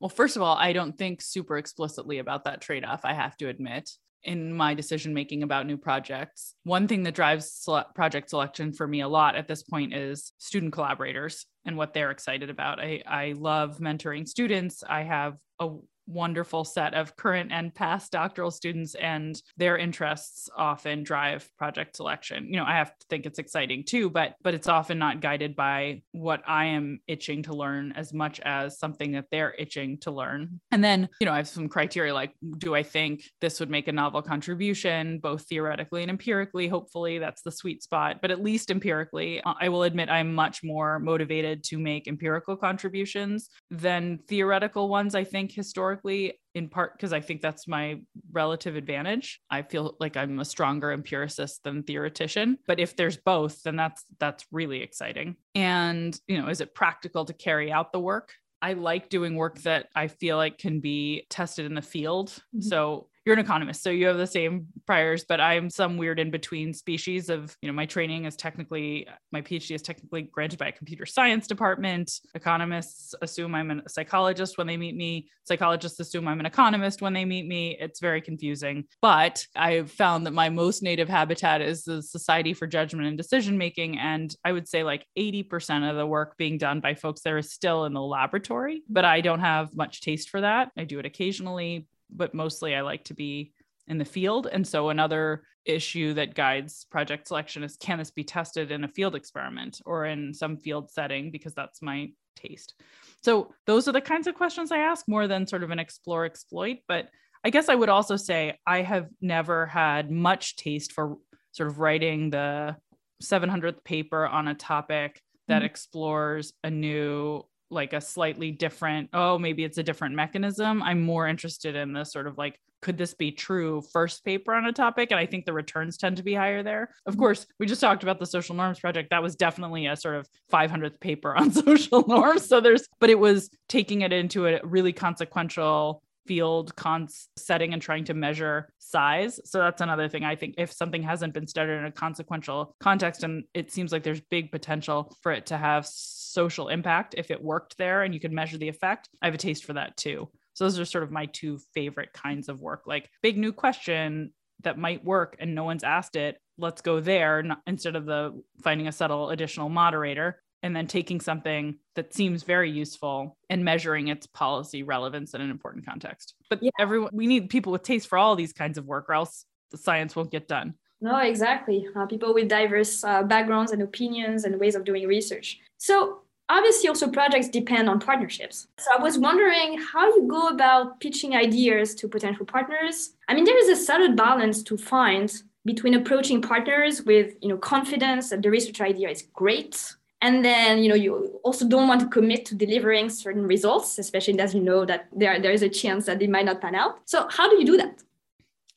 Well, 0.00 0.08
first 0.08 0.36
of 0.36 0.42
all, 0.42 0.56
I 0.56 0.72
don't 0.72 0.96
think 0.96 1.20
super 1.20 1.58
explicitly 1.58 2.18
about 2.18 2.44
that 2.44 2.62
trade 2.62 2.84
off, 2.84 3.04
I 3.04 3.12
have 3.12 3.36
to 3.38 3.48
admit 3.48 3.90
in 4.22 4.52
my 4.52 4.74
decision 4.74 5.14
making 5.14 5.42
about 5.42 5.66
new 5.66 5.76
projects. 5.76 6.54
One 6.64 6.86
thing 6.86 7.02
that 7.04 7.14
drives 7.14 7.66
project 7.94 8.30
selection 8.30 8.72
for 8.72 8.86
me 8.86 9.00
a 9.00 9.08
lot 9.08 9.36
at 9.36 9.48
this 9.48 9.62
point 9.62 9.94
is 9.94 10.32
student 10.38 10.72
collaborators 10.72 11.46
and 11.64 11.76
what 11.76 11.94
they're 11.94 12.10
excited 12.10 12.50
about. 12.50 12.80
I, 12.80 13.02
I 13.06 13.34
love 13.36 13.78
mentoring 13.78 14.28
students. 14.28 14.82
I 14.86 15.02
have 15.02 15.36
a 15.58 15.70
wonderful 16.12 16.64
set 16.64 16.94
of 16.94 17.16
current 17.16 17.52
and 17.52 17.74
past 17.74 18.12
doctoral 18.12 18.50
students 18.50 18.94
and 18.96 19.40
their 19.56 19.76
interests 19.76 20.48
often 20.56 21.02
drive 21.02 21.48
project 21.56 21.96
selection. 21.96 22.46
You 22.50 22.56
know 22.56 22.64
i 22.64 22.76
have 22.76 22.96
to 22.98 23.06
think 23.08 23.26
it's 23.26 23.38
exciting 23.38 23.84
too 23.84 24.10
but 24.10 24.34
but 24.42 24.54
it's 24.54 24.68
often 24.68 24.98
not 24.98 25.20
guided 25.20 25.54
by 25.56 26.02
what 26.12 26.42
i 26.46 26.66
am 26.66 27.00
itching 27.06 27.42
to 27.44 27.54
learn 27.54 27.92
as 27.92 28.12
much 28.12 28.40
as 28.40 28.78
something 28.78 29.12
that 29.12 29.26
they're 29.30 29.54
itching 29.58 29.98
to 29.98 30.10
learn. 30.10 30.60
And 30.70 30.82
then 30.82 31.08
you 31.20 31.26
know 31.26 31.32
i 31.32 31.36
have 31.36 31.48
some 31.48 31.68
criteria 31.68 32.12
like 32.14 32.32
do 32.58 32.74
i 32.74 32.82
think 32.82 33.22
this 33.40 33.60
would 33.60 33.70
make 33.70 33.88
a 33.88 33.92
novel 33.92 34.22
contribution 34.22 35.18
both 35.18 35.46
theoretically 35.48 36.02
and 36.02 36.10
empirically? 36.10 36.68
Hopefully 36.68 37.18
that's 37.18 37.42
the 37.42 37.52
sweet 37.52 37.82
spot 37.82 38.18
but 38.20 38.30
at 38.30 38.42
least 38.42 38.70
empirically 38.70 39.40
uh, 39.42 39.54
i 39.60 39.68
will 39.68 39.84
admit 39.84 40.08
i'm 40.08 40.34
much 40.34 40.62
more 40.62 40.98
motivated 40.98 41.62
to 41.64 41.78
make 41.78 42.08
empirical 42.08 42.56
contributions 42.56 43.50
than 43.70 44.18
theoretical 44.28 44.88
ones. 44.88 45.14
I 45.14 45.24
think 45.24 45.52
historically 45.52 45.99
historically 46.00 46.38
in 46.54 46.68
part 46.68 46.94
because 46.94 47.12
I 47.12 47.20
think 47.20 47.40
that's 47.40 47.68
my 47.68 48.00
relative 48.32 48.76
advantage. 48.76 49.40
I 49.50 49.62
feel 49.62 49.96
like 50.00 50.16
I'm 50.16 50.40
a 50.40 50.44
stronger 50.44 50.92
empiricist 50.92 51.62
than 51.62 51.82
theoretician, 51.82 52.58
but 52.66 52.80
if 52.80 52.96
there's 52.96 53.16
both, 53.16 53.62
then 53.62 53.76
that's 53.76 54.04
that's 54.18 54.44
really 54.50 54.82
exciting. 54.82 55.36
And, 55.54 56.18
you 56.26 56.40
know, 56.40 56.48
is 56.48 56.60
it 56.60 56.74
practical 56.74 57.24
to 57.24 57.32
carry 57.32 57.70
out 57.70 57.92
the 57.92 58.00
work? 58.00 58.32
I 58.62 58.74
like 58.74 59.08
doing 59.08 59.36
work 59.36 59.58
that 59.62 59.88
I 59.94 60.08
feel 60.08 60.36
like 60.36 60.58
can 60.58 60.80
be 60.80 61.26
tested 61.30 61.66
in 61.66 61.74
the 61.74 61.82
field. 61.82 62.28
Mm-hmm. 62.28 62.60
So 62.60 63.08
you're 63.30 63.38
an 63.38 63.44
economist, 63.44 63.84
so 63.84 63.90
you 63.90 64.08
have 64.08 64.18
the 64.18 64.26
same 64.26 64.66
priors, 64.88 65.22
but 65.22 65.40
I'm 65.40 65.70
some 65.70 65.96
weird 65.96 66.18
in 66.18 66.32
between 66.32 66.74
species 66.74 67.30
of, 67.30 67.56
you 67.62 67.68
know, 67.68 67.72
my 67.72 67.86
training 67.86 68.24
is 68.24 68.34
technically, 68.34 69.06
my 69.30 69.40
PhD 69.40 69.72
is 69.72 69.82
technically 69.82 70.22
granted 70.22 70.58
by 70.58 70.66
a 70.66 70.72
computer 70.72 71.06
science 71.06 71.46
department. 71.46 72.10
Economists 72.34 73.14
assume 73.22 73.54
I'm 73.54 73.70
a 73.70 73.88
psychologist 73.88 74.58
when 74.58 74.66
they 74.66 74.76
meet 74.76 74.96
me. 74.96 75.28
Psychologists 75.44 76.00
assume 76.00 76.26
I'm 76.26 76.40
an 76.40 76.46
economist 76.46 77.02
when 77.02 77.12
they 77.12 77.24
meet 77.24 77.46
me. 77.46 77.76
It's 77.78 78.00
very 78.00 78.20
confusing. 78.20 78.86
But 79.00 79.46
I've 79.54 79.92
found 79.92 80.26
that 80.26 80.32
my 80.32 80.48
most 80.48 80.82
native 80.82 81.08
habitat 81.08 81.60
is 81.60 81.84
the 81.84 82.02
Society 82.02 82.52
for 82.52 82.66
Judgment 82.66 83.06
and 83.06 83.16
Decision 83.16 83.56
Making. 83.58 83.96
And 83.96 84.34
I 84.44 84.50
would 84.50 84.66
say 84.66 84.82
like 84.82 85.06
80% 85.16 85.88
of 85.88 85.94
the 85.94 86.04
work 86.04 86.36
being 86.36 86.58
done 86.58 86.80
by 86.80 86.94
folks 86.94 87.20
there 87.20 87.38
is 87.38 87.52
still 87.52 87.84
in 87.84 87.92
the 87.92 88.02
laboratory, 88.02 88.82
but 88.88 89.04
I 89.04 89.20
don't 89.20 89.38
have 89.38 89.72
much 89.76 90.00
taste 90.00 90.30
for 90.30 90.40
that. 90.40 90.72
I 90.76 90.82
do 90.82 90.98
it 90.98 91.06
occasionally, 91.06 91.86
but 92.12 92.34
mostly 92.34 92.74
I 92.74 92.82
like 92.82 93.04
to 93.04 93.14
be 93.14 93.52
in 93.86 93.98
the 93.98 94.04
field. 94.04 94.48
And 94.50 94.66
so 94.66 94.88
another 94.88 95.42
issue 95.64 96.14
that 96.14 96.34
guides 96.34 96.86
project 96.90 97.28
selection 97.28 97.62
is 97.62 97.76
can 97.76 97.98
this 97.98 98.10
be 98.10 98.24
tested 98.24 98.70
in 98.70 98.84
a 98.84 98.88
field 98.88 99.14
experiment 99.14 99.80
or 99.84 100.06
in 100.06 100.32
some 100.32 100.56
field 100.56 100.90
setting 100.90 101.30
because 101.30 101.54
that's 101.54 101.82
my 101.82 102.10
taste. 102.36 102.74
So 103.22 103.52
those 103.66 103.86
are 103.88 103.92
the 103.92 104.00
kinds 104.00 104.26
of 104.26 104.34
questions 104.34 104.72
I 104.72 104.78
ask 104.78 105.06
more 105.06 105.28
than 105.28 105.46
sort 105.46 105.62
of 105.62 105.70
an 105.70 105.78
explore 105.78 106.24
exploit, 106.24 106.78
but 106.88 107.08
I 107.44 107.50
guess 107.50 107.68
I 107.68 107.74
would 107.74 107.88
also 107.88 108.16
say 108.16 108.58
I 108.66 108.82
have 108.82 109.08
never 109.20 109.66
had 109.66 110.10
much 110.10 110.56
taste 110.56 110.92
for 110.92 111.16
sort 111.52 111.68
of 111.68 111.78
writing 111.78 112.30
the 112.30 112.76
700th 113.22 113.84
paper 113.84 114.26
on 114.26 114.48
a 114.48 114.54
topic 114.54 115.20
that 115.48 115.58
mm-hmm. 115.58 115.66
explores 115.66 116.52
a 116.62 116.70
new 116.70 117.42
like 117.70 117.92
a 117.92 118.00
slightly 118.00 118.50
different 118.50 119.08
oh 119.12 119.38
maybe 119.38 119.64
it's 119.64 119.78
a 119.78 119.82
different 119.82 120.14
mechanism. 120.14 120.82
I'm 120.82 121.00
more 121.00 121.26
interested 121.28 121.76
in 121.76 121.92
the 121.92 122.04
sort 122.04 122.26
of 122.26 122.38
like 122.38 122.58
could 122.82 122.96
this 122.96 123.12
be 123.12 123.30
true 123.30 123.82
first 123.92 124.24
paper 124.24 124.54
on 124.54 124.64
a 124.64 124.72
topic? 124.72 125.10
And 125.10 125.20
i 125.20 125.26
think 125.26 125.44
the 125.44 125.52
returns 125.52 125.96
tend 125.96 126.16
to 126.16 126.22
be 126.22 126.34
higher 126.34 126.62
there. 126.62 126.90
Of 127.06 127.14
mm-hmm. 127.14 127.20
course 127.20 127.46
we 127.58 127.66
just 127.66 127.80
talked 127.80 128.02
about 128.02 128.18
the 128.18 128.26
social 128.26 128.54
norms 128.54 128.80
project. 128.80 129.10
That 129.10 129.22
was 129.22 129.36
definitely 129.36 129.86
a 129.86 129.96
sort 129.96 130.16
of 130.16 130.28
500th 130.52 131.00
paper 131.00 131.34
on 131.36 131.50
social 131.66 132.06
norms. 132.06 132.46
So 132.46 132.60
there's 132.60 132.86
but 132.98 133.10
it 133.10 133.18
was 133.18 133.50
taking 133.68 134.02
it 134.02 134.12
into 134.12 134.46
a 134.46 134.60
really 134.64 134.92
consequential 134.92 136.02
field 136.26 136.74
cons 136.76 137.28
setting 137.36 137.72
and 137.72 137.82
trying 137.82 138.04
to 138.04 138.14
measure 138.14 138.72
size. 138.78 139.40
So 139.44 139.58
that's 139.58 139.80
another 139.80 140.08
thing 140.08 140.24
I 140.24 140.36
think 140.36 140.54
if 140.58 140.72
something 140.72 141.02
hasn't 141.02 141.34
been 141.34 141.46
studied 141.46 141.74
in 141.74 141.86
a 141.86 141.92
consequential 141.92 142.76
context 142.80 143.24
and 143.24 143.44
it 143.54 143.72
seems 143.72 143.92
like 143.92 144.02
there's 144.02 144.20
big 144.20 144.52
potential 144.52 145.16
for 145.22 145.32
it 145.32 145.46
to 145.46 145.56
have 145.56 145.86
social 145.86 146.68
impact 146.68 147.14
if 147.16 147.30
it 147.30 147.42
worked 147.42 147.76
there 147.78 148.02
and 148.02 148.14
you 148.14 148.20
could 148.20 148.32
measure 148.32 148.58
the 148.58 148.68
effect, 148.68 149.08
I 149.20 149.26
have 149.26 149.34
a 149.34 149.38
taste 149.38 149.64
for 149.64 149.72
that 149.74 149.96
too. 149.96 150.28
So 150.54 150.64
those 150.64 150.78
are 150.78 150.84
sort 150.84 151.04
of 151.04 151.10
my 151.10 151.26
two 151.26 151.58
favorite 151.74 152.12
kinds 152.12 152.48
of 152.48 152.60
work, 152.60 152.82
like 152.86 153.08
big 153.22 153.38
new 153.38 153.52
question 153.52 154.32
that 154.62 154.78
might 154.78 155.04
work 155.04 155.36
and 155.38 155.54
no 155.54 155.64
one's 155.64 155.84
asked 155.84 156.16
it. 156.16 156.36
Let's 156.58 156.82
go 156.82 157.00
there 157.00 157.42
instead 157.66 157.96
of 157.96 158.04
the 158.04 158.42
finding 158.62 158.88
a 158.88 158.92
subtle 158.92 159.30
additional 159.30 159.68
moderator 159.68 160.42
and 160.62 160.74
then 160.74 160.86
taking 160.86 161.20
something 161.20 161.76
that 161.94 162.12
seems 162.14 162.42
very 162.42 162.70
useful 162.70 163.36
and 163.48 163.64
measuring 163.64 164.08
its 164.08 164.26
policy 164.26 164.82
relevance 164.82 165.34
in 165.34 165.40
an 165.40 165.50
important 165.50 165.86
context. 165.86 166.34
But 166.48 166.62
yeah. 166.62 166.70
everyone, 166.78 167.10
we 167.12 167.26
need 167.26 167.50
people 167.50 167.72
with 167.72 167.82
taste 167.82 168.08
for 168.08 168.18
all 168.18 168.36
these 168.36 168.52
kinds 168.52 168.78
of 168.78 168.86
work, 168.86 169.08
or 169.08 169.14
else 169.14 169.44
the 169.70 169.78
science 169.78 170.14
won't 170.14 170.30
get 170.30 170.48
done. 170.48 170.74
No, 171.00 171.16
exactly. 171.18 171.86
Uh, 171.96 172.06
people 172.06 172.34
with 172.34 172.48
diverse 172.48 173.02
uh, 173.04 173.22
backgrounds 173.22 173.72
and 173.72 173.82
opinions 173.82 174.44
and 174.44 174.60
ways 174.60 174.74
of 174.74 174.84
doing 174.84 175.06
research. 175.06 175.58
So, 175.78 176.20
obviously, 176.50 176.88
also 176.88 177.08
projects 177.08 177.48
depend 177.48 177.88
on 177.88 178.00
partnerships. 178.00 178.68
So, 178.78 178.90
I 178.98 179.02
was 179.02 179.18
wondering 179.18 179.80
how 179.80 180.06
you 180.08 180.26
go 180.28 180.48
about 180.48 181.00
pitching 181.00 181.34
ideas 181.34 181.94
to 181.96 182.08
potential 182.08 182.44
partners. 182.44 183.14
I 183.28 183.34
mean, 183.34 183.44
there 183.44 183.58
is 183.58 183.68
a 183.70 183.82
subtle 183.82 184.14
balance 184.14 184.62
to 184.64 184.76
find 184.76 185.32
between 185.64 185.94
approaching 185.94 186.42
partners 186.42 187.02
with 187.02 187.34
you 187.40 187.48
know 187.48 187.56
confidence 187.56 188.30
that 188.30 188.42
the 188.42 188.50
research 188.50 188.80
idea 188.80 189.08
is 189.08 189.22
great 189.34 189.94
and 190.22 190.44
then 190.44 190.82
you 190.82 190.88
know 190.88 190.94
you 190.94 191.40
also 191.44 191.66
don't 191.66 191.88
want 191.88 192.00
to 192.00 192.08
commit 192.08 192.44
to 192.46 192.54
delivering 192.54 193.08
certain 193.08 193.46
results 193.46 193.98
especially 193.98 194.38
as 194.38 194.54
you 194.54 194.60
know 194.60 194.84
that 194.84 195.08
there, 195.12 195.40
there 195.40 195.52
is 195.52 195.62
a 195.62 195.68
chance 195.68 196.06
that 196.06 196.18
they 196.18 196.26
might 196.26 196.44
not 196.44 196.60
pan 196.60 196.74
out. 196.74 197.00
So 197.04 197.26
how 197.30 197.48
do 197.48 197.56
you 197.56 197.66
do 197.66 197.76
that? 197.78 198.02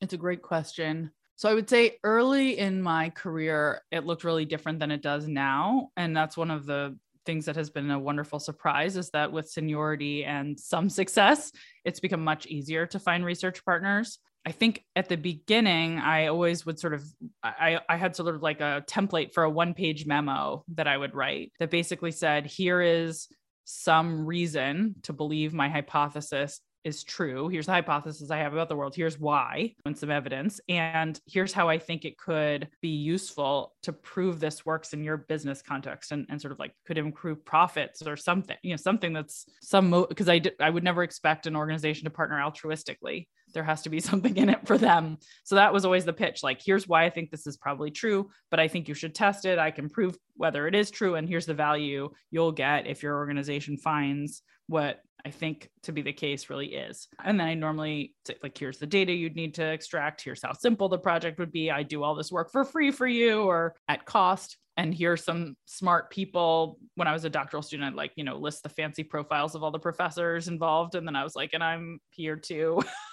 It's 0.01 0.13
a 0.13 0.17
great 0.17 0.41
question. 0.41 1.11
So 1.35 1.49
i 1.49 1.53
would 1.53 1.69
say 1.69 1.97
early 2.03 2.57
in 2.59 2.81
my 2.81 3.09
career 3.09 3.81
it 3.91 4.05
looked 4.05 4.23
really 4.23 4.45
different 4.45 4.79
than 4.79 4.91
it 4.91 5.01
does 5.01 5.27
now. 5.27 5.89
And 5.97 6.15
that's 6.15 6.37
one 6.37 6.51
of 6.51 6.65
the 6.65 6.97
things 7.25 7.45
that 7.45 7.55
has 7.55 7.69
been 7.69 7.89
a 7.89 7.99
wonderful 7.99 8.39
surprise 8.39 8.97
is 8.97 9.09
that 9.11 9.31
with 9.31 9.49
seniority 9.49 10.25
and 10.25 10.59
some 10.59 10.89
success 10.89 11.51
it's 11.85 11.99
become 11.99 12.23
much 12.23 12.45
easier 12.47 12.85
to 12.85 12.99
find 12.99 13.23
research 13.23 13.63
partners 13.63 14.19
I 14.45 14.51
think 14.51 14.83
at 14.95 15.07
the 15.07 15.15
beginning, 15.15 15.99
I 15.99 16.27
always 16.27 16.65
would 16.65 16.79
sort 16.79 16.93
of, 16.93 17.03
I, 17.43 17.79
I 17.87 17.95
had 17.95 18.15
sort 18.15 18.33
of 18.33 18.41
like 18.41 18.59
a 18.59 18.83
template 18.89 19.33
for 19.33 19.43
a 19.43 19.49
one 19.49 19.73
page 19.73 20.05
memo 20.05 20.65
that 20.75 20.87
I 20.87 20.97
would 20.97 21.15
write 21.15 21.53
that 21.59 21.71
basically 21.71 22.11
said, 22.11 22.45
here 22.45 22.81
is 22.81 23.27
some 23.63 24.25
reason 24.25 24.95
to 25.03 25.13
believe 25.13 25.53
my 25.53 25.69
hypothesis 25.69 26.59
is 26.83 27.05
true. 27.05 27.47
Here's 27.47 27.67
the 27.67 27.71
hypothesis 27.71 28.29
I 28.29 28.39
have 28.39 28.51
about 28.51 28.67
the 28.67 28.75
world. 28.75 28.93
Here's 28.93 29.17
why, 29.17 29.73
and 29.85 29.97
some 29.97 30.11
evidence. 30.11 30.59
And 30.67 31.17
here's 31.25 31.53
how 31.53 31.69
I 31.69 31.77
think 31.77 32.03
it 32.03 32.17
could 32.17 32.67
be 32.81 32.89
useful 32.89 33.73
to 33.83 33.93
prove 33.93 34.41
this 34.41 34.65
works 34.65 34.91
in 34.91 35.01
your 35.01 35.15
business 35.15 35.61
context 35.61 36.11
and, 36.11 36.25
and 36.29 36.41
sort 36.41 36.51
of 36.51 36.59
like 36.59 36.73
could 36.85 36.97
improve 36.97 37.45
profits 37.45 38.05
or 38.05 38.17
something, 38.17 38.57
you 38.63 38.71
know, 38.71 38.75
something 38.75 39.13
that's 39.13 39.45
some, 39.61 39.91
because 40.09 40.27
mo- 40.27 40.33
I, 40.33 40.41
I 40.59 40.69
would 40.69 40.83
never 40.83 41.03
expect 41.03 41.47
an 41.47 41.55
organization 41.55 42.03
to 42.03 42.09
partner 42.09 42.37
altruistically 42.39 43.27
there 43.53 43.63
has 43.63 43.81
to 43.83 43.89
be 43.89 43.99
something 44.01 44.35
in 44.37 44.49
it 44.49 44.65
for 44.67 44.77
them. 44.77 45.17
So 45.43 45.55
that 45.55 45.73
was 45.73 45.85
always 45.85 46.05
the 46.05 46.13
pitch 46.13 46.43
like, 46.43 46.61
here's 46.63 46.87
why 46.87 47.05
I 47.05 47.09
think 47.09 47.31
this 47.31 47.47
is 47.47 47.57
probably 47.57 47.91
true, 47.91 48.29
but 48.51 48.59
I 48.59 48.67
think 48.67 48.87
you 48.87 48.93
should 48.93 49.15
test 49.15 49.45
it. 49.45 49.59
I 49.59 49.71
can 49.71 49.89
prove 49.89 50.17
whether 50.35 50.67
it 50.67 50.75
is 50.75 50.91
true. 50.91 51.15
And 51.15 51.27
here's 51.27 51.45
the 51.45 51.53
value 51.53 52.09
you'll 52.31 52.51
get 52.51 52.87
if 52.87 53.03
your 53.03 53.15
organization 53.15 53.77
finds 53.77 54.41
what 54.67 55.01
I 55.25 55.31
think 55.31 55.69
to 55.83 55.91
be 55.91 56.01
the 56.01 56.13
case 56.13 56.49
really 56.49 56.73
is. 56.73 57.07
And 57.23 57.39
then 57.39 57.47
I 57.47 57.53
normally 57.53 58.13
like, 58.41 58.57
here's 58.57 58.77
the 58.77 58.87
data 58.87 59.13
you'd 59.13 59.35
need 59.35 59.53
to 59.55 59.63
extract. 59.63 60.21
Here's 60.21 60.41
how 60.43 60.53
simple 60.53 60.89
the 60.89 60.97
project 60.97 61.39
would 61.39 61.51
be. 61.51 61.71
I 61.71 61.83
do 61.83 62.03
all 62.03 62.15
this 62.15 62.31
work 62.31 62.51
for 62.51 62.65
free 62.65 62.91
for 62.91 63.07
you 63.07 63.43
or 63.43 63.75
at 63.87 64.05
cost. 64.05 64.57
And 64.75 64.93
here's 64.93 65.23
some 65.23 65.55
smart 65.65 66.09
people. 66.09 66.77
When 66.95 67.07
I 67.07 67.13
was 67.13 67.25
a 67.25 67.29
doctoral 67.29 67.63
student, 67.63 67.87
I'd 67.89 67.95
like, 67.95 68.11
you 68.15 68.23
know, 68.23 68.37
list 68.37 68.63
the 68.63 68.69
fancy 68.69 69.03
profiles 69.03 69.55
of 69.55 69.63
all 69.63 69.71
the 69.71 69.79
professors 69.79 70.47
involved. 70.47 70.95
And 70.95 71.07
then 71.07 71.15
I 71.15 71.23
was 71.23 71.35
like, 71.35 71.51
and 71.53 71.63
I'm 71.63 71.99
here 72.09 72.35
too. 72.35 72.81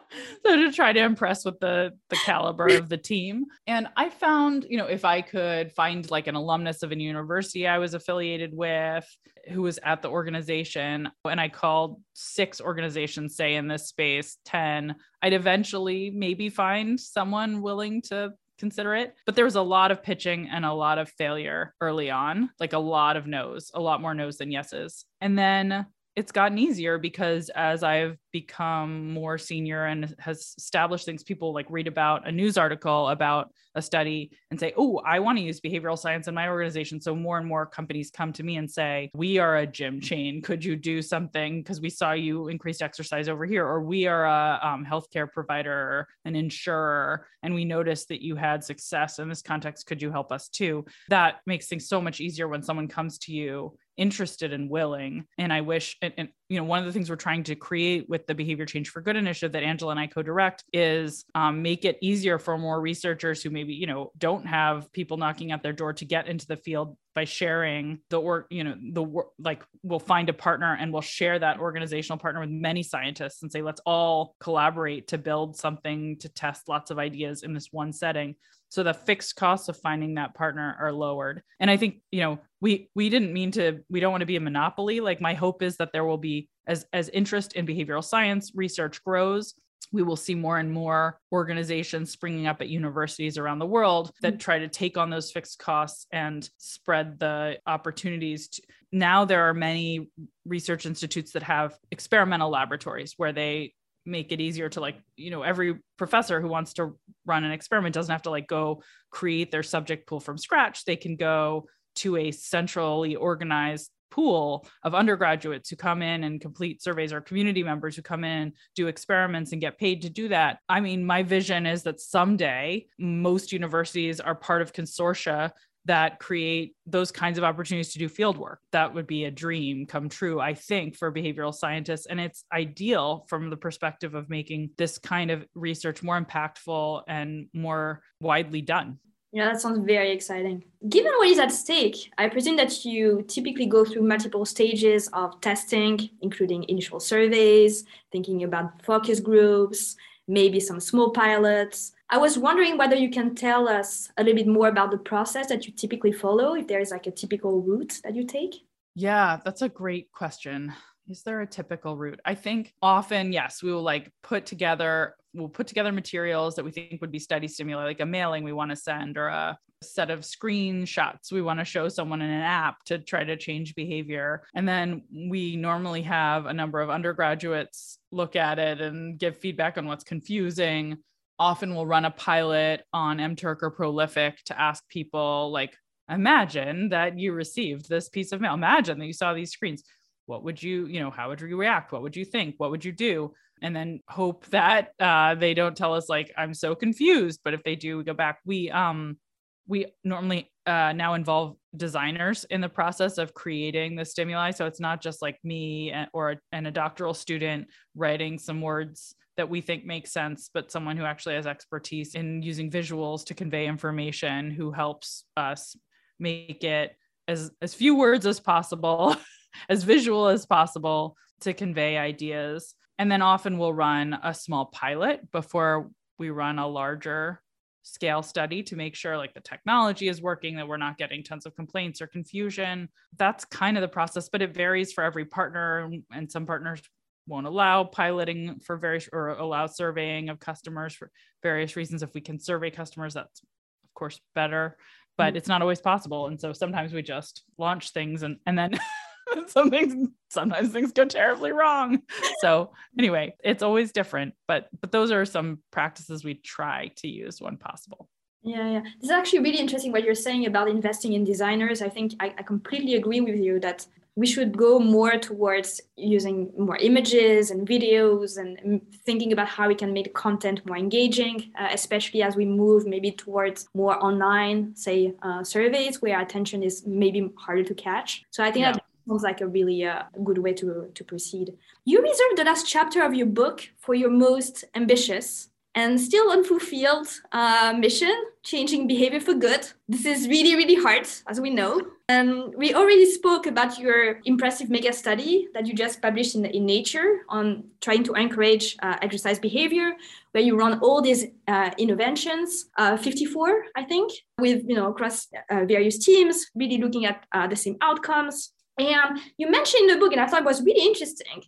so 0.46 0.56
to 0.56 0.72
try 0.72 0.92
to 0.92 1.00
impress 1.00 1.44
with 1.44 1.58
the 1.60 1.92
the 2.10 2.16
caliber 2.24 2.66
of 2.68 2.88
the 2.88 2.96
team 2.96 3.44
and 3.66 3.88
i 3.96 4.08
found 4.08 4.66
you 4.68 4.76
know 4.76 4.86
if 4.86 5.04
i 5.04 5.20
could 5.20 5.72
find 5.72 6.10
like 6.10 6.26
an 6.26 6.34
alumnus 6.34 6.82
of 6.82 6.92
a 6.92 6.98
university 6.98 7.66
i 7.66 7.78
was 7.78 7.94
affiliated 7.94 8.54
with 8.54 9.06
who 9.50 9.62
was 9.62 9.78
at 9.82 10.02
the 10.02 10.08
organization 10.08 11.08
and 11.24 11.40
i 11.40 11.48
called 11.48 12.00
six 12.14 12.60
organizations 12.60 13.34
say 13.36 13.54
in 13.54 13.68
this 13.68 13.88
space 13.88 14.38
10 14.44 14.94
i'd 15.22 15.32
eventually 15.32 16.10
maybe 16.10 16.48
find 16.48 16.98
someone 16.98 17.62
willing 17.62 18.02
to 18.02 18.32
consider 18.62 18.94
it. 18.94 19.16
But 19.26 19.34
there 19.34 19.44
was 19.44 19.56
a 19.56 19.62
lot 19.62 19.90
of 19.90 20.04
pitching 20.04 20.48
and 20.48 20.64
a 20.64 20.72
lot 20.72 20.98
of 20.98 21.10
failure 21.10 21.74
early 21.80 22.12
on, 22.12 22.48
like 22.60 22.74
a 22.74 22.78
lot 22.78 23.16
of 23.16 23.26
no's, 23.26 23.72
a 23.74 23.80
lot 23.80 24.00
more 24.00 24.14
no's 24.14 24.36
than 24.36 24.52
yeses. 24.52 25.04
And 25.20 25.36
then 25.36 25.86
it's 26.14 26.32
gotten 26.32 26.58
easier 26.58 26.98
because 26.98 27.48
as 27.50 27.82
I've 27.82 28.18
become 28.32 29.12
more 29.12 29.38
senior 29.38 29.86
and 29.86 30.14
has 30.18 30.54
established 30.58 31.06
things, 31.06 31.22
people 31.22 31.54
like 31.54 31.66
read 31.70 31.86
about 31.86 32.28
a 32.28 32.32
news 32.32 32.58
article 32.58 33.08
about 33.08 33.50
a 33.74 33.80
study 33.80 34.30
and 34.50 34.60
say, 34.60 34.74
Oh, 34.76 35.00
I 35.06 35.20
want 35.20 35.38
to 35.38 35.44
use 35.44 35.60
behavioral 35.60 35.98
science 35.98 36.28
in 36.28 36.34
my 36.34 36.48
organization. 36.48 37.00
So 37.00 37.14
more 37.14 37.38
and 37.38 37.46
more 37.46 37.64
companies 37.64 38.10
come 38.10 38.32
to 38.34 38.42
me 38.42 38.56
and 38.56 38.70
say, 38.70 39.10
We 39.14 39.38
are 39.38 39.58
a 39.58 39.66
gym 39.66 40.00
chain. 40.00 40.42
Could 40.42 40.62
you 40.62 40.76
do 40.76 41.00
something? 41.00 41.62
Because 41.62 41.80
we 41.80 41.88
saw 41.88 42.12
you 42.12 42.48
increased 42.48 42.82
exercise 42.82 43.28
over 43.28 43.46
here. 43.46 43.66
Or 43.66 43.82
we 43.82 44.06
are 44.06 44.26
a 44.26 44.60
um, 44.62 44.84
healthcare 44.84 45.30
provider, 45.30 46.08
an 46.26 46.36
insurer, 46.36 47.26
and 47.42 47.54
we 47.54 47.64
noticed 47.64 48.08
that 48.08 48.22
you 48.22 48.36
had 48.36 48.62
success 48.62 49.18
in 49.18 49.28
this 49.28 49.40
context. 49.40 49.86
Could 49.86 50.02
you 50.02 50.10
help 50.10 50.30
us 50.30 50.48
too? 50.48 50.84
That 51.08 51.40
makes 51.46 51.68
things 51.68 51.88
so 51.88 52.00
much 52.00 52.20
easier 52.20 52.48
when 52.48 52.62
someone 52.62 52.88
comes 52.88 53.18
to 53.20 53.32
you 53.32 53.78
interested 53.96 54.52
and 54.52 54.70
willing. 54.70 55.26
And 55.38 55.52
i 55.52 55.60
wish 55.60 55.96
and, 56.02 56.12
and, 56.16 56.28
you 56.48 56.58
know 56.58 56.64
one 56.64 56.80
of 56.80 56.84
the 56.84 56.92
things 56.92 57.08
we're 57.08 57.16
trying 57.16 57.44
to 57.44 57.54
create 57.54 58.08
with 58.10 58.26
the 58.26 58.34
behavior 58.34 58.66
change 58.66 58.90
for 58.90 59.00
good 59.00 59.16
initiative 59.16 59.52
that 59.52 59.62
angela 59.62 59.92
and 59.92 60.00
i 60.00 60.06
co-direct 60.06 60.64
is 60.72 61.24
um, 61.34 61.62
make 61.62 61.86
it 61.86 61.96
easier 62.02 62.38
for 62.38 62.58
more 62.58 62.78
researchers 62.78 63.42
who 63.42 63.48
maybe 63.48 63.72
you 63.72 63.86
know 63.86 64.12
don't 64.18 64.46
have 64.46 64.92
people 64.92 65.16
knocking 65.16 65.50
at 65.50 65.62
their 65.62 65.72
door 65.72 65.94
to 65.94 66.04
get 66.04 66.28
into 66.28 66.46
the 66.46 66.56
field 66.56 66.96
by 67.14 67.24
sharing 67.24 68.00
the 68.10 68.20
work 68.20 68.46
you 68.50 68.64
know 68.64 68.74
the 68.92 69.02
work 69.02 69.28
like 69.38 69.64
we'll 69.82 69.98
find 69.98 70.28
a 70.28 70.34
partner 70.34 70.76
and 70.78 70.92
we'll 70.92 71.00
share 71.00 71.38
that 71.38 71.58
organizational 71.58 72.18
partner 72.18 72.40
with 72.40 72.50
many 72.50 72.82
scientists 72.82 73.42
and 73.42 73.50
say 73.50 73.62
let's 73.62 73.80
all 73.86 74.36
collaborate 74.38 75.08
to 75.08 75.16
build 75.16 75.56
something 75.56 76.18
to 76.18 76.28
test 76.28 76.68
lots 76.68 76.90
of 76.90 76.98
ideas 76.98 77.42
in 77.42 77.54
this 77.54 77.68
one 77.70 77.92
setting 77.94 78.34
so 78.72 78.82
the 78.82 78.94
fixed 78.94 79.36
costs 79.36 79.68
of 79.68 79.76
finding 79.76 80.14
that 80.14 80.32
partner 80.32 80.74
are 80.80 80.92
lowered. 80.92 81.42
And 81.60 81.70
i 81.70 81.76
think 81.76 81.96
you 82.10 82.22
know 82.22 82.38
we 82.62 82.88
we 82.94 83.10
didn't 83.10 83.34
mean 83.34 83.50
to 83.52 83.80
we 83.90 84.00
don't 84.00 84.12
want 84.12 84.22
to 84.22 84.26
be 84.26 84.36
a 84.36 84.40
monopoly. 84.40 85.00
Like 85.00 85.20
my 85.20 85.34
hope 85.34 85.62
is 85.62 85.76
that 85.76 85.92
there 85.92 86.06
will 86.06 86.16
be 86.16 86.48
as 86.66 86.86
as 86.94 87.10
interest 87.10 87.52
in 87.52 87.66
behavioral 87.66 88.02
science 88.02 88.50
research 88.54 89.04
grows 89.04 89.54
we 89.92 90.02
will 90.02 90.16
see 90.16 90.34
more 90.34 90.58
and 90.58 90.72
more 90.72 91.18
organizations 91.32 92.10
springing 92.10 92.46
up 92.46 92.62
at 92.62 92.68
universities 92.68 93.36
around 93.36 93.58
the 93.58 93.66
world 93.66 94.10
that 94.22 94.34
mm-hmm. 94.34 94.38
try 94.38 94.58
to 94.58 94.68
take 94.68 94.96
on 94.96 95.10
those 95.10 95.30
fixed 95.30 95.58
costs 95.58 96.06
and 96.12 96.48
spread 96.56 97.18
the 97.18 97.58
opportunities 97.66 98.48
to, 98.48 98.62
now 98.92 99.26
there 99.26 99.48
are 99.48 99.52
many 99.52 100.08
research 100.46 100.86
institutes 100.86 101.32
that 101.32 101.42
have 101.42 101.76
experimental 101.90 102.48
laboratories 102.48 103.14
where 103.18 103.32
they 103.32 103.74
make 104.04 104.32
it 104.32 104.40
easier 104.40 104.68
to 104.68 104.80
like 104.80 104.96
you 105.16 105.30
know 105.30 105.42
every 105.42 105.78
professor 105.96 106.40
who 106.40 106.48
wants 106.48 106.74
to 106.74 106.96
run 107.24 107.44
an 107.44 107.52
experiment 107.52 107.94
doesn't 107.94 108.12
have 108.12 108.22
to 108.22 108.30
like 108.30 108.46
go 108.46 108.82
create 109.10 109.50
their 109.50 109.62
subject 109.62 110.06
pool 110.06 110.20
from 110.20 110.38
scratch. 110.38 110.84
They 110.84 110.96
can 110.96 111.16
go 111.16 111.66
to 111.96 112.16
a 112.16 112.30
centrally 112.30 113.16
organized 113.16 113.90
pool 114.10 114.66
of 114.82 114.94
undergraduates 114.94 115.70
who 115.70 115.76
come 115.76 116.02
in 116.02 116.22
and 116.24 116.40
complete 116.40 116.82
surveys 116.82 117.12
or 117.12 117.20
community 117.20 117.62
members 117.62 117.96
who 117.96 118.02
come 118.02 118.24
in 118.24 118.52
do 118.74 118.86
experiments 118.86 119.52
and 119.52 119.60
get 119.60 119.78
paid 119.78 120.02
to 120.02 120.10
do 120.10 120.28
that. 120.28 120.58
I 120.68 120.80
mean 120.80 121.04
my 121.04 121.22
vision 121.22 121.66
is 121.66 121.82
that 121.84 122.00
someday 122.00 122.86
most 122.98 123.52
universities 123.52 124.20
are 124.20 124.34
part 124.34 124.60
of 124.60 124.72
consortia 124.72 125.50
that 125.84 126.20
create 126.20 126.76
those 126.86 127.10
kinds 127.10 127.38
of 127.38 127.44
opportunities 127.44 127.92
to 127.92 127.98
do 127.98 128.08
field 128.08 128.36
work. 128.36 128.60
That 128.70 128.94
would 128.94 129.06
be 129.06 129.24
a 129.24 129.30
dream 129.30 129.86
come 129.86 130.08
true, 130.08 130.40
I 130.40 130.54
think, 130.54 130.96
for 130.96 131.12
behavioral 131.12 131.54
scientists. 131.54 132.06
And 132.06 132.20
it's 132.20 132.44
ideal 132.52 133.26
from 133.28 133.50
the 133.50 133.56
perspective 133.56 134.14
of 134.14 134.30
making 134.30 134.70
this 134.78 134.98
kind 134.98 135.30
of 135.30 135.44
research 135.54 136.02
more 136.02 136.20
impactful 136.20 137.02
and 137.08 137.48
more 137.52 138.02
widely 138.20 138.62
done. 138.62 138.98
Yeah, 139.34 139.46
that 139.46 139.62
sounds 139.62 139.80
very 139.86 140.12
exciting. 140.12 140.62
Given 140.90 141.12
what 141.16 141.28
is 141.28 141.38
at 141.38 141.50
stake, 141.50 142.12
I 142.18 142.28
presume 142.28 142.56
that 142.56 142.84
you 142.84 143.24
typically 143.26 143.64
go 143.64 143.82
through 143.82 144.02
multiple 144.02 144.44
stages 144.44 145.08
of 145.14 145.40
testing, 145.40 146.10
including 146.20 146.64
initial 146.68 147.00
surveys, 147.00 147.84
thinking 148.12 148.44
about 148.44 148.84
focus 148.84 149.20
groups, 149.20 149.96
maybe 150.28 150.60
some 150.60 150.80
small 150.80 151.10
pilots. 151.10 151.92
I 152.12 152.18
was 152.18 152.36
wondering 152.36 152.76
whether 152.76 152.94
you 152.94 153.08
can 153.08 153.34
tell 153.34 153.66
us 153.66 154.10
a 154.18 154.22
little 154.22 154.36
bit 154.36 154.46
more 154.46 154.68
about 154.68 154.90
the 154.90 154.98
process 154.98 155.46
that 155.48 155.66
you 155.66 155.72
typically 155.72 156.12
follow, 156.12 156.54
if 156.54 156.68
there 156.68 156.78
is 156.78 156.90
like 156.90 157.06
a 157.06 157.10
typical 157.10 157.62
route 157.62 158.00
that 158.04 158.14
you 158.14 158.26
take. 158.26 158.54
Yeah, 158.94 159.38
that's 159.42 159.62
a 159.62 159.68
great 159.70 160.12
question. 160.12 160.74
Is 161.08 161.22
there 161.22 161.40
a 161.40 161.46
typical 161.46 161.96
route? 161.96 162.20
I 162.26 162.34
think 162.34 162.74
often, 162.82 163.32
yes, 163.32 163.62
we 163.62 163.72
will 163.72 163.82
like 163.82 164.12
put 164.22 164.44
together, 164.44 165.14
we'll 165.32 165.48
put 165.48 165.66
together 165.66 165.90
materials 165.90 166.54
that 166.56 166.66
we 166.66 166.70
think 166.70 167.00
would 167.00 167.10
be 167.10 167.18
study 167.18 167.48
stimuli, 167.48 167.84
like 167.84 168.00
a 168.00 168.06
mailing 168.06 168.44
we 168.44 168.52
want 168.52 168.72
to 168.72 168.76
send 168.76 169.16
or 169.16 169.28
a 169.28 169.56
set 169.82 170.10
of 170.10 170.20
screenshots 170.20 171.32
we 171.32 171.40
want 171.40 171.60
to 171.60 171.64
show 171.64 171.88
someone 171.88 172.20
in 172.20 172.30
an 172.30 172.42
app 172.42 172.84
to 172.84 172.98
try 172.98 173.24
to 173.24 173.38
change 173.38 173.74
behavior. 173.74 174.42
And 174.54 174.68
then 174.68 175.04
we 175.30 175.56
normally 175.56 176.02
have 176.02 176.44
a 176.44 176.52
number 176.52 176.82
of 176.82 176.90
undergraduates 176.90 177.96
look 178.10 178.36
at 178.36 178.58
it 178.58 178.82
and 178.82 179.18
give 179.18 179.38
feedback 179.38 179.78
on 179.78 179.86
what's 179.86 180.04
confusing. 180.04 180.98
Often 181.38 181.74
we'll 181.74 181.86
run 181.86 182.04
a 182.04 182.10
pilot 182.10 182.82
on 182.92 183.18
MTurk 183.18 183.62
or 183.62 183.70
Prolific 183.70 184.38
to 184.46 184.60
ask 184.60 184.86
people, 184.88 185.50
like, 185.50 185.76
imagine 186.08 186.90
that 186.90 187.18
you 187.18 187.32
received 187.32 187.88
this 187.88 188.08
piece 188.08 188.32
of 188.32 188.40
mail. 188.40 188.54
Imagine 188.54 188.98
that 188.98 189.06
you 189.06 189.12
saw 189.12 189.34
these 189.34 189.52
screens. 189.52 189.82
What 190.26 190.44
would 190.44 190.62
you 190.62 190.86
you 190.86 191.00
know 191.00 191.10
how 191.10 191.28
would 191.28 191.40
you 191.40 191.56
react? 191.56 191.92
What 191.92 192.02
would 192.02 192.16
you 192.16 192.24
think? 192.24 192.54
What 192.58 192.70
would 192.70 192.84
you 192.84 192.92
do? 192.92 193.32
And 193.60 193.74
then 193.74 194.00
hope 194.08 194.46
that 194.46 194.92
uh, 194.98 195.34
they 195.34 195.54
don't 195.54 195.76
tell 195.76 195.94
us 195.94 196.08
like 196.08 196.32
i'm 196.36 196.54
so 196.54 196.74
confused. 196.74 197.40
But 197.44 197.54
if 197.54 197.62
they 197.64 197.76
do 197.76 197.98
we 197.98 198.04
go 198.04 198.14
back. 198.14 198.38
We 198.44 198.70
um 198.70 199.18
we 199.66 199.86
normally 200.04 200.50
uh, 200.66 200.92
now 200.92 201.14
involve 201.14 201.56
designers 201.76 202.44
in 202.44 202.60
the 202.60 202.68
process 202.68 203.18
of 203.18 203.34
creating 203.34 203.96
the 203.96 204.04
stimuli. 204.04 204.50
So 204.50 204.66
it's 204.66 204.80
not 204.80 205.00
just 205.00 205.22
like 205.22 205.38
me 205.44 205.90
and, 205.90 206.08
or 206.12 206.36
and 206.52 206.66
a 206.66 206.70
doctoral 206.70 207.14
student 207.14 207.68
writing 207.94 208.38
some 208.38 208.60
words 208.60 209.14
that 209.36 209.48
we 209.48 209.60
think 209.60 209.84
makes 209.84 210.12
sense 210.12 210.50
but 210.52 210.70
someone 210.70 210.96
who 210.96 211.04
actually 211.04 211.34
has 211.34 211.46
expertise 211.46 212.14
in 212.14 212.42
using 212.42 212.70
visuals 212.70 213.24
to 213.24 213.34
convey 213.34 213.66
information 213.66 214.50
who 214.50 214.70
helps 214.70 215.24
us 215.36 215.76
make 216.18 216.64
it 216.64 216.96
as 217.28 217.50
as 217.60 217.74
few 217.74 217.96
words 217.96 218.26
as 218.26 218.40
possible 218.40 219.16
as 219.68 219.84
visual 219.84 220.28
as 220.28 220.46
possible 220.46 221.16
to 221.40 221.52
convey 221.52 221.96
ideas. 221.96 222.74
And 222.98 223.10
then 223.10 223.22
often 223.22 223.58
we'll 223.58 223.72
run 223.72 224.18
a 224.22 224.32
small 224.32 224.66
pilot 224.66 225.30
before 225.30 225.90
we 226.18 226.30
run 226.30 226.58
a 226.58 226.66
larger 226.66 227.40
scale 227.84 228.22
study 228.22 228.62
to 228.62 228.76
make 228.76 228.94
sure 228.94 229.16
like 229.16 229.34
the 229.34 229.40
technology 229.40 230.06
is 230.06 230.22
working 230.22 230.54
that 230.54 230.68
we're 230.68 230.76
not 230.76 230.98
getting 230.98 231.24
tons 231.24 231.46
of 231.46 231.56
complaints 231.56 232.00
or 232.00 232.06
confusion 232.06 232.88
that's 233.18 233.44
kind 233.46 233.76
of 233.76 233.80
the 233.80 233.88
process 233.88 234.28
but 234.28 234.40
it 234.40 234.54
varies 234.54 234.92
for 234.92 235.02
every 235.02 235.24
partner 235.24 235.90
and 236.12 236.30
some 236.30 236.46
partners 236.46 236.80
won't 237.26 237.46
allow 237.46 237.84
piloting 237.84 238.60
for 238.64 238.76
various 238.76 239.08
or 239.12 239.28
allow 239.28 239.66
surveying 239.66 240.28
of 240.28 240.40
customers 240.40 240.94
for 240.94 241.10
various 241.42 241.76
reasons. 241.76 242.02
If 242.02 242.14
we 242.14 242.20
can 242.20 242.38
survey 242.38 242.70
customers 242.70 243.14
that's 243.14 243.40
of 243.40 243.94
course 243.94 244.20
better 244.34 244.76
but 245.16 245.28
mm-hmm. 245.28 245.36
it's 245.36 245.48
not 245.48 245.62
always 245.62 245.80
possible. 245.80 246.26
And 246.26 246.40
so 246.40 246.52
sometimes 246.52 246.92
we 246.92 247.02
just 247.02 247.42
launch 247.58 247.90
things 247.90 248.22
and 248.22 248.38
and 248.46 248.58
then 248.58 248.78
something 249.46 250.12
sometimes 250.30 250.70
things 250.70 250.92
go 250.92 251.04
terribly 251.04 251.52
wrong. 251.52 252.02
So 252.40 252.72
anyway 252.98 253.34
it's 253.42 253.62
always 253.62 253.92
different 253.92 254.34
but 254.48 254.68
but 254.80 254.92
those 254.92 255.10
are 255.10 255.24
some 255.24 255.60
practices 255.70 256.24
we 256.24 256.34
try 256.34 256.90
to 256.96 257.08
use 257.08 257.40
when 257.40 257.56
possible. 257.56 258.08
Yeah 258.42 258.70
yeah. 258.70 258.80
This 258.80 259.04
is 259.04 259.10
actually 259.10 259.40
really 259.40 259.58
interesting 259.58 259.92
what 259.92 260.04
you're 260.04 260.14
saying 260.14 260.46
about 260.46 260.68
investing 260.68 261.12
in 261.12 261.24
designers. 261.24 261.82
I 261.82 261.88
think 261.88 262.14
I, 262.18 262.34
I 262.38 262.42
completely 262.42 262.94
agree 262.94 263.20
with 263.20 263.36
you 263.36 263.60
that 263.60 263.86
we 264.14 264.26
should 264.26 264.56
go 264.56 264.78
more 264.78 265.16
towards 265.18 265.80
using 265.96 266.52
more 266.58 266.76
images 266.76 267.50
and 267.50 267.66
videos 267.66 268.36
and 268.36 268.82
thinking 269.06 269.32
about 269.32 269.48
how 269.48 269.68
we 269.68 269.74
can 269.74 269.92
make 269.92 270.12
content 270.12 270.64
more 270.66 270.76
engaging, 270.76 271.50
uh, 271.58 271.68
especially 271.72 272.22
as 272.22 272.36
we 272.36 272.44
move 272.44 272.86
maybe 272.86 273.10
towards 273.10 273.68
more 273.74 274.02
online, 274.04 274.76
say, 274.76 275.14
uh, 275.22 275.42
surveys 275.42 276.02
where 276.02 276.20
attention 276.20 276.62
is 276.62 276.86
maybe 276.86 277.30
harder 277.38 277.64
to 277.64 277.74
catch. 277.74 278.24
So 278.30 278.44
I 278.44 278.50
think 278.50 278.64
yeah. 278.64 278.72
that 278.72 278.84
sounds 279.08 279.22
like 279.22 279.40
a 279.40 279.46
really 279.46 279.84
uh, 279.84 280.02
good 280.22 280.38
way 280.38 280.52
to, 280.54 280.90
to 280.94 281.04
proceed. 281.04 281.54
You 281.84 282.02
reserved 282.02 282.36
the 282.36 282.44
last 282.44 282.68
chapter 282.68 283.02
of 283.02 283.14
your 283.14 283.26
book 283.26 283.66
for 283.78 283.94
your 283.94 284.10
most 284.10 284.64
ambitious 284.74 285.48
and 285.74 285.98
still 285.98 286.30
unfulfilled 286.30 287.08
uh, 287.32 287.74
mission, 287.78 288.12
changing 288.42 288.86
behavior 288.86 289.20
for 289.20 289.32
good. 289.34 289.66
This 289.88 290.04
is 290.04 290.28
really, 290.28 290.54
really 290.54 290.74
hard, 290.74 291.08
as 291.26 291.40
we 291.40 291.48
know. 291.48 291.80
And 292.12 292.54
we 292.54 292.74
already 292.74 293.06
spoke 293.10 293.46
about 293.46 293.78
your 293.78 294.20
impressive 294.26 294.68
mega 294.68 294.92
study 294.92 295.48
that 295.54 295.66
you 295.66 295.72
just 295.72 296.02
published 296.02 296.34
in, 296.34 296.44
in 296.44 296.66
Nature 296.66 297.10
on 297.30 297.64
trying 297.80 298.04
to 298.04 298.12
encourage 298.12 298.76
uh, 298.82 298.96
exercise 299.00 299.38
behavior, 299.38 299.88
where 300.32 300.44
you 300.44 300.54
run 300.58 300.78
all 300.80 301.00
these 301.00 301.24
uh, 301.48 301.70
interventions, 301.78 302.66
uh, 302.76 302.98
54, 302.98 303.64
I 303.76 303.84
think, 303.84 304.12
with 304.38 304.62
you 304.68 304.76
know 304.76 304.88
across 304.90 305.16
uh, 305.50 305.64
various 305.64 305.96
teams, 306.04 306.36
really 306.54 306.78
looking 306.84 307.06
at 307.06 307.24
uh, 307.32 307.46
the 307.46 307.56
same 307.56 307.76
outcomes. 307.80 308.52
And 308.78 309.18
you 309.38 309.50
mentioned 309.50 309.88
in 309.88 309.94
the 309.94 310.00
book, 310.02 310.12
and 310.12 310.20
I 310.20 310.26
thought 310.26 310.42
it 310.42 310.52
was 310.52 310.62
really 310.62 310.86
interesting, 310.86 311.38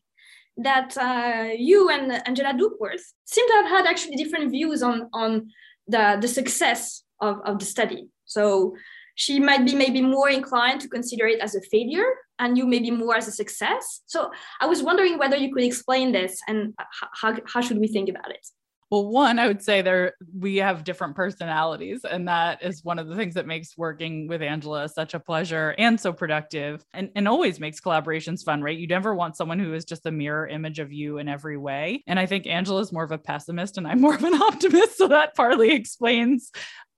that 0.57 0.97
uh, 0.97 1.49
you 1.71 1.91
and 1.91 2.05
Angela 2.27 2.55
Duckworth 2.55 3.07
seem 3.27 3.47
to 3.49 3.55
have 3.59 3.69
had 3.77 3.87
actually 3.87 4.17
different 4.17 4.51
views 4.51 4.83
on, 4.83 5.11
on 5.13 5.51
the, 5.89 6.17
the 6.23 6.29
success 6.29 7.05
of, 7.21 7.41
of 7.45 7.59
the 7.59 7.67
study. 7.67 8.09
So 8.25 8.77
she 9.15 9.41
might 9.41 9.65
be 9.65 9.75
maybe 9.75 10.03
more 10.03 10.29
inclined 10.29 10.81
to 10.83 10.89
consider 10.89 11.27
it 11.27 11.41
as 11.41 11.55
a 11.55 11.61
failure 11.63 12.07
and 12.39 12.59
you 12.59 12.67
maybe 12.67 12.91
more 12.91 13.17
as 13.17 13.29
a 13.29 13.33
success. 13.33 14.03
So 14.07 14.31
I 14.61 14.67
was 14.67 14.83
wondering 14.83 15.19
whether 15.19 15.37
you 15.37 15.53
could 15.53 15.63
explain 15.63 16.13
this 16.13 16.41
and 16.49 16.75
how, 17.21 17.37
how 17.47 17.61
should 17.61 17.79
we 17.79 17.89
think 17.89 18.09
about 18.09 18.31
it? 18.31 18.45
Well, 18.91 19.09
one, 19.09 19.41
I 19.41 19.49
would 19.49 19.63
say 19.63 19.83
there 19.83 20.15
we 20.39 20.59
have 20.59 20.85
different 20.85 21.17
personalities, 21.17 22.05
and 22.09 22.29
that 22.29 22.63
is 22.63 22.85
one 22.85 23.01
of 23.01 23.09
the 23.09 23.17
things 23.17 23.35
that 23.35 23.45
makes 23.45 23.77
working 23.77 24.29
with 24.29 24.43
Angela 24.43 24.89
such 24.89 25.15
a 25.15 25.19
pleasure 25.19 25.75
and 25.79 25.99
so 25.99 26.13
productive, 26.13 26.85
and, 26.93 27.11
and 27.17 27.27
always 27.27 27.59
makes 27.59 27.81
collaborations 27.81 28.45
fun, 28.45 28.63
right? 28.63 28.79
You 28.79 28.87
never 28.87 29.13
want 29.13 29.37
someone 29.37 29.59
who 29.59 29.75
is 29.75 29.85
just 29.85 30.07
a 30.07 30.13
mirror 30.13 30.47
image 30.47 30.79
of 30.79 30.93
you 30.93 31.19
in 31.19 31.29
every 31.29 31.57
way. 31.57 32.05
And 32.07 32.21
I 32.21 32.27
think 32.27 32.47
Angela 32.47 32.83
is 32.83 32.93
more 32.93 33.03
of 33.03 33.11
a 33.11 33.19
pessimist, 33.19 33.79
and 33.79 33.87
I'm 33.89 34.01
more 34.01 34.15
of 34.15 34.23
an 34.23 34.35
optimist, 34.43 34.99
so 34.99 35.09
that 35.09 35.35
partly 35.35 35.73
explains 35.73 36.53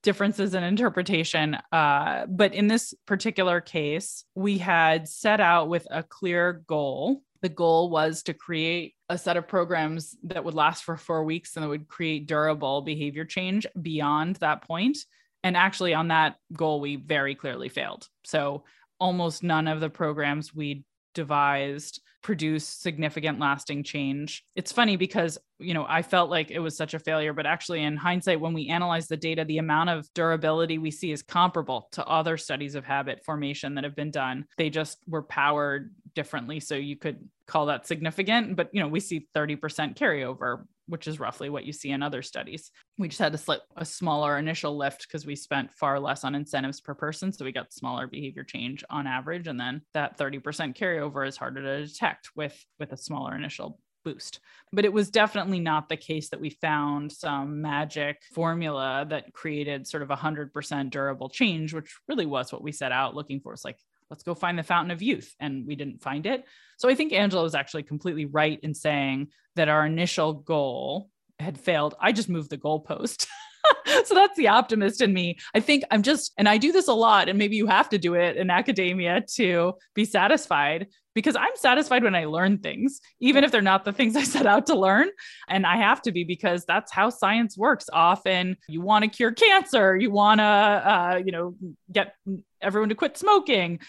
differences 0.07 0.53
in 0.53 0.63
interpretation. 0.63 1.57
Uh, 1.73 2.25
but 2.29 2.53
in 2.53 2.69
this 2.69 2.93
particular 3.05 3.59
case, 3.59 4.23
we 4.35 4.57
had 4.57 5.05
set 5.05 5.41
out 5.41 5.67
with 5.67 5.85
a 5.91 6.01
clear 6.01 6.63
goal 6.65 7.23
the 7.41 7.49
goal 7.49 7.89
was 7.89 8.23
to 8.23 8.33
create 8.33 8.95
a 9.09 9.17
set 9.17 9.37
of 9.37 9.47
programs 9.47 10.15
that 10.23 10.43
would 10.43 10.55
last 10.55 10.83
for 10.83 10.97
four 10.97 11.23
weeks 11.23 11.55
and 11.55 11.63
that 11.63 11.69
would 11.69 11.87
create 11.87 12.25
durable 12.25 12.81
behavior 12.81 13.25
change 13.25 13.67
beyond 13.79 14.37
that 14.37 14.63
point. 14.63 14.97
And 15.43 15.55
actually, 15.55 15.93
on 15.93 16.07
that 16.07 16.37
goal, 16.53 16.79
we 16.79 16.95
very 16.95 17.35
clearly 17.35 17.69
failed. 17.69 18.07
So, 18.23 18.63
almost 18.99 19.43
none 19.43 19.67
of 19.67 19.81
the 19.81 19.89
programs 19.89 20.55
we 20.55 20.83
devised 21.13 22.01
produce 22.27 22.67
significant 22.67 23.39
lasting 23.39 23.83
change. 23.83 24.43
It's 24.53 24.73
funny 24.73 24.97
because, 24.97 25.37
you 25.59 25.73
know, 25.73 25.85
I 25.87 26.01
felt 26.01 26.29
like 26.29 26.51
it 26.51 26.59
was 26.59 26.75
such 26.75 26.93
a 26.93 26.99
failure, 26.99 27.31
but 27.31 27.45
actually 27.45 27.81
in 27.83 27.95
hindsight 27.95 28.41
when 28.41 28.51
we 28.51 28.67
analyze 28.67 29.07
the 29.07 29.15
data, 29.15 29.45
the 29.45 29.59
amount 29.59 29.91
of 29.91 30.13
durability 30.13 30.77
we 30.77 30.91
see 30.91 31.13
is 31.13 31.21
comparable 31.21 31.87
to 31.93 32.05
other 32.05 32.35
studies 32.35 32.75
of 32.75 32.83
habit 32.83 33.23
formation 33.23 33.75
that 33.75 33.85
have 33.85 33.95
been 33.95 34.11
done. 34.11 34.43
They 34.57 34.69
just 34.69 34.97
were 35.07 35.23
powered 35.23 35.95
differently 36.15 36.59
so 36.59 36.75
you 36.75 36.97
could 36.97 37.29
call 37.47 37.67
that 37.67 37.87
significant, 37.87 38.57
but 38.57 38.71
you 38.73 38.81
know, 38.81 38.89
we 38.89 38.99
see 38.99 39.29
30% 39.33 39.95
carryover 39.95 40.65
which 40.87 41.07
is 41.07 41.19
roughly 41.19 41.49
what 41.49 41.65
you 41.65 41.73
see 41.73 41.91
in 41.91 42.01
other 42.01 42.21
studies. 42.21 42.71
We 42.97 43.07
just 43.07 43.19
had 43.19 43.33
a, 43.33 43.37
slip 43.37 43.61
a 43.75 43.85
smaller 43.85 44.37
initial 44.37 44.77
lift 44.77 45.07
because 45.07 45.25
we 45.25 45.35
spent 45.35 45.73
far 45.73 45.99
less 45.99 46.23
on 46.23 46.35
incentives 46.35 46.81
per 46.81 46.93
person. 46.93 47.31
So 47.31 47.45
we 47.45 47.51
got 47.51 47.73
smaller 47.73 48.07
behavior 48.07 48.43
change 48.43 48.83
on 48.89 49.07
average. 49.07 49.47
And 49.47 49.59
then 49.59 49.81
that 49.93 50.17
30% 50.17 50.41
carryover 50.75 51.27
is 51.27 51.37
harder 51.37 51.61
to 51.61 51.85
detect 51.85 52.29
with 52.35 52.57
with 52.79 52.91
a 52.91 52.97
smaller 52.97 53.35
initial 53.35 53.79
boost. 54.07 54.39
But 54.71 54.85
it 54.85 54.93
was 54.93 55.09
definitely 55.09 55.59
not 55.59 55.89
the 55.89 55.97
case 55.97 56.29
that 56.29 56.39
we 56.39 56.49
found 56.49 57.11
some 57.11 57.61
magic 57.61 58.21
formula 58.33 59.05
that 59.09 59.33
created 59.33 59.87
sort 59.87 60.03
of 60.03 60.11
a 60.11 60.15
100% 60.15 60.89
durable 60.89 61.29
change, 61.29 61.73
which 61.73 61.97
really 62.07 62.25
was 62.25 62.51
what 62.51 62.63
we 62.63 62.71
set 62.71 62.91
out 62.91 63.15
looking 63.15 63.41
for. 63.41 63.53
It's 63.53 63.65
like, 63.65 63.79
let's 64.09 64.23
go 64.23 64.33
find 64.33 64.57
the 64.57 64.63
fountain 64.63 64.91
of 64.91 65.01
youth. 65.01 65.33
And 65.39 65.65
we 65.65 65.75
didn't 65.75 66.01
find 66.01 66.25
it. 66.25 66.45
So 66.77 66.89
I 66.89 66.95
think 66.95 67.13
Angela 67.13 67.43
was 67.43 67.55
actually 67.55 67.83
completely 67.83 68.25
right 68.25 68.59
in 68.61 68.73
saying 68.73 69.29
that 69.55 69.69
our 69.69 69.85
initial 69.85 70.33
goal 70.33 71.09
had 71.39 71.59
failed. 71.59 71.95
I 71.99 72.11
just 72.11 72.29
moved 72.29 72.49
the 72.49 72.57
goalpost. 72.57 73.27
so 74.05 74.15
that's 74.15 74.37
the 74.37 74.47
optimist 74.47 75.01
in 75.01 75.13
me. 75.13 75.37
I 75.53 75.59
think 75.59 75.83
I'm 75.91 76.03
just, 76.03 76.33
and 76.37 76.47
I 76.47 76.57
do 76.57 76.71
this 76.71 76.87
a 76.87 76.93
lot, 76.93 77.29
and 77.29 77.37
maybe 77.37 77.55
you 77.55 77.67
have 77.67 77.89
to 77.89 77.97
do 77.97 78.13
it 78.15 78.37
in 78.37 78.49
academia 78.49 79.23
to 79.35 79.73
be 79.93 80.05
satisfied 80.05 80.87
because 81.17 81.35
I'm 81.35 81.55
satisfied 81.55 82.03
when 82.03 82.13
I 82.13 82.25
learn 82.25 82.59
things, 82.59 83.01
even 83.19 83.43
if 83.43 83.51
they're 83.51 83.59
not 83.59 83.85
the 83.85 83.91
things 83.91 84.15
I 84.15 84.21
set 84.23 84.45
out 84.45 84.67
to 84.67 84.75
learn. 84.75 85.09
And 85.49 85.65
I 85.65 85.77
have 85.77 85.99
to 86.03 86.11
be 86.11 86.23
because 86.23 86.63
that's 86.63 86.91
how 86.91 87.09
science 87.09 87.57
works. 87.57 87.89
Often 87.91 88.57
you 88.67 88.81
want 88.81 89.03
to 89.03 89.09
cure 89.09 89.31
cancer, 89.31 89.97
you 89.97 90.11
want 90.11 90.41
to, 90.41 90.43
uh, 90.43 91.21
you 91.25 91.31
know, 91.31 91.55
get 91.91 92.13
everyone 92.61 92.89
to 92.89 92.95
quit 92.95 93.17
smoking. 93.17 93.79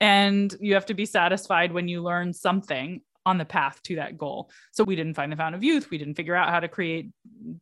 And 0.00 0.56
you 0.58 0.72
have 0.72 0.86
to 0.86 0.94
be 0.94 1.04
satisfied 1.04 1.70
when 1.70 1.86
you 1.86 2.02
learn 2.02 2.32
something 2.32 3.02
on 3.26 3.38
the 3.38 3.44
path 3.44 3.80
to 3.84 3.96
that 3.96 4.18
goal. 4.18 4.50
So 4.72 4.84
we 4.84 4.96
didn't 4.96 5.14
find 5.14 5.32
the 5.32 5.36
fountain 5.36 5.58
of 5.58 5.64
youth. 5.64 5.90
We 5.90 5.98
didn't 5.98 6.14
figure 6.14 6.34
out 6.34 6.50
how 6.50 6.60
to 6.60 6.68
create 6.68 7.10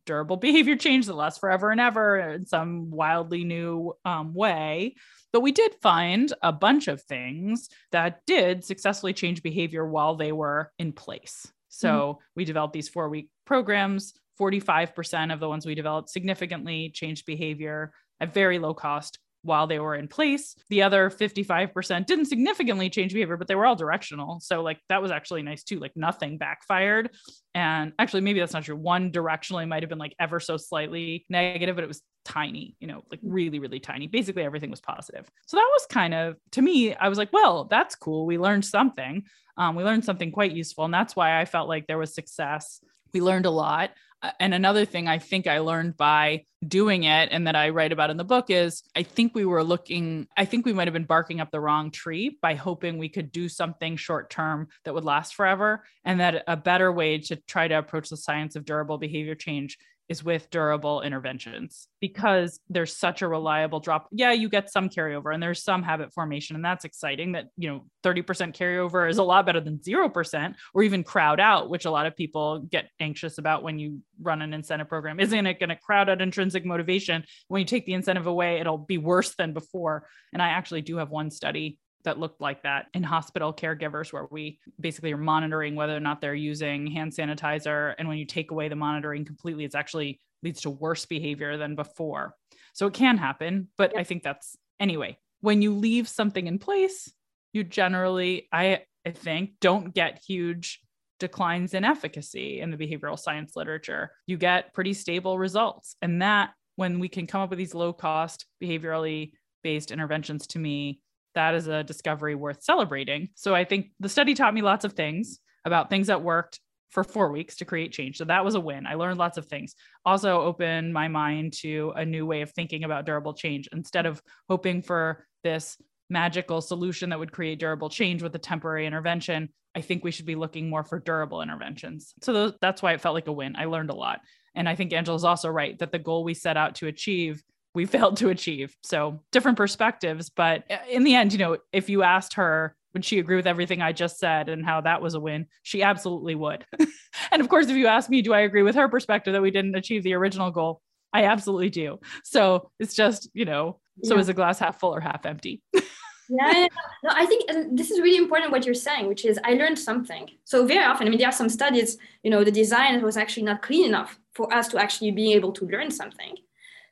durable 0.05 0.37
behavior 0.37 0.75
change 0.75 1.05
that 1.05 1.15
lasts 1.15 1.39
forever 1.39 1.71
and 1.71 1.79
ever 1.79 2.17
in 2.17 2.45
some 2.45 2.91
wildly 2.91 3.43
new 3.43 3.93
um, 4.05 4.33
way. 4.33 4.95
But 5.31 5.41
we 5.41 5.51
did 5.51 5.75
find 5.81 6.31
a 6.41 6.51
bunch 6.51 6.87
of 6.87 7.01
things 7.01 7.69
that 7.91 8.21
did 8.27 8.63
successfully 8.63 9.13
change 9.13 9.41
behavior 9.41 9.85
while 9.85 10.15
they 10.15 10.31
were 10.31 10.71
in 10.77 10.91
place. 10.91 11.51
So 11.69 11.89
mm-hmm. 11.89 12.23
we 12.35 12.45
developed 12.45 12.73
these 12.73 12.89
four 12.89 13.09
week 13.09 13.29
programs. 13.45 14.13
45% 14.39 15.31
of 15.31 15.39
the 15.39 15.47
ones 15.47 15.65
we 15.65 15.75
developed 15.75 16.09
significantly 16.09 16.89
changed 16.93 17.25
behavior 17.25 17.93
at 18.19 18.33
very 18.33 18.57
low 18.59 18.73
cost 18.73 19.19
while 19.43 19.67
they 19.67 19.79
were 19.79 19.95
in 19.95 20.07
place. 20.07 20.55
The 20.69 20.81
other 20.81 21.09
55% 21.09 22.05
didn't 22.05 22.25
significantly 22.25 22.89
change 22.89 23.13
behavior, 23.13 23.37
but 23.37 23.47
they 23.47 23.55
were 23.55 23.65
all 23.65 23.75
directional. 23.75 24.39
So, 24.39 24.61
like, 24.61 24.79
that 24.89 25.01
was 25.01 25.11
actually 25.11 25.43
nice 25.43 25.63
too. 25.63 25.79
Like, 25.79 25.91
nothing 25.95 26.37
backfired. 26.37 27.11
And 27.53 27.93
actually, 27.99 28.21
maybe 28.21 28.39
that's 28.39 28.53
not 28.53 28.63
true. 28.63 28.75
One 28.75 29.11
directionally 29.11 29.67
might 29.67 29.83
have 29.83 29.89
been 29.89 29.99
like 29.99 30.15
ever 30.19 30.39
so 30.39 30.57
slightly 30.57 31.25
negative, 31.29 31.75
but 31.75 31.83
it 31.83 31.87
was 31.87 32.01
tiny, 32.25 32.75
you 32.79 32.87
know, 32.87 33.03
like 33.11 33.19
really, 33.21 33.59
really 33.59 33.79
tiny. 33.79 34.07
Basically, 34.07 34.43
everything 34.43 34.71
was 34.71 34.81
positive. 34.81 35.29
So, 35.45 35.57
that 35.57 35.69
was 35.73 35.85
kind 35.89 36.13
of, 36.13 36.37
to 36.53 36.61
me, 36.61 36.95
I 36.95 37.09
was 37.09 37.17
like, 37.17 37.31
well, 37.33 37.65
that's 37.65 37.95
cool. 37.95 38.25
We 38.25 38.37
learned 38.37 38.65
something. 38.65 39.23
Um, 39.57 39.75
we 39.75 39.83
learned 39.83 40.05
something 40.05 40.31
quite 40.31 40.53
useful. 40.53 40.85
And 40.85 40.93
that's 40.93 41.15
why 41.15 41.39
I 41.39 41.45
felt 41.45 41.69
like 41.69 41.85
there 41.85 41.97
was 41.97 42.15
success. 42.15 42.79
We 43.13 43.21
learned 43.21 43.45
a 43.45 43.51
lot 43.51 43.91
Uh, 44.23 44.31
and 44.39 44.53
another 44.53 44.85
thing 44.85 45.07
I 45.07 45.19
think 45.19 45.47
I 45.47 45.59
learned 45.59 45.97
by 45.97 46.45
doing 46.65 47.03
it 47.03 47.29
and 47.31 47.45
that 47.45 47.57
I 47.57 47.69
write 47.69 47.91
about 47.91 48.09
in 48.09 48.15
the 48.15 48.23
book 48.23 48.45
is 48.49 48.83
I 48.95 49.03
think 49.03 49.35
we 49.35 49.43
were 49.43 49.63
looking, 49.63 50.27
I 50.37 50.45
think 50.45 50.65
we 50.65 50.71
might 50.71 50.87
have 50.87 50.93
been 50.93 51.03
barking 51.03 51.41
up 51.41 51.51
the 51.51 51.59
wrong 51.59 51.91
tree 51.91 52.37
by 52.41 52.55
hoping 52.55 52.97
we 52.97 53.09
could 53.09 53.33
do 53.33 53.49
something 53.49 53.97
short 53.97 54.29
term 54.29 54.69
that 54.85 54.93
would 54.93 55.03
last 55.03 55.35
forever. 55.35 55.83
And 56.05 56.21
that 56.21 56.43
a 56.47 56.55
better 56.55 56.91
way 56.91 57.17
to 57.19 57.35
try 57.35 57.67
to 57.67 57.77
approach 57.77 58.09
the 58.09 58.17
science 58.17 58.55
of 58.55 58.63
durable 58.65 58.97
behavior 58.97 59.35
change 59.35 59.77
is 60.09 60.23
with 60.23 60.49
durable 60.49 61.01
interventions 61.01 61.87
because 62.01 62.59
there's 62.69 62.95
such 62.95 63.21
a 63.21 63.27
reliable 63.27 63.79
drop. 63.79 64.07
Yeah, 64.11 64.31
you 64.33 64.49
get 64.49 64.71
some 64.71 64.89
carryover 64.89 65.33
and 65.33 65.41
there's 65.41 65.63
some 65.63 65.81
habit 65.81 66.13
formation 66.13 66.55
and 66.55 66.65
that's 66.65 66.85
exciting 66.85 67.33
that, 67.33 67.47
you 67.57 67.69
know, 67.69 67.85
30% 68.03 68.55
carryover 68.55 69.09
is 69.09 69.17
a 69.17 69.23
lot 69.23 69.45
better 69.45 69.61
than 69.61 69.77
0% 69.77 70.55
or 70.73 70.83
even 70.83 71.03
crowd 71.03 71.39
out, 71.39 71.69
which 71.69 71.85
a 71.85 71.91
lot 71.91 72.05
of 72.05 72.15
people 72.15 72.59
get 72.59 72.89
anxious 72.99 73.37
about 73.37 73.63
when 73.63 73.79
you 73.79 74.01
run 74.21 74.41
an 74.41 74.53
incentive 74.53 74.89
program. 74.89 75.19
Isn't 75.19 75.47
it 75.47 75.59
going 75.59 75.69
to 75.69 75.75
crowd 75.75 76.09
out 76.09 76.21
intrinsic 76.21 76.65
motivation? 76.65 77.23
When 77.47 77.59
you 77.59 77.65
take 77.65 77.85
the 77.85 77.93
incentive 77.93 78.27
away, 78.27 78.59
it'll 78.59 78.77
be 78.77 78.97
worse 78.97 79.35
than 79.35 79.53
before. 79.53 80.07
And 80.33 80.41
I 80.41 80.49
actually 80.49 80.81
do 80.81 80.97
have 80.97 81.09
one 81.09 81.31
study 81.31 81.77
that 82.03 82.19
looked 82.19 82.41
like 82.41 82.63
that 82.63 82.87
in 82.93 83.03
hospital 83.03 83.53
caregivers 83.53 84.11
where 84.11 84.27
we 84.31 84.59
basically 84.79 85.13
are 85.13 85.17
monitoring 85.17 85.75
whether 85.75 85.95
or 85.95 85.99
not 85.99 86.21
they're 86.21 86.35
using 86.35 86.87
hand 86.87 87.11
sanitizer. 87.11 87.93
And 87.97 88.07
when 88.07 88.17
you 88.17 88.25
take 88.25 88.51
away 88.51 88.67
the 88.67 88.75
monitoring 88.75 89.25
completely 89.25 89.65
it's 89.65 89.75
actually 89.75 90.19
leads 90.41 90.61
to 90.61 90.69
worse 90.69 91.05
behavior 91.05 91.57
than 91.57 91.75
before. 91.75 92.35
So 92.73 92.87
it 92.87 92.93
can 92.93 93.17
happen 93.17 93.67
but 93.77 93.95
i 93.97 94.03
think 94.03 94.23
that's 94.23 94.57
anyway 94.79 95.17
when 95.41 95.61
you 95.61 95.73
leave 95.75 96.07
something 96.07 96.47
in 96.47 96.57
place 96.57 97.11
you 97.53 97.63
generally 97.63 98.47
i 98.51 98.81
i 99.05 99.11
think 99.11 99.51
don't 99.61 99.93
get 99.93 100.21
huge 100.27 100.81
declines 101.23 101.73
in 101.73 101.85
efficacy 101.85 102.59
in 102.59 102.69
the 102.69 102.75
behavioral 102.75 103.17
science 103.17 103.55
literature. 103.55 104.11
You 104.27 104.35
get 104.35 104.73
pretty 104.73 104.93
stable 104.93 105.39
results. 105.39 105.95
And 106.01 106.21
that 106.21 106.51
when 106.75 106.99
we 106.99 107.07
can 107.07 107.27
come 107.27 107.39
up 107.39 107.49
with 107.49 107.59
these 107.59 107.73
low 107.73 107.93
cost 107.93 108.45
behaviorally 108.61 109.31
based 109.63 109.91
interventions 109.91 110.47
to 110.47 110.59
me 110.59 110.99
that 111.35 111.55
is 111.55 111.67
a 111.67 111.83
discovery 111.83 112.35
worth 112.35 112.63
celebrating. 112.63 113.29
So 113.35 113.55
I 113.55 113.63
think 113.65 113.87
the 113.99 114.09
study 114.09 114.33
taught 114.33 114.53
me 114.53 114.61
lots 114.61 114.85
of 114.85 114.93
things 114.93 115.39
about 115.65 115.89
things 115.89 116.07
that 116.07 116.21
worked 116.21 116.59
for 116.91 117.03
four 117.03 117.31
weeks 117.31 117.55
to 117.55 117.65
create 117.65 117.91
change. 117.91 118.17
So 118.17 118.25
that 118.25 118.45
was 118.45 118.53
a 118.53 118.59
win. 118.59 118.85
I 118.85 118.93
learned 118.93 119.17
lots 119.17 119.37
of 119.37 119.47
things. 119.47 119.73
Also 120.05 120.41
opened 120.41 120.93
my 120.93 121.07
mind 121.07 121.53
to 121.61 121.91
a 121.95 122.05
new 122.05 122.25
way 122.25 122.41
of 122.41 122.51
thinking 122.51 122.83
about 122.83 123.05
durable 123.05 123.33
change. 123.33 123.67
Instead 123.71 124.05
of 124.05 124.21
hoping 124.47 124.83
for 124.83 125.25
this 125.43 125.77
magical 126.09 126.61
solution 126.61 127.09
that 127.09 127.17
would 127.17 127.31
create 127.31 127.59
durable 127.59 127.89
change 127.89 128.21
with 128.21 128.35
a 128.35 128.39
temporary 128.39 128.85
intervention, 128.85 129.49
I 129.73 129.81
think 129.81 130.03
we 130.03 130.11
should 130.11 130.27
be 130.27 130.35
looking 130.35 130.69
more 130.69 130.83
for 130.83 130.99
durable 130.99 131.41
interventions. 131.41 132.13
So 132.21 132.31
those, 132.31 132.53
that's 132.61 132.83
why 132.83 132.93
it 132.93 133.01
felt 133.01 133.15
like 133.15 133.27
a 133.27 133.31
win. 133.31 133.55
I 133.55 133.65
learned 133.65 133.89
a 133.89 133.95
lot. 133.95 134.19
And 134.53 134.69
I 134.69 134.75
think 134.75 134.93
Angela's 134.93 135.23
also 135.23 135.49
right 135.49 135.77
that 135.79 135.91
the 135.91 135.97
goal 135.97 136.23
we 136.23 136.35
set 136.35 136.57
out 136.57 136.75
to 136.75 136.87
achieve 136.87 137.41
we 137.73 137.85
failed 137.85 138.17
to 138.17 138.29
achieve. 138.29 138.75
So 138.83 139.19
different 139.31 139.57
perspectives. 139.57 140.29
But 140.29 140.63
in 140.89 141.03
the 141.03 141.15
end, 141.15 141.33
you 141.33 141.39
know, 141.39 141.57
if 141.71 141.89
you 141.89 142.03
asked 142.03 142.35
her, 142.35 142.75
would 142.93 143.03
she 143.03 143.19
agree 143.19 143.35
with 143.35 143.47
everything 143.47 143.81
I 143.81 143.91
just 143.91 144.19
said 144.19 144.49
and 144.49 144.63
how 144.63 144.81
that 144.81 145.01
was 145.01 145.15
a 145.15 145.19
win? 145.19 145.47
She 145.63 145.81
absolutely 145.81 146.35
would. 146.35 146.65
and 147.31 147.41
of 147.41 147.49
course, 147.49 147.67
if 147.67 147.75
you 147.75 147.87
ask 147.87 148.09
me, 148.09 148.21
do 148.21 148.33
I 148.33 148.41
agree 148.41 148.61
with 148.61 148.75
her 148.75 148.87
perspective 148.87 149.33
that 149.33 149.41
we 149.41 149.51
didn't 149.51 149.75
achieve 149.75 150.03
the 150.03 150.13
original 150.13 150.51
goal? 150.51 150.81
I 151.11 151.25
absolutely 151.25 151.69
do. 151.69 151.99
So 152.23 152.69
it's 152.79 152.93
just, 152.93 153.29
you 153.33 153.45
know, 153.45 153.79
so 154.03 154.15
yeah. 154.15 154.21
is 154.21 154.29
a 154.29 154.33
glass 154.33 154.59
half 154.59 154.79
full 154.79 154.93
or 154.93 154.99
half 154.99 155.25
empty? 155.25 155.61
yeah, 155.73 156.67
no, 157.03 157.11
I 157.11 157.25
think 157.25 157.49
this 157.71 157.91
is 157.91 157.99
really 157.99 158.17
important 158.17 158.51
what 158.51 158.65
you're 158.65 158.73
saying, 158.73 159.07
which 159.07 159.25
is 159.25 159.39
I 159.43 159.53
learned 159.53 159.77
something. 159.77 160.29
So 160.43 160.65
very 160.65 160.83
often, 160.83 161.07
I 161.07 161.09
mean, 161.09 161.19
there 161.19 161.29
are 161.29 161.33
some 161.33 161.49
studies, 161.49 161.97
you 162.23 162.31
know, 162.31 162.43
the 162.43 162.51
design 162.51 163.01
was 163.03 163.17
actually 163.17 163.43
not 163.43 163.61
clean 163.61 163.85
enough 163.85 164.19
for 164.33 164.51
us 164.53 164.67
to 164.69 164.77
actually 164.77 165.11
be 165.11 165.33
able 165.33 165.51
to 165.53 165.65
learn 165.65 165.91
something. 165.91 166.35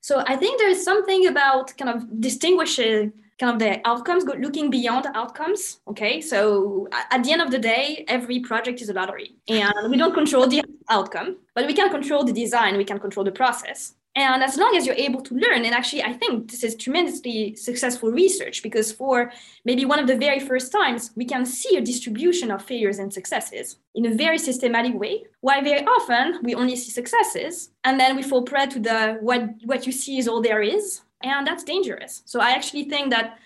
So 0.02 0.24
I 0.28 0.36
think 0.36 0.60
there 0.60 0.70
is 0.70 0.84
something 0.84 1.28
about 1.28 1.78
kind 1.78 1.90
of 1.90 2.20
distinguishing 2.20 3.14
kind 3.40 3.54
of 3.54 3.60
the 3.60 3.88
outcomes, 3.88 4.24
looking 4.24 4.70
beyond 4.70 5.08
outcomes. 5.16 5.80
Okay, 5.88 6.22
so 6.22 6.88
at 6.92 7.24
the 7.24 7.32
end 7.32 7.42
of 7.42 7.50
the 7.50 7.60
day, 7.60 8.06
every 8.08 8.40
project 8.40 8.82
is 8.82 8.90
a 8.90 8.94
lottery, 8.94 9.36
and 9.48 9.90
we 9.90 9.98
don't 9.98 10.14
control 10.14 10.48
the 10.48 10.64
outcome, 10.90 11.38
but 11.56 11.66
we 11.66 11.74
can 11.74 11.90
control 11.90 12.24
the 12.24 12.34
design, 12.34 12.78
we 12.78 12.86
can 12.86 13.00
control 13.00 13.24
the 13.24 13.32
process. 13.32 13.94
And 14.16 14.44
as 14.44 14.58
long 14.58 14.76
as 14.76 14.86
you're 14.86 14.96
able 14.96 15.22
to 15.22 15.36
learn, 15.36 15.64
and 15.64 15.74
actually, 15.74 16.04
I 16.04 16.12
think 16.12 16.52
this 16.52 16.66
is 16.66 16.76
tremendously 16.76 17.56
successful 17.56 18.12
research 18.12 18.62
because 18.62 18.92
for 18.92 19.32
maybe 19.64 19.86
one 19.86 20.00
of 20.00 20.08
the 20.08 20.18
very 20.18 20.40
first 20.40 20.70
times, 20.72 21.12
we 21.16 21.24
can 21.24 21.46
see 21.46 21.78
a 21.78 21.82
distribution 21.82 22.52
of 22.52 22.62
failures 22.62 23.00
and 23.00 23.14
successes 23.14 23.78
in 23.96 24.06
a 24.06 24.14
very 24.14 24.38
systematic 24.38 25.00
way. 25.00 25.24
While 25.40 25.64
very 25.64 25.86
often 25.86 26.40
we 26.44 26.56
only 26.56 26.76
see 26.76 26.92
successes, 26.92 27.72
and 27.86 27.98
then 27.98 28.18
we 28.18 28.24
fall 28.24 28.44
prey 28.44 28.66
to 28.68 28.80
the 28.80 29.18
what 29.22 29.44
what 29.64 29.86
you 29.86 29.94
see 29.94 30.18
is 30.18 30.28
all 30.28 30.42
there 30.42 30.62
is, 30.62 31.02
and 31.24 31.48
that's 31.48 31.64
dangerous. 31.64 32.22
So 32.26 32.42
I 32.42 32.52
actually 32.52 32.90
think 32.90 33.12
that 33.12 33.38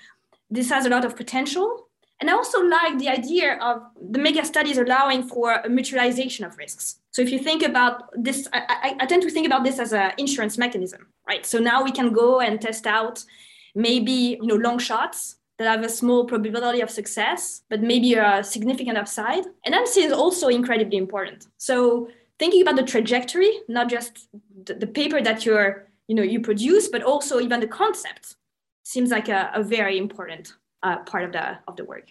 this 0.50 0.70
has 0.70 0.88
a 0.88 0.90
lot 0.90 1.06
of 1.06 1.16
potential. 1.16 1.85
And 2.26 2.32
I 2.32 2.34
also 2.34 2.60
like 2.64 2.98
the 2.98 3.08
idea 3.08 3.56
of 3.62 3.84
the 4.02 4.18
mega 4.18 4.44
studies 4.44 4.80
allowing 4.80 5.28
for 5.28 5.52
a 5.54 5.70
mutualization 5.70 6.44
of 6.44 6.58
risks. 6.58 6.98
So 7.12 7.22
if 7.22 7.30
you 7.30 7.38
think 7.38 7.62
about 7.62 8.10
this, 8.16 8.48
I, 8.52 8.96
I, 9.00 9.06
tend 9.06 9.22
to 9.22 9.30
think 9.30 9.46
about 9.46 9.64
this 9.64 9.78
as 9.78 9.94
an 9.94 10.12
insurance 10.18 10.58
mechanism, 10.58 11.06
right? 11.28 11.46
So 11.46 11.60
now 11.60 11.84
we 11.84 11.92
can 11.92 12.12
go 12.14 12.40
and 12.40 12.60
test 12.60 12.88
out 12.88 13.24
maybe 13.76 14.40
you 14.42 14.48
know 14.48 14.56
long 14.56 14.80
shots 14.80 15.36
that 15.60 15.68
have 15.68 15.84
a 15.84 15.90
small 15.90 16.26
probability 16.26 16.82
of 16.82 16.90
success, 16.90 17.62
but 17.70 17.84
maybe 17.84 18.16
a 18.16 18.44
significant 18.44 18.98
upside. 18.98 19.46
And 19.64 19.76
that 19.76 19.96
is 19.96 20.12
also 20.12 20.48
incredibly 20.48 20.98
important. 20.98 21.46
So 21.60 22.10
thinking 22.40 22.64
about 22.64 22.76
the 22.76 22.84
trajectory, 22.84 23.52
not 23.68 23.88
just 23.88 24.30
the, 24.66 24.74
the 24.74 24.88
paper 24.88 25.22
that 25.22 25.46
you're 25.46 25.88
you 26.08 26.16
know 26.16 26.24
you 26.24 26.40
produce 26.40 26.88
but 26.88 27.04
also 27.04 27.40
even 27.40 27.60
the 27.60 27.68
concept 27.68 28.36
seems 28.82 29.12
like 29.12 29.30
a, 29.30 29.52
a 29.54 29.62
very 29.62 30.00
important 30.00 30.54
uh, 30.86 30.98
part 31.04 31.24
of 31.26 31.32
the 31.34 31.58
of 31.68 31.76
the 31.76 31.84
work 31.84 32.06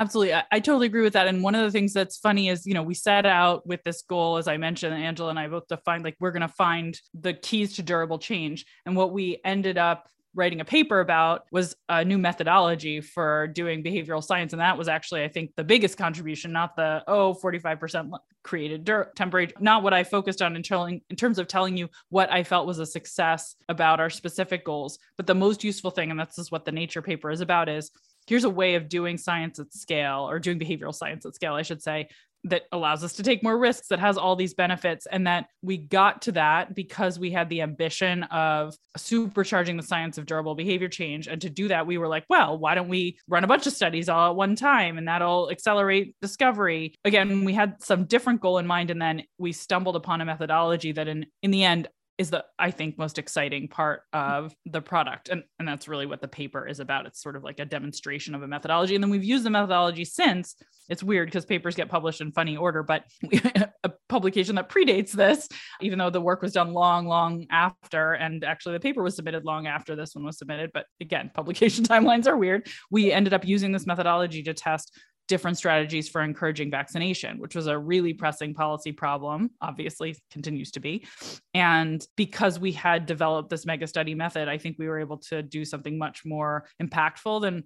Absolutely. 0.00 0.32
I, 0.32 0.44
I, 0.50 0.60
totally 0.60 0.86
agree 0.86 1.02
with 1.02 1.12
that. 1.12 1.26
And 1.26 1.42
one 1.42 1.54
of 1.54 1.62
the 1.62 1.70
things 1.70 1.92
that's 1.92 2.16
funny 2.16 2.48
is, 2.48 2.66
you 2.66 2.72
know, 2.72 2.82
we 2.82 2.94
set 2.94 3.26
out 3.26 3.66
with 3.66 3.82
this 3.84 4.00
goal, 4.00 4.38
as 4.38 4.48
I 4.48 4.56
mentioned, 4.56 4.94
Angela 4.94 5.28
and 5.28 5.38
I 5.38 5.46
both 5.46 5.68
defined 5.68 6.04
like 6.04 6.16
we're 6.18 6.30
going 6.30 6.40
to 6.40 6.48
find 6.48 6.98
the 7.12 7.34
keys 7.34 7.76
to 7.76 7.82
durable 7.82 8.18
change. 8.18 8.64
And 8.86 8.96
what 8.96 9.12
we 9.12 9.42
ended 9.44 9.76
up 9.76 10.08
writing 10.34 10.60
a 10.60 10.64
paper 10.64 11.00
about 11.00 11.44
was 11.52 11.76
a 11.90 12.02
new 12.02 12.16
methodology 12.16 13.02
for 13.02 13.48
doing 13.48 13.82
behavioral 13.82 14.24
science. 14.24 14.54
And 14.54 14.60
that 14.60 14.78
was 14.78 14.88
actually, 14.88 15.22
I 15.22 15.28
think, 15.28 15.54
the 15.56 15.64
biggest 15.64 15.98
contribution, 15.98 16.50
not 16.50 16.76
the, 16.76 17.02
oh, 17.06 17.34
45% 17.34 18.10
created 18.42 18.84
dur- 18.84 19.12
temperature, 19.16 19.54
not 19.60 19.82
what 19.82 19.92
I 19.92 20.04
focused 20.04 20.40
on 20.40 20.56
in, 20.56 20.62
telling, 20.62 21.02
in 21.10 21.16
terms 21.16 21.38
of 21.38 21.46
telling 21.46 21.76
you 21.76 21.90
what 22.08 22.32
I 22.32 22.44
felt 22.44 22.66
was 22.66 22.78
a 22.78 22.86
success 22.86 23.54
about 23.68 24.00
our 24.00 24.08
specific 24.08 24.64
goals. 24.64 24.98
But 25.18 25.26
the 25.26 25.34
most 25.34 25.62
useful 25.62 25.90
thing, 25.90 26.10
and 26.10 26.18
that's 26.18 26.36
just 26.36 26.52
what 26.52 26.64
the 26.64 26.72
nature 26.72 27.02
paper 27.02 27.30
is 27.30 27.40
about, 27.40 27.68
is 27.68 27.90
here's 28.30 28.44
a 28.44 28.50
way 28.50 28.76
of 28.76 28.88
doing 28.88 29.18
science 29.18 29.58
at 29.58 29.74
scale 29.74 30.30
or 30.30 30.38
doing 30.38 30.56
behavioral 30.56 30.94
science 30.94 31.26
at 31.26 31.34
scale, 31.34 31.54
I 31.54 31.62
should 31.62 31.82
say, 31.82 32.08
that 32.44 32.62
allows 32.70 33.02
us 33.02 33.14
to 33.14 33.24
take 33.24 33.42
more 33.42 33.58
risks 33.58 33.88
that 33.88 33.98
has 33.98 34.16
all 34.16 34.36
these 34.36 34.54
benefits 34.54 35.06
and 35.10 35.26
that 35.26 35.46
we 35.62 35.76
got 35.76 36.22
to 36.22 36.32
that 36.32 36.72
because 36.72 37.18
we 37.18 37.32
had 37.32 37.48
the 37.48 37.60
ambition 37.60 38.22
of 38.24 38.76
supercharging 38.96 39.76
the 39.76 39.86
science 39.86 40.16
of 40.16 40.26
durable 40.26 40.54
behavior 40.54 40.88
change. 40.88 41.26
And 41.26 41.40
to 41.40 41.50
do 41.50 41.66
that 41.68 41.88
we 41.88 41.98
were 41.98 42.08
like 42.08 42.24
well 42.30 42.56
why 42.56 42.74
don't 42.74 42.88
we 42.88 43.18
run 43.28 43.44
a 43.44 43.48
bunch 43.48 43.66
of 43.66 43.72
studies 43.72 44.08
all 44.08 44.30
at 44.30 44.36
one 44.36 44.54
time? 44.54 44.96
And 44.96 45.08
that'll 45.08 45.50
accelerate 45.50 46.14
discovery. 46.22 46.94
Again 47.04 47.44
we 47.44 47.52
had 47.52 47.82
some 47.82 48.04
different 48.04 48.40
goal 48.40 48.58
in 48.58 48.66
mind 48.66 48.90
and 48.90 49.02
then 49.02 49.24
we 49.38 49.52
stumbled 49.52 49.96
upon 49.96 50.20
a 50.20 50.24
methodology 50.24 50.92
that 50.92 51.08
in 51.08 51.26
in 51.42 51.50
the 51.50 51.64
end 51.64 51.88
is 52.20 52.28
the 52.28 52.44
I 52.58 52.70
think 52.70 52.98
most 52.98 53.16
exciting 53.18 53.66
part 53.66 54.02
of 54.12 54.54
the 54.66 54.82
product. 54.82 55.30
And, 55.30 55.42
and 55.58 55.66
that's 55.66 55.88
really 55.88 56.04
what 56.04 56.20
the 56.20 56.28
paper 56.28 56.68
is 56.68 56.78
about. 56.78 57.06
It's 57.06 57.22
sort 57.22 57.34
of 57.34 57.42
like 57.42 57.60
a 57.60 57.64
demonstration 57.64 58.34
of 58.34 58.42
a 58.42 58.46
methodology. 58.46 58.94
And 58.94 59.02
then 59.02 59.10
we've 59.10 59.24
used 59.24 59.42
the 59.42 59.48
methodology 59.48 60.04
since. 60.04 60.54
It's 60.90 61.02
weird 61.02 61.28
because 61.28 61.46
papers 61.46 61.76
get 61.76 61.88
published 61.88 62.20
in 62.20 62.30
funny 62.32 62.58
order, 62.58 62.82
but 62.82 63.04
a 63.84 63.90
publication 64.10 64.56
that 64.56 64.68
predates 64.68 65.12
this, 65.12 65.48
even 65.80 65.98
though 65.98 66.10
the 66.10 66.20
work 66.20 66.42
was 66.42 66.52
done 66.52 66.74
long, 66.74 67.06
long 67.06 67.46
after, 67.50 68.12
and 68.12 68.44
actually 68.44 68.74
the 68.74 68.80
paper 68.80 69.02
was 69.02 69.16
submitted 69.16 69.46
long 69.46 69.66
after 69.66 69.96
this 69.96 70.14
one 70.14 70.26
was 70.26 70.36
submitted. 70.36 70.72
But 70.74 70.84
again, 71.00 71.30
publication 71.34 71.84
timelines 71.86 72.26
are 72.26 72.36
weird. 72.36 72.68
We 72.90 73.12
ended 73.12 73.32
up 73.32 73.46
using 73.46 73.72
this 73.72 73.86
methodology 73.86 74.42
to 74.42 74.52
test 74.52 74.94
different 75.30 75.56
strategies 75.56 76.08
for 76.08 76.22
encouraging 76.22 76.72
vaccination, 76.72 77.38
which 77.38 77.54
was 77.54 77.68
a 77.68 77.78
really 77.78 78.12
pressing 78.12 78.52
policy 78.52 78.90
problem, 78.90 79.48
obviously 79.62 80.16
continues 80.32 80.72
to 80.72 80.80
be. 80.80 81.06
And 81.54 82.04
because 82.16 82.58
we 82.58 82.72
had 82.72 83.06
developed 83.06 83.48
this 83.48 83.64
mega 83.64 83.86
study 83.86 84.12
method, 84.12 84.48
I 84.48 84.58
think 84.58 84.76
we 84.76 84.88
were 84.88 84.98
able 84.98 85.18
to 85.18 85.40
do 85.40 85.64
something 85.64 85.96
much 85.96 86.24
more 86.24 86.66
impactful 86.82 87.42
than 87.42 87.62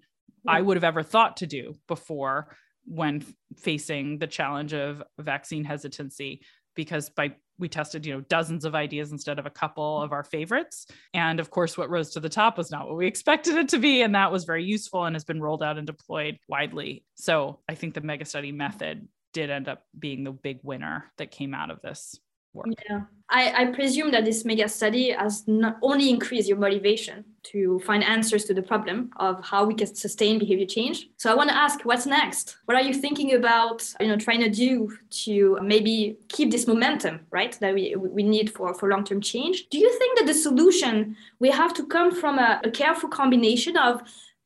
I 0.46 0.60
would 0.60 0.76
have 0.76 0.84
ever 0.84 1.02
thought 1.02 1.38
to 1.38 1.46
do 1.46 1.74
before 1.88 2.54
when 2.84 3.24
facing 3.56 4.18
the 4.18 4.26
challenge 4.26 4.74
of 4.74 5.02
vaccine 5.18 5.64
hesitancy 5.64 6.42
because 6.74 7.10
by 7.10 7.34
we 7.58 7.68
tested 7.68 8.04
you 8.04 8.12
know 8.12 8.20
dozens 8.22 8.64
of 8.64 8.74
ideas 8.74 9.12
instead 9.12 9.38
of 9.38 9.46
a 9.46 9.50
couple 9.50 10.02
of 10.02 10.12
our 10.12 10.24
favorites. 10.24 10.86
And 11.12 11.40
of 11.40 11.50
course 11.50 11.78
what 11.78 11.90
rose 11.90 12.10
to 12.10 12.20
the 12.20 12.28
top 12.28 12.58
was 12.58 12.70
not 12.70 12.88
what 12.88 12.96
we 12.96 13.06
expected 13.14 13.56
it 13.56 13.68
to 13.70 13.78
be. 13.78 14.02
And 14.02 14.14
that 14.14 14.32
was 14.32 14.44
very 14.44 14.64
useful 14.64 15.04
and 15.04 15.14
has 15.14 15.24
been 15.24 15.40
rolled 15.40 15.62
out 15.62 15.78
and 15.78 15.86
deployed 15.86 16.38
widely. 16.48 17.04
So 17.14 17.60
i 17.68 17.74
think 17.74 17.94
the 17.94 18.00
mega 18.00 18.24
study 18.24 18.52
method 18.52 19.08
did 19.32 19.50
end 19.50 19.68
up 19.68 19.82
being 19.98 20.24
the 20.24 20.32
big 20.32 20.60
winner 20.62 21.10
that 21.18 21.30
came 21.30 21.54
out 21.54 21.70
of 21.70 21.82
this 21.82 22.18
work. 22.54 22.66
Yeah, 22.88 23.02
I, 23.28 23.62
I 23.62 23.66
presume 23.66 24.10
that 24.12 24.24
this 24.24 24.44
mega 24.44 24.68
study 24.68 25.10
has 25.10 25.46
not 25.46 25.78
only 25.82 26.10
increased 26.10 26.48
your 26.48 26.58
motivation 26.58 27.24
to 27.44 27.80
find 27.80 28.04
answers 28.04 28.44
to 28.44 28.54
the 28.54 28.62
problem 28.62 29.10
of 29.16 29.44
how 29.44 29.64
we 29.64 29.74
can 29.74 29.94
sustain 29.94 30.38
behavior 30.38 30.66
change. 30.66 31.08
So 31.16 31.30
I 31.30 31.34
want 31.34 31.50
to 31.50 31.56
ask, 31.56 31.84
what's 31.84 32.06
next? 32.06 32.56
What 32.66 32.76
are 32.76 32.82
you 32.82 32.94
thinking 32.94 33.34
about, 33.34 33.92
you 34.00 34.08
know, 34.08 34.16
trying 34.16 34.40
to 34.40 34.48
do 34.48 34.96
to 35.24 35.58
maybe 35.62 36.16
keep 36.28 36.50
this 36.50 36.66
momentum, 36.66 37.20
right, 37.30 37.58
that 37.60 37.74
we, 37.74 37.96
we 37.96 38.22
need 38.22 38.52
for, 38.52 38.72
for 38.74 38.88
long-term 38.88 39.20
change? 39.20 39.68
Do 39.70 39.78
you 39.78 39.90
think 39.98 40.18
that 40.18 40.26
the 40.26 40.34
solution 40.34 41.16
we 41.38 41.50
have 41.50 41.74
to 41.74 41.86
come 41.86 42.14
from 42.14 42.38
a, 42.38 42.60
a 42.64 42.70
careful 42.70 43.08
combination 43.08 43.76
of 43.76 44.02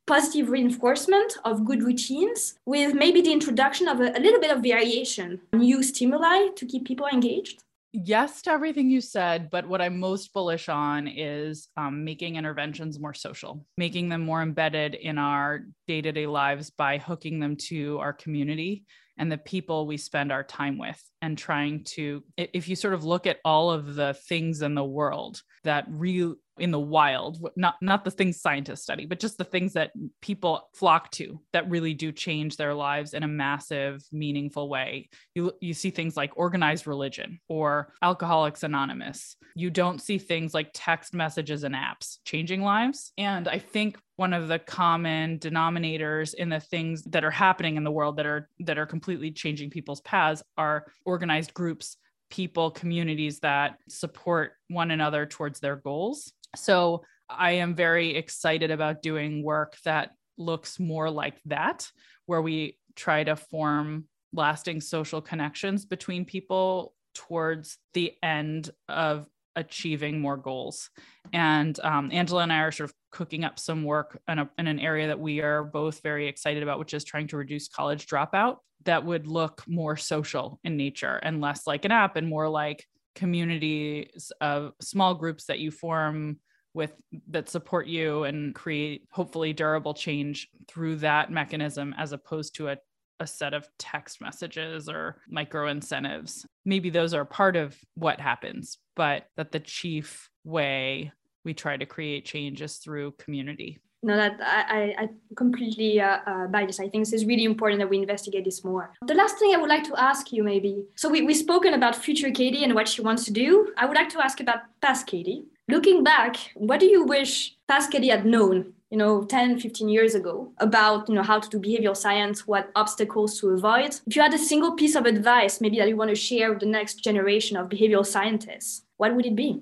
positive 0.07 0.49
reinforcement 0.49 1.37
of 1.45 1.63
good 1.63 1.83
routines 1.83 2.55
with 2.65 2.95
maybe 2.95 3.21
the 3.21 3.31
introduction 3.31 3.87
of 3.87 3.99
a, 3.99 4.11
a, 4.17 4.19
little 4.19 4.39
bit 4.39 4.49
of 4.49 4.63
variation, 4.63 5.39
new 5.53 5.83
stimuli 5.83 6.47
to 6.55 6.65
keep 6.65 6.83
people 6.83 7.05
engaged? 7.05 7.63
Yes 7.91 8.41
to 8.43 8.51
everything 8.51 8.89
you 8.89 9.01
said, 9.01 9.49
but 9.49 9.67
what 9.67 9.81
I'm 9.81 9.99
most 9.99 10.33
bullish 10.33 10.69
on 10.69 11.07
is 11.07 11.67
um, 11.77 12.03
making 12.03 12.35
interventions 12.35 12.99
more 12.99 13.13
social, 13.13 13.65
making 13.77 14.09
them 14.09 14.21
more 14.21 14.41
embedded 14.41 14.95
in 14.95 15.17
our 15.17 15.61
day 15.87 16.01
to 16.01 16.11
day 16.11 16.27
lives 16.27 16.69
by 16.69 16.97
hooking 16.97 17.39
them 17.39 17.55
to 17.55 17.99
our 17.99 18.13
community 18.13 18.85
and 19.17 19.29
the 19.29 19.37
people 19.37 19.85
we 19.85 19.97
spend 19.97 20.31
our 20.31 20.43
time 20.43 20.77
with 20.77 21.01
and 21.21 21.37
trying 21.37 21.83
to 21.83 22.23
if 22.37 22.69
you 22.69 22.75
sort 22.75 22.93
of 22.93 23.03
look 23.03 23.27
at 23.27 23.39
all 23.43 23.69
of 23.69 23.95
the 23.95 24.13
things 24.13 24.61
in 24.61 24.75
the 24.75 24.83
world 24.83 25.41
that 25.65 25.85
real 25.89 26.35
in 26.59 26.71
the 26.71 26.79
wild 26.79 27.45
not 27.55 27.75
not 27.81 28.03
the 28.03 28.11
things 28.11 28.39
scientists 28.39 28.81
study 28.81 29.05
but 29.05 29.19
just 29.19 29.37
the 29.37 29.43
things 29.43 29.73
that 29.73 29.91
people 30.21 30.69
flock 30.73 31.09
to 31.11 31.39
that 31.53 31.69
really 31.69 31.93
do 31.93 32.11
change 32.11 32.57
their 32.57 32.73
lives 32.73 33.13
in 33.13 33.23
a 33.23 33.27
massive 33.27 34.03
meaningful 34.11 34.69
way. 34.69 35.09
You 35.35 35.53
you 35.61 35.73
see 35.73 35.89
things 35.89 36.15
like 36.15 36.31
organized 36.35 36.87
religion 36.87 37.39
or 37.47 37.93
alcoholics 38.01 38.63
anonymous. 38.63 39.35
You 39.55 39.69
don't 39.69 40.01
see 40.01 40.17
things 40.17 40.53
like 40.53 40.71
text 40.73 41.13
messages 41.13 41.63
and 41.63 41.75
apps 41.75 42.17
changing 42.25 42.61
lives. 42.61 43.11
And 43.17 43.47
i 43.47 43.57
think 43.57 43.97
one 44.15 44.33
of 44.33 44.49
the 44.49 44.59
common 44.59 45.39
denominators 45.39 46.33
in 46.33 46.49
the 46.49 46.59
things 46.59 47.03
that 47.03 47.23
are 47.23 47.31
happening 47.31 47.77
in 47.77 47.85
the 47.85 47.91
world 47.91 48.17
that 48.17 48.25
are 48.25 48.49
that 48.59 48.77
are 48.77 48.85
completely 48.85 49.31
changing 49.31 49.69
people's 49.69 50.01
paths 50.01 50.43
are 50.57 50.85
organized 51.05 51.53
groups 51.53 51.97
people 52.29 52.69
communities 52.69 53.39
that 53.39 53.77
support 53.87 54.51
one 54.67 54.91
another 54.91 55.25
towards 55.25 55.59
their 55.59 55.77
goals 55.77 56.33
so 56.55 57.03
i 57.29 57.51
am 57.51 57.75
very 57.75 58.15
excited 58.15 58.71
about 58.71 59.01
doing 59.01 59.43
work 59.43 59.77
that 59.85 60.11
looks 60.37 60.79
more 60.79 61.09
like 61.09 61.39
that 61.45 61.87
where 62.25 62.41
we 62.41 62.77
try 62.95 63.23
to 63.23 63.35
form 63.35 64.05
lasting 64.33 64.81
social 64.81 65.21
connections 65.21 65.85
between 65.85 66.25
people 66.25 66.93
towards 67.13 67.77
the 67.93 68.13
end 68.23 68.69
of 68.87 69.25
achieving 69.55 70.21
more 70.21 70.37
goals. 70.37 70.89
And 71.33 71.77
um, 71.81 72.09
Angela 72.13 72.43
and 72.43 72.53
I 72.53 72.59
are 72.59 72.71
sort 72.71 72.89
of 72.89 72.95
cooking 73.11 73.43
up 73.43 73.59
some 73.59 73.83
work 73.83 74.19
in, 74.27 74.39
a, 74.39 74.49
in 74.57 74.67
an 74.67 74.79
area 74.79 75.07
that 75.07 75.19
we 75.19 75.41
are 75.41 75.63
both 75.63 76.01
very 76.01 76.27
excited 76.27 76.63
about, 76.63 76.79
which 76.79 76.93
is 76.93 77.03
trying 77.03 77.27
to 77.27 77.37
reduce 77.37 77.67
college 77.67 78.07
dropout 78.07 78.57
that 78.85 79.03
would 79.03 79.27
look 79.27 79.63
more 79.67 79.97
social 79.97 80.59
in 80.63 80.77
nature 80.77 81.19
and 81.21 81.41
less 81.41 81.67
like 81.67 81.83
an 81.83 81.91
app 81.91 82.15
and 82.15 82.27
more 82.27 82.47
like 82.47 82.85
communities 83.15 84.31
of 84.41 84.73
small 84.81 85.15
groups 85.15 85.45
that 85.45 85.59
you 85.59 85.71
form 85.71 86.39
with 86.73 86.93
that 87.29 87.49
support 87.49 87.87
you 87.87 88.23
and 88.23 88.53
create 88.53 89.07
hopefully 89.11 89.53
durable 89.53 89.93
change 89.93 90.47
through 90.67 90.95
that 90.97 91.31
mechanism 91.31 91.95
as 91.97 92.11
opposed 92.11 92.55
to 92.55 92.69
a 92.69 92.77
a 93.19 93.27
set 93.27 93.53
of 93.53 93.67
text 93.77 94.21
messages 94.21 94.87
or 94.87 95.21
micro 95.27 95.67
incentives. 95.67 96.45
Maybe 96.63 96.89
those 96.89 97.13
are 97.13 97.25
part 97.25 97.57
of 97.57 97.77
what 97.95 98.19
happens, 98.19 98.77
but 98.95 99.25
that 99.35 99.51
the 99.51 99.59
chief 99.59 100.29
way 100.45 101.11
we 101.43 101.49
we 101.49 101.53
try 101.53 101.75
to 101.75 101.85
create 101.85 102.25
change 102.25 102.61
is 102.61 102.77
through 102.77 103.13
community 103.13 103.79
no 104.01 104.15
that 104.15 104.37
i, 104.41 104.95
I 104.97 105.09
completely 105.35 105.99
uh, 106.01 106.19
uh, 106.25 106.47
buy 106.47 106.65
this. 106.65 106.79
I 106.79 106.89
think 106.89 107.05
this 107.05 107.13
is 107.13 107.25
really 107.25 107.43
important 107.43 107.79
that 107.79 107.89
we 107.89 107.97
investigate 107.97 108.45
this 108.45 108.63
more. 108.63 108.91
The 109.05 109.13
last 109.13 109.37
thing 109.39 109.53
i 109.53 109.57
would 109.57 109.69
like 109.69 109.83
to 109.85 110.01
ask 110.01 110.31
you 110.31 110.43
maybe 110.43 110.85
so 110.95 111.09
we, 111.09 111.21
we've 111.21 111.37
spoken 111.37 111.73
about 111.73 111.95
future 111.95 112.31
Katy 112.31 112.63
and 112.63 112.73
what 112.75 112.87
she 112.87 113.01
wants 113.01 113.25
to 113.25 113.31
do. 113.31 113.73
I 113.77 113.85
would 113.85 113.95
like 113.95 114.09
to 114.09 114.23
ask 114.23 114.39
about 114.39 114.59
past 114.81 115.07
Katy. 115.07 115.45
Looking 115.67 116.03
back 116.03 116.35
what 116.55 116.79
do 116.79 116.85
you 116.85 117.03
wish 117.03 117.55
past 117.67 117.91
Katy 117.91 118.09
had 118.09 118.25
known 118.25 118.73
you 118.89 118.97
know 118.97 119.23
10 119.23 119.59
15 119.59 119.87
years 119.89 120.15
ago 120.15 120.51
about 120.57 121.07
you 121.09 121.15
know 121.15 121.23
how 121.23 121.39
to 121.39 121.49
do 121.49 121.59
behavioral 121.59 121.95
science 121.95 122.47
what 122.47 122.71
obstacles 122.75 123.39
to 123.39 123.49
avoid? 123.49 123.99
If 124.07 124.15
you 124.15 124.21
had 124.21 124.33
a 124.33 124.39
single 124.39 124.73
piece 124.73 124.95
of 124.95 125.05
advice 125.05 125.61
maybe 125.61 125.77
that 125.79 125.89
you 125.89 125.97
want 125.97 126.09
to 126.09 126.15
share 126.15 126.51
with 126.51 126.61
the 126.61 126.65
next 126.77 127.03
generation 127.03 127.57
of 127.57 127.69
behavioral 127.69 128.05
scientists 128.05 128.83
what 128.97 129.15
would 129.15 129.25
it 129.25 129.35
be? 129.35 129.61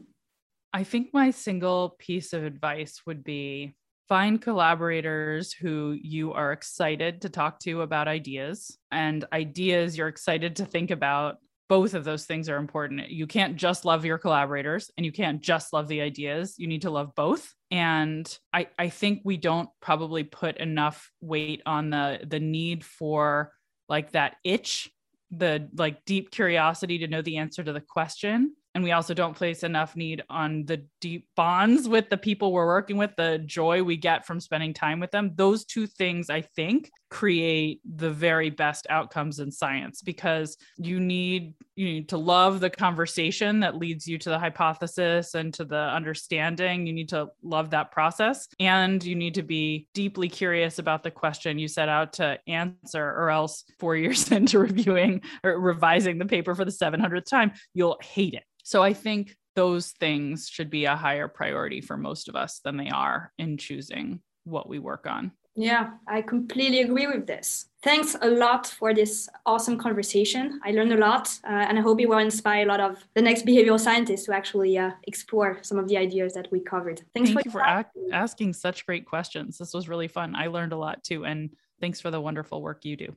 I 0.74 0.84
think 0.84 1.14
my 1.14 1.32
single 1.32 1.96
piece 1.98 2.34
of 2.34 2.44
advice 2.44 3.02
would 3.06 3.24
be 3.24 3.76
find 4.08 4.42
collaborators 4.42 5.54
who 5.54 5.98
you 6.02 6.34
are 6.34 6.52
excited 6.52 7.22
to 7.22 7.30
talk 7.30 7.60
to 7.60 7.82
about 7.82 8.08
ideas 8.08 8.78
and 8.92 9.26
ideas 9.34 9.98
you're 9.98 10.08
excited 10.08 10.56
to 10.58 10.66
think 10.66 10.92
about. 10.92 11.38
Both 11.70 11.94
of 11.94 12.06
those 12.06 12.26
things 12.26 12.48
are 12.48 12.56
important. 12.56 13.10
You 13.10 13.28
can't 13.28 13.58
just 13.58 13.84
love 13.84 14.06
your 14.06 14.18
collaborators 14.18 14.90
and 14.96 15.06
you 15.06 15.12
can't 15.12 15.42
just 15.42 15.74
love 15.74 15.90
the 15.90 16.00
ideas. 16.00 16.56
You 16.58 16.68
need 16.68 16.84
to 16.84 16.90
love 16.90 17.14
both. 17.16 17.54
And 17.70 18.26
i 18.54 18.68
i 18.80 18.88
think 18.88 19.22
we 19.26 19.36
don't 19.36 19.68
probably 19.82 20.24
put 20.24 20.56
enough 20.58 21.12
weight 21.20 21.62
on 21.66 21.90
the 21.90 22.22
the 22.26 22.40
need 22.40 22.86
for 22.86 23.52
like 23.90 24.12
that 24.14 24.38
itch 24.46 24.90
the 25.32 25.70
like 25.76 26.06
deep 26.06 26.32
curiosity 26.32 27.00
to 27.00 27.08
know 27.08 27.22
the 27.22 27.38
answer 27.38 27.62
to 27.62 27.74
the 27.74 27.82
question 27.82 28.56
and 28.78 28.84
we 28.84 28.92
also 28.92 29.16
don't 29.16 29.36
place 29.36 29.64
enough 29.64 29.96
need 29.96 30.22
on 30.30 30.64
the 30.66 30.86
deep 31.02 31.28
bonds 31.36 31.90
with 31.90 32.12
the 32.12 32.18
people 32.18 32.54
we're 32.54 32.68
working 32.68 32.96
with 32.96 33.10
the 33.18 33.40
joy 33.40 33.82
we 33.82 33.98
get 33.98 34.24
from 34.24 34.40
spending 34.40 34.72
time 34.72 35.00
with 35.00 35.10
them. 35.10 35.32
Those 35.36 35.66
two 35.66 35.88
things 35.88 36.30
i 36.30 36.42
think 36.42 36.92
create 37.10 37.82
the 37.86 38.12
very 38.12 38.50
best 38.50 38.88
outcomes 38.90 39.40
in 39.40 39.52
science 39.52 40.02
because 40.02 40.58
you 40.78 41.00
need 41.00 41.54
you 41.76 41.86
need 41.86 42.10
to 42.10 42.18
love 42.18 42.60
the 42.60 42.70
conversation 42.70 43.60
that 43.62 43.78
leads 43.78 44.08
you 44.08 44.18
to 44.18 44.30
the 44.30 44.40
hypothesis 44.40 45.34
and 45.34 45.54
to 45.54 45.64
the 45.64 45.76
understanding 45.76 46.86
you 46.86 46.94
need 46.94 47.10
to 47.10 47.28
love 47.44 47.70
that 47.70 47.92
process 47.92 48.48
and 48.60 49.04
you 49.04 49.16
need 49.16 49.36
to 49.36 49.44
be 49.44 49.88
deeply 49.94 50.28
curious 50.28 50.80
about 50.80 51.04
the 51.04 51.12
question 51.12 51.60
you 51.60 51.68
set 51.68 51.90
out 51.90 52.14
to 52.14 52.38
answer 52.48 53.04
or 53.04 53.30
else 53.30 53.64
4 53.80 53.96
years 53.98 54.32
into 54.32 54.60
reviewing 54.60 55.22
or 55.44 55.60
revising 55.60 56.18
the 56.18 56.26
paper 56.26 56.56
for 56.56 56.66
the 56.66 56.72
700th 56.72 57.26
time 57.26 57.52
you'll 57.74 57.98
hate 58.02 58.34
it 58.34 58.44
so 58.68 58.84
I 58.84 58.92
think 58.92 59.34
those 59.56 59.92
things 59.92 60.50
should 60.50 60.70
be 60.70 60.84
a 60.86 60.96
higher 60.98 61.30
priority 61.30 61.80
for 61.80 61.96
most 61.96 62.28
of 62.28 62.36
us 62.36 62.60
than 62.66 62.76
they 62.76 62.90
are 62.90 63.32
in 63.38 63.58
choosing 63.58 64.22
what 64.44 64.68
we 64.68 64.78
work 64.78 65.08
on. 65.08 65.32
Yeah, 65.60 65.94
I 66.08 66.22
completely 66.22 66.82
agree 66.82 67.08
with 67.08 67.26
this. 67.26 67.66
Thanks 67.82 68.16
a 68.22 68.30
lot 68.30 68.68
for 68.68 68.94
this 68.94 69.28
awesome 69.44 69.76
conversation. 69.78 70.60
I 70.64 70.70
learned 70.72 70.94
a 70.94 70.98
lot, 70.98 71.30
uh, 71.44 71.48
and 71.48 71.80
I 71.80 71.82
hope 71.82 72.00
it 72.00 72.08
will 72.08 72.20
inspire 72.20 72.64
a 72.64 72.68
lot 72.68 72.80
of 72.80 73.04
the 73.16 73.24
next 73.24 73.44
behavioral 73.44 73.80
scientists 73.80 74.26
to 74.26 74.36
actually 74.36 74.78
uh, 74.78 74.92
explore 75.08 75.58
some 75.64 75.80
of 75.80 75.88
the 75.88 75.98
ideas 75.98 76.34
that 76.34 76.52
we 76.52 76.60
covered. 76.60 77.02
Thanks 77.16 77.32
Thank 77.32 77.42
for 77.42 77.42
you 77.46 77.52
for 77.52 77.62
a- 77.62 77.86
asking 78.14 78.54
such 78.54 78.86
great 78.86 79.08
questions. 79.08 79.58
This 79.58 79.74
was 79.74 79.90
really 79.90 80.08
fun. 80.08 80.36
I 80.36 80.46
learned 80.46 80.74
a 80.74 80.78
lot 80.78 81.04
too, 81.04 81.26
and 81.26 81.50
thanks 81.82 82.00
for 82.00 82.12
the 82.12 82.22
wonderful 82.22 82.62
work 82.62 82.86
you 82.86 82.96
do. 82.96 83.16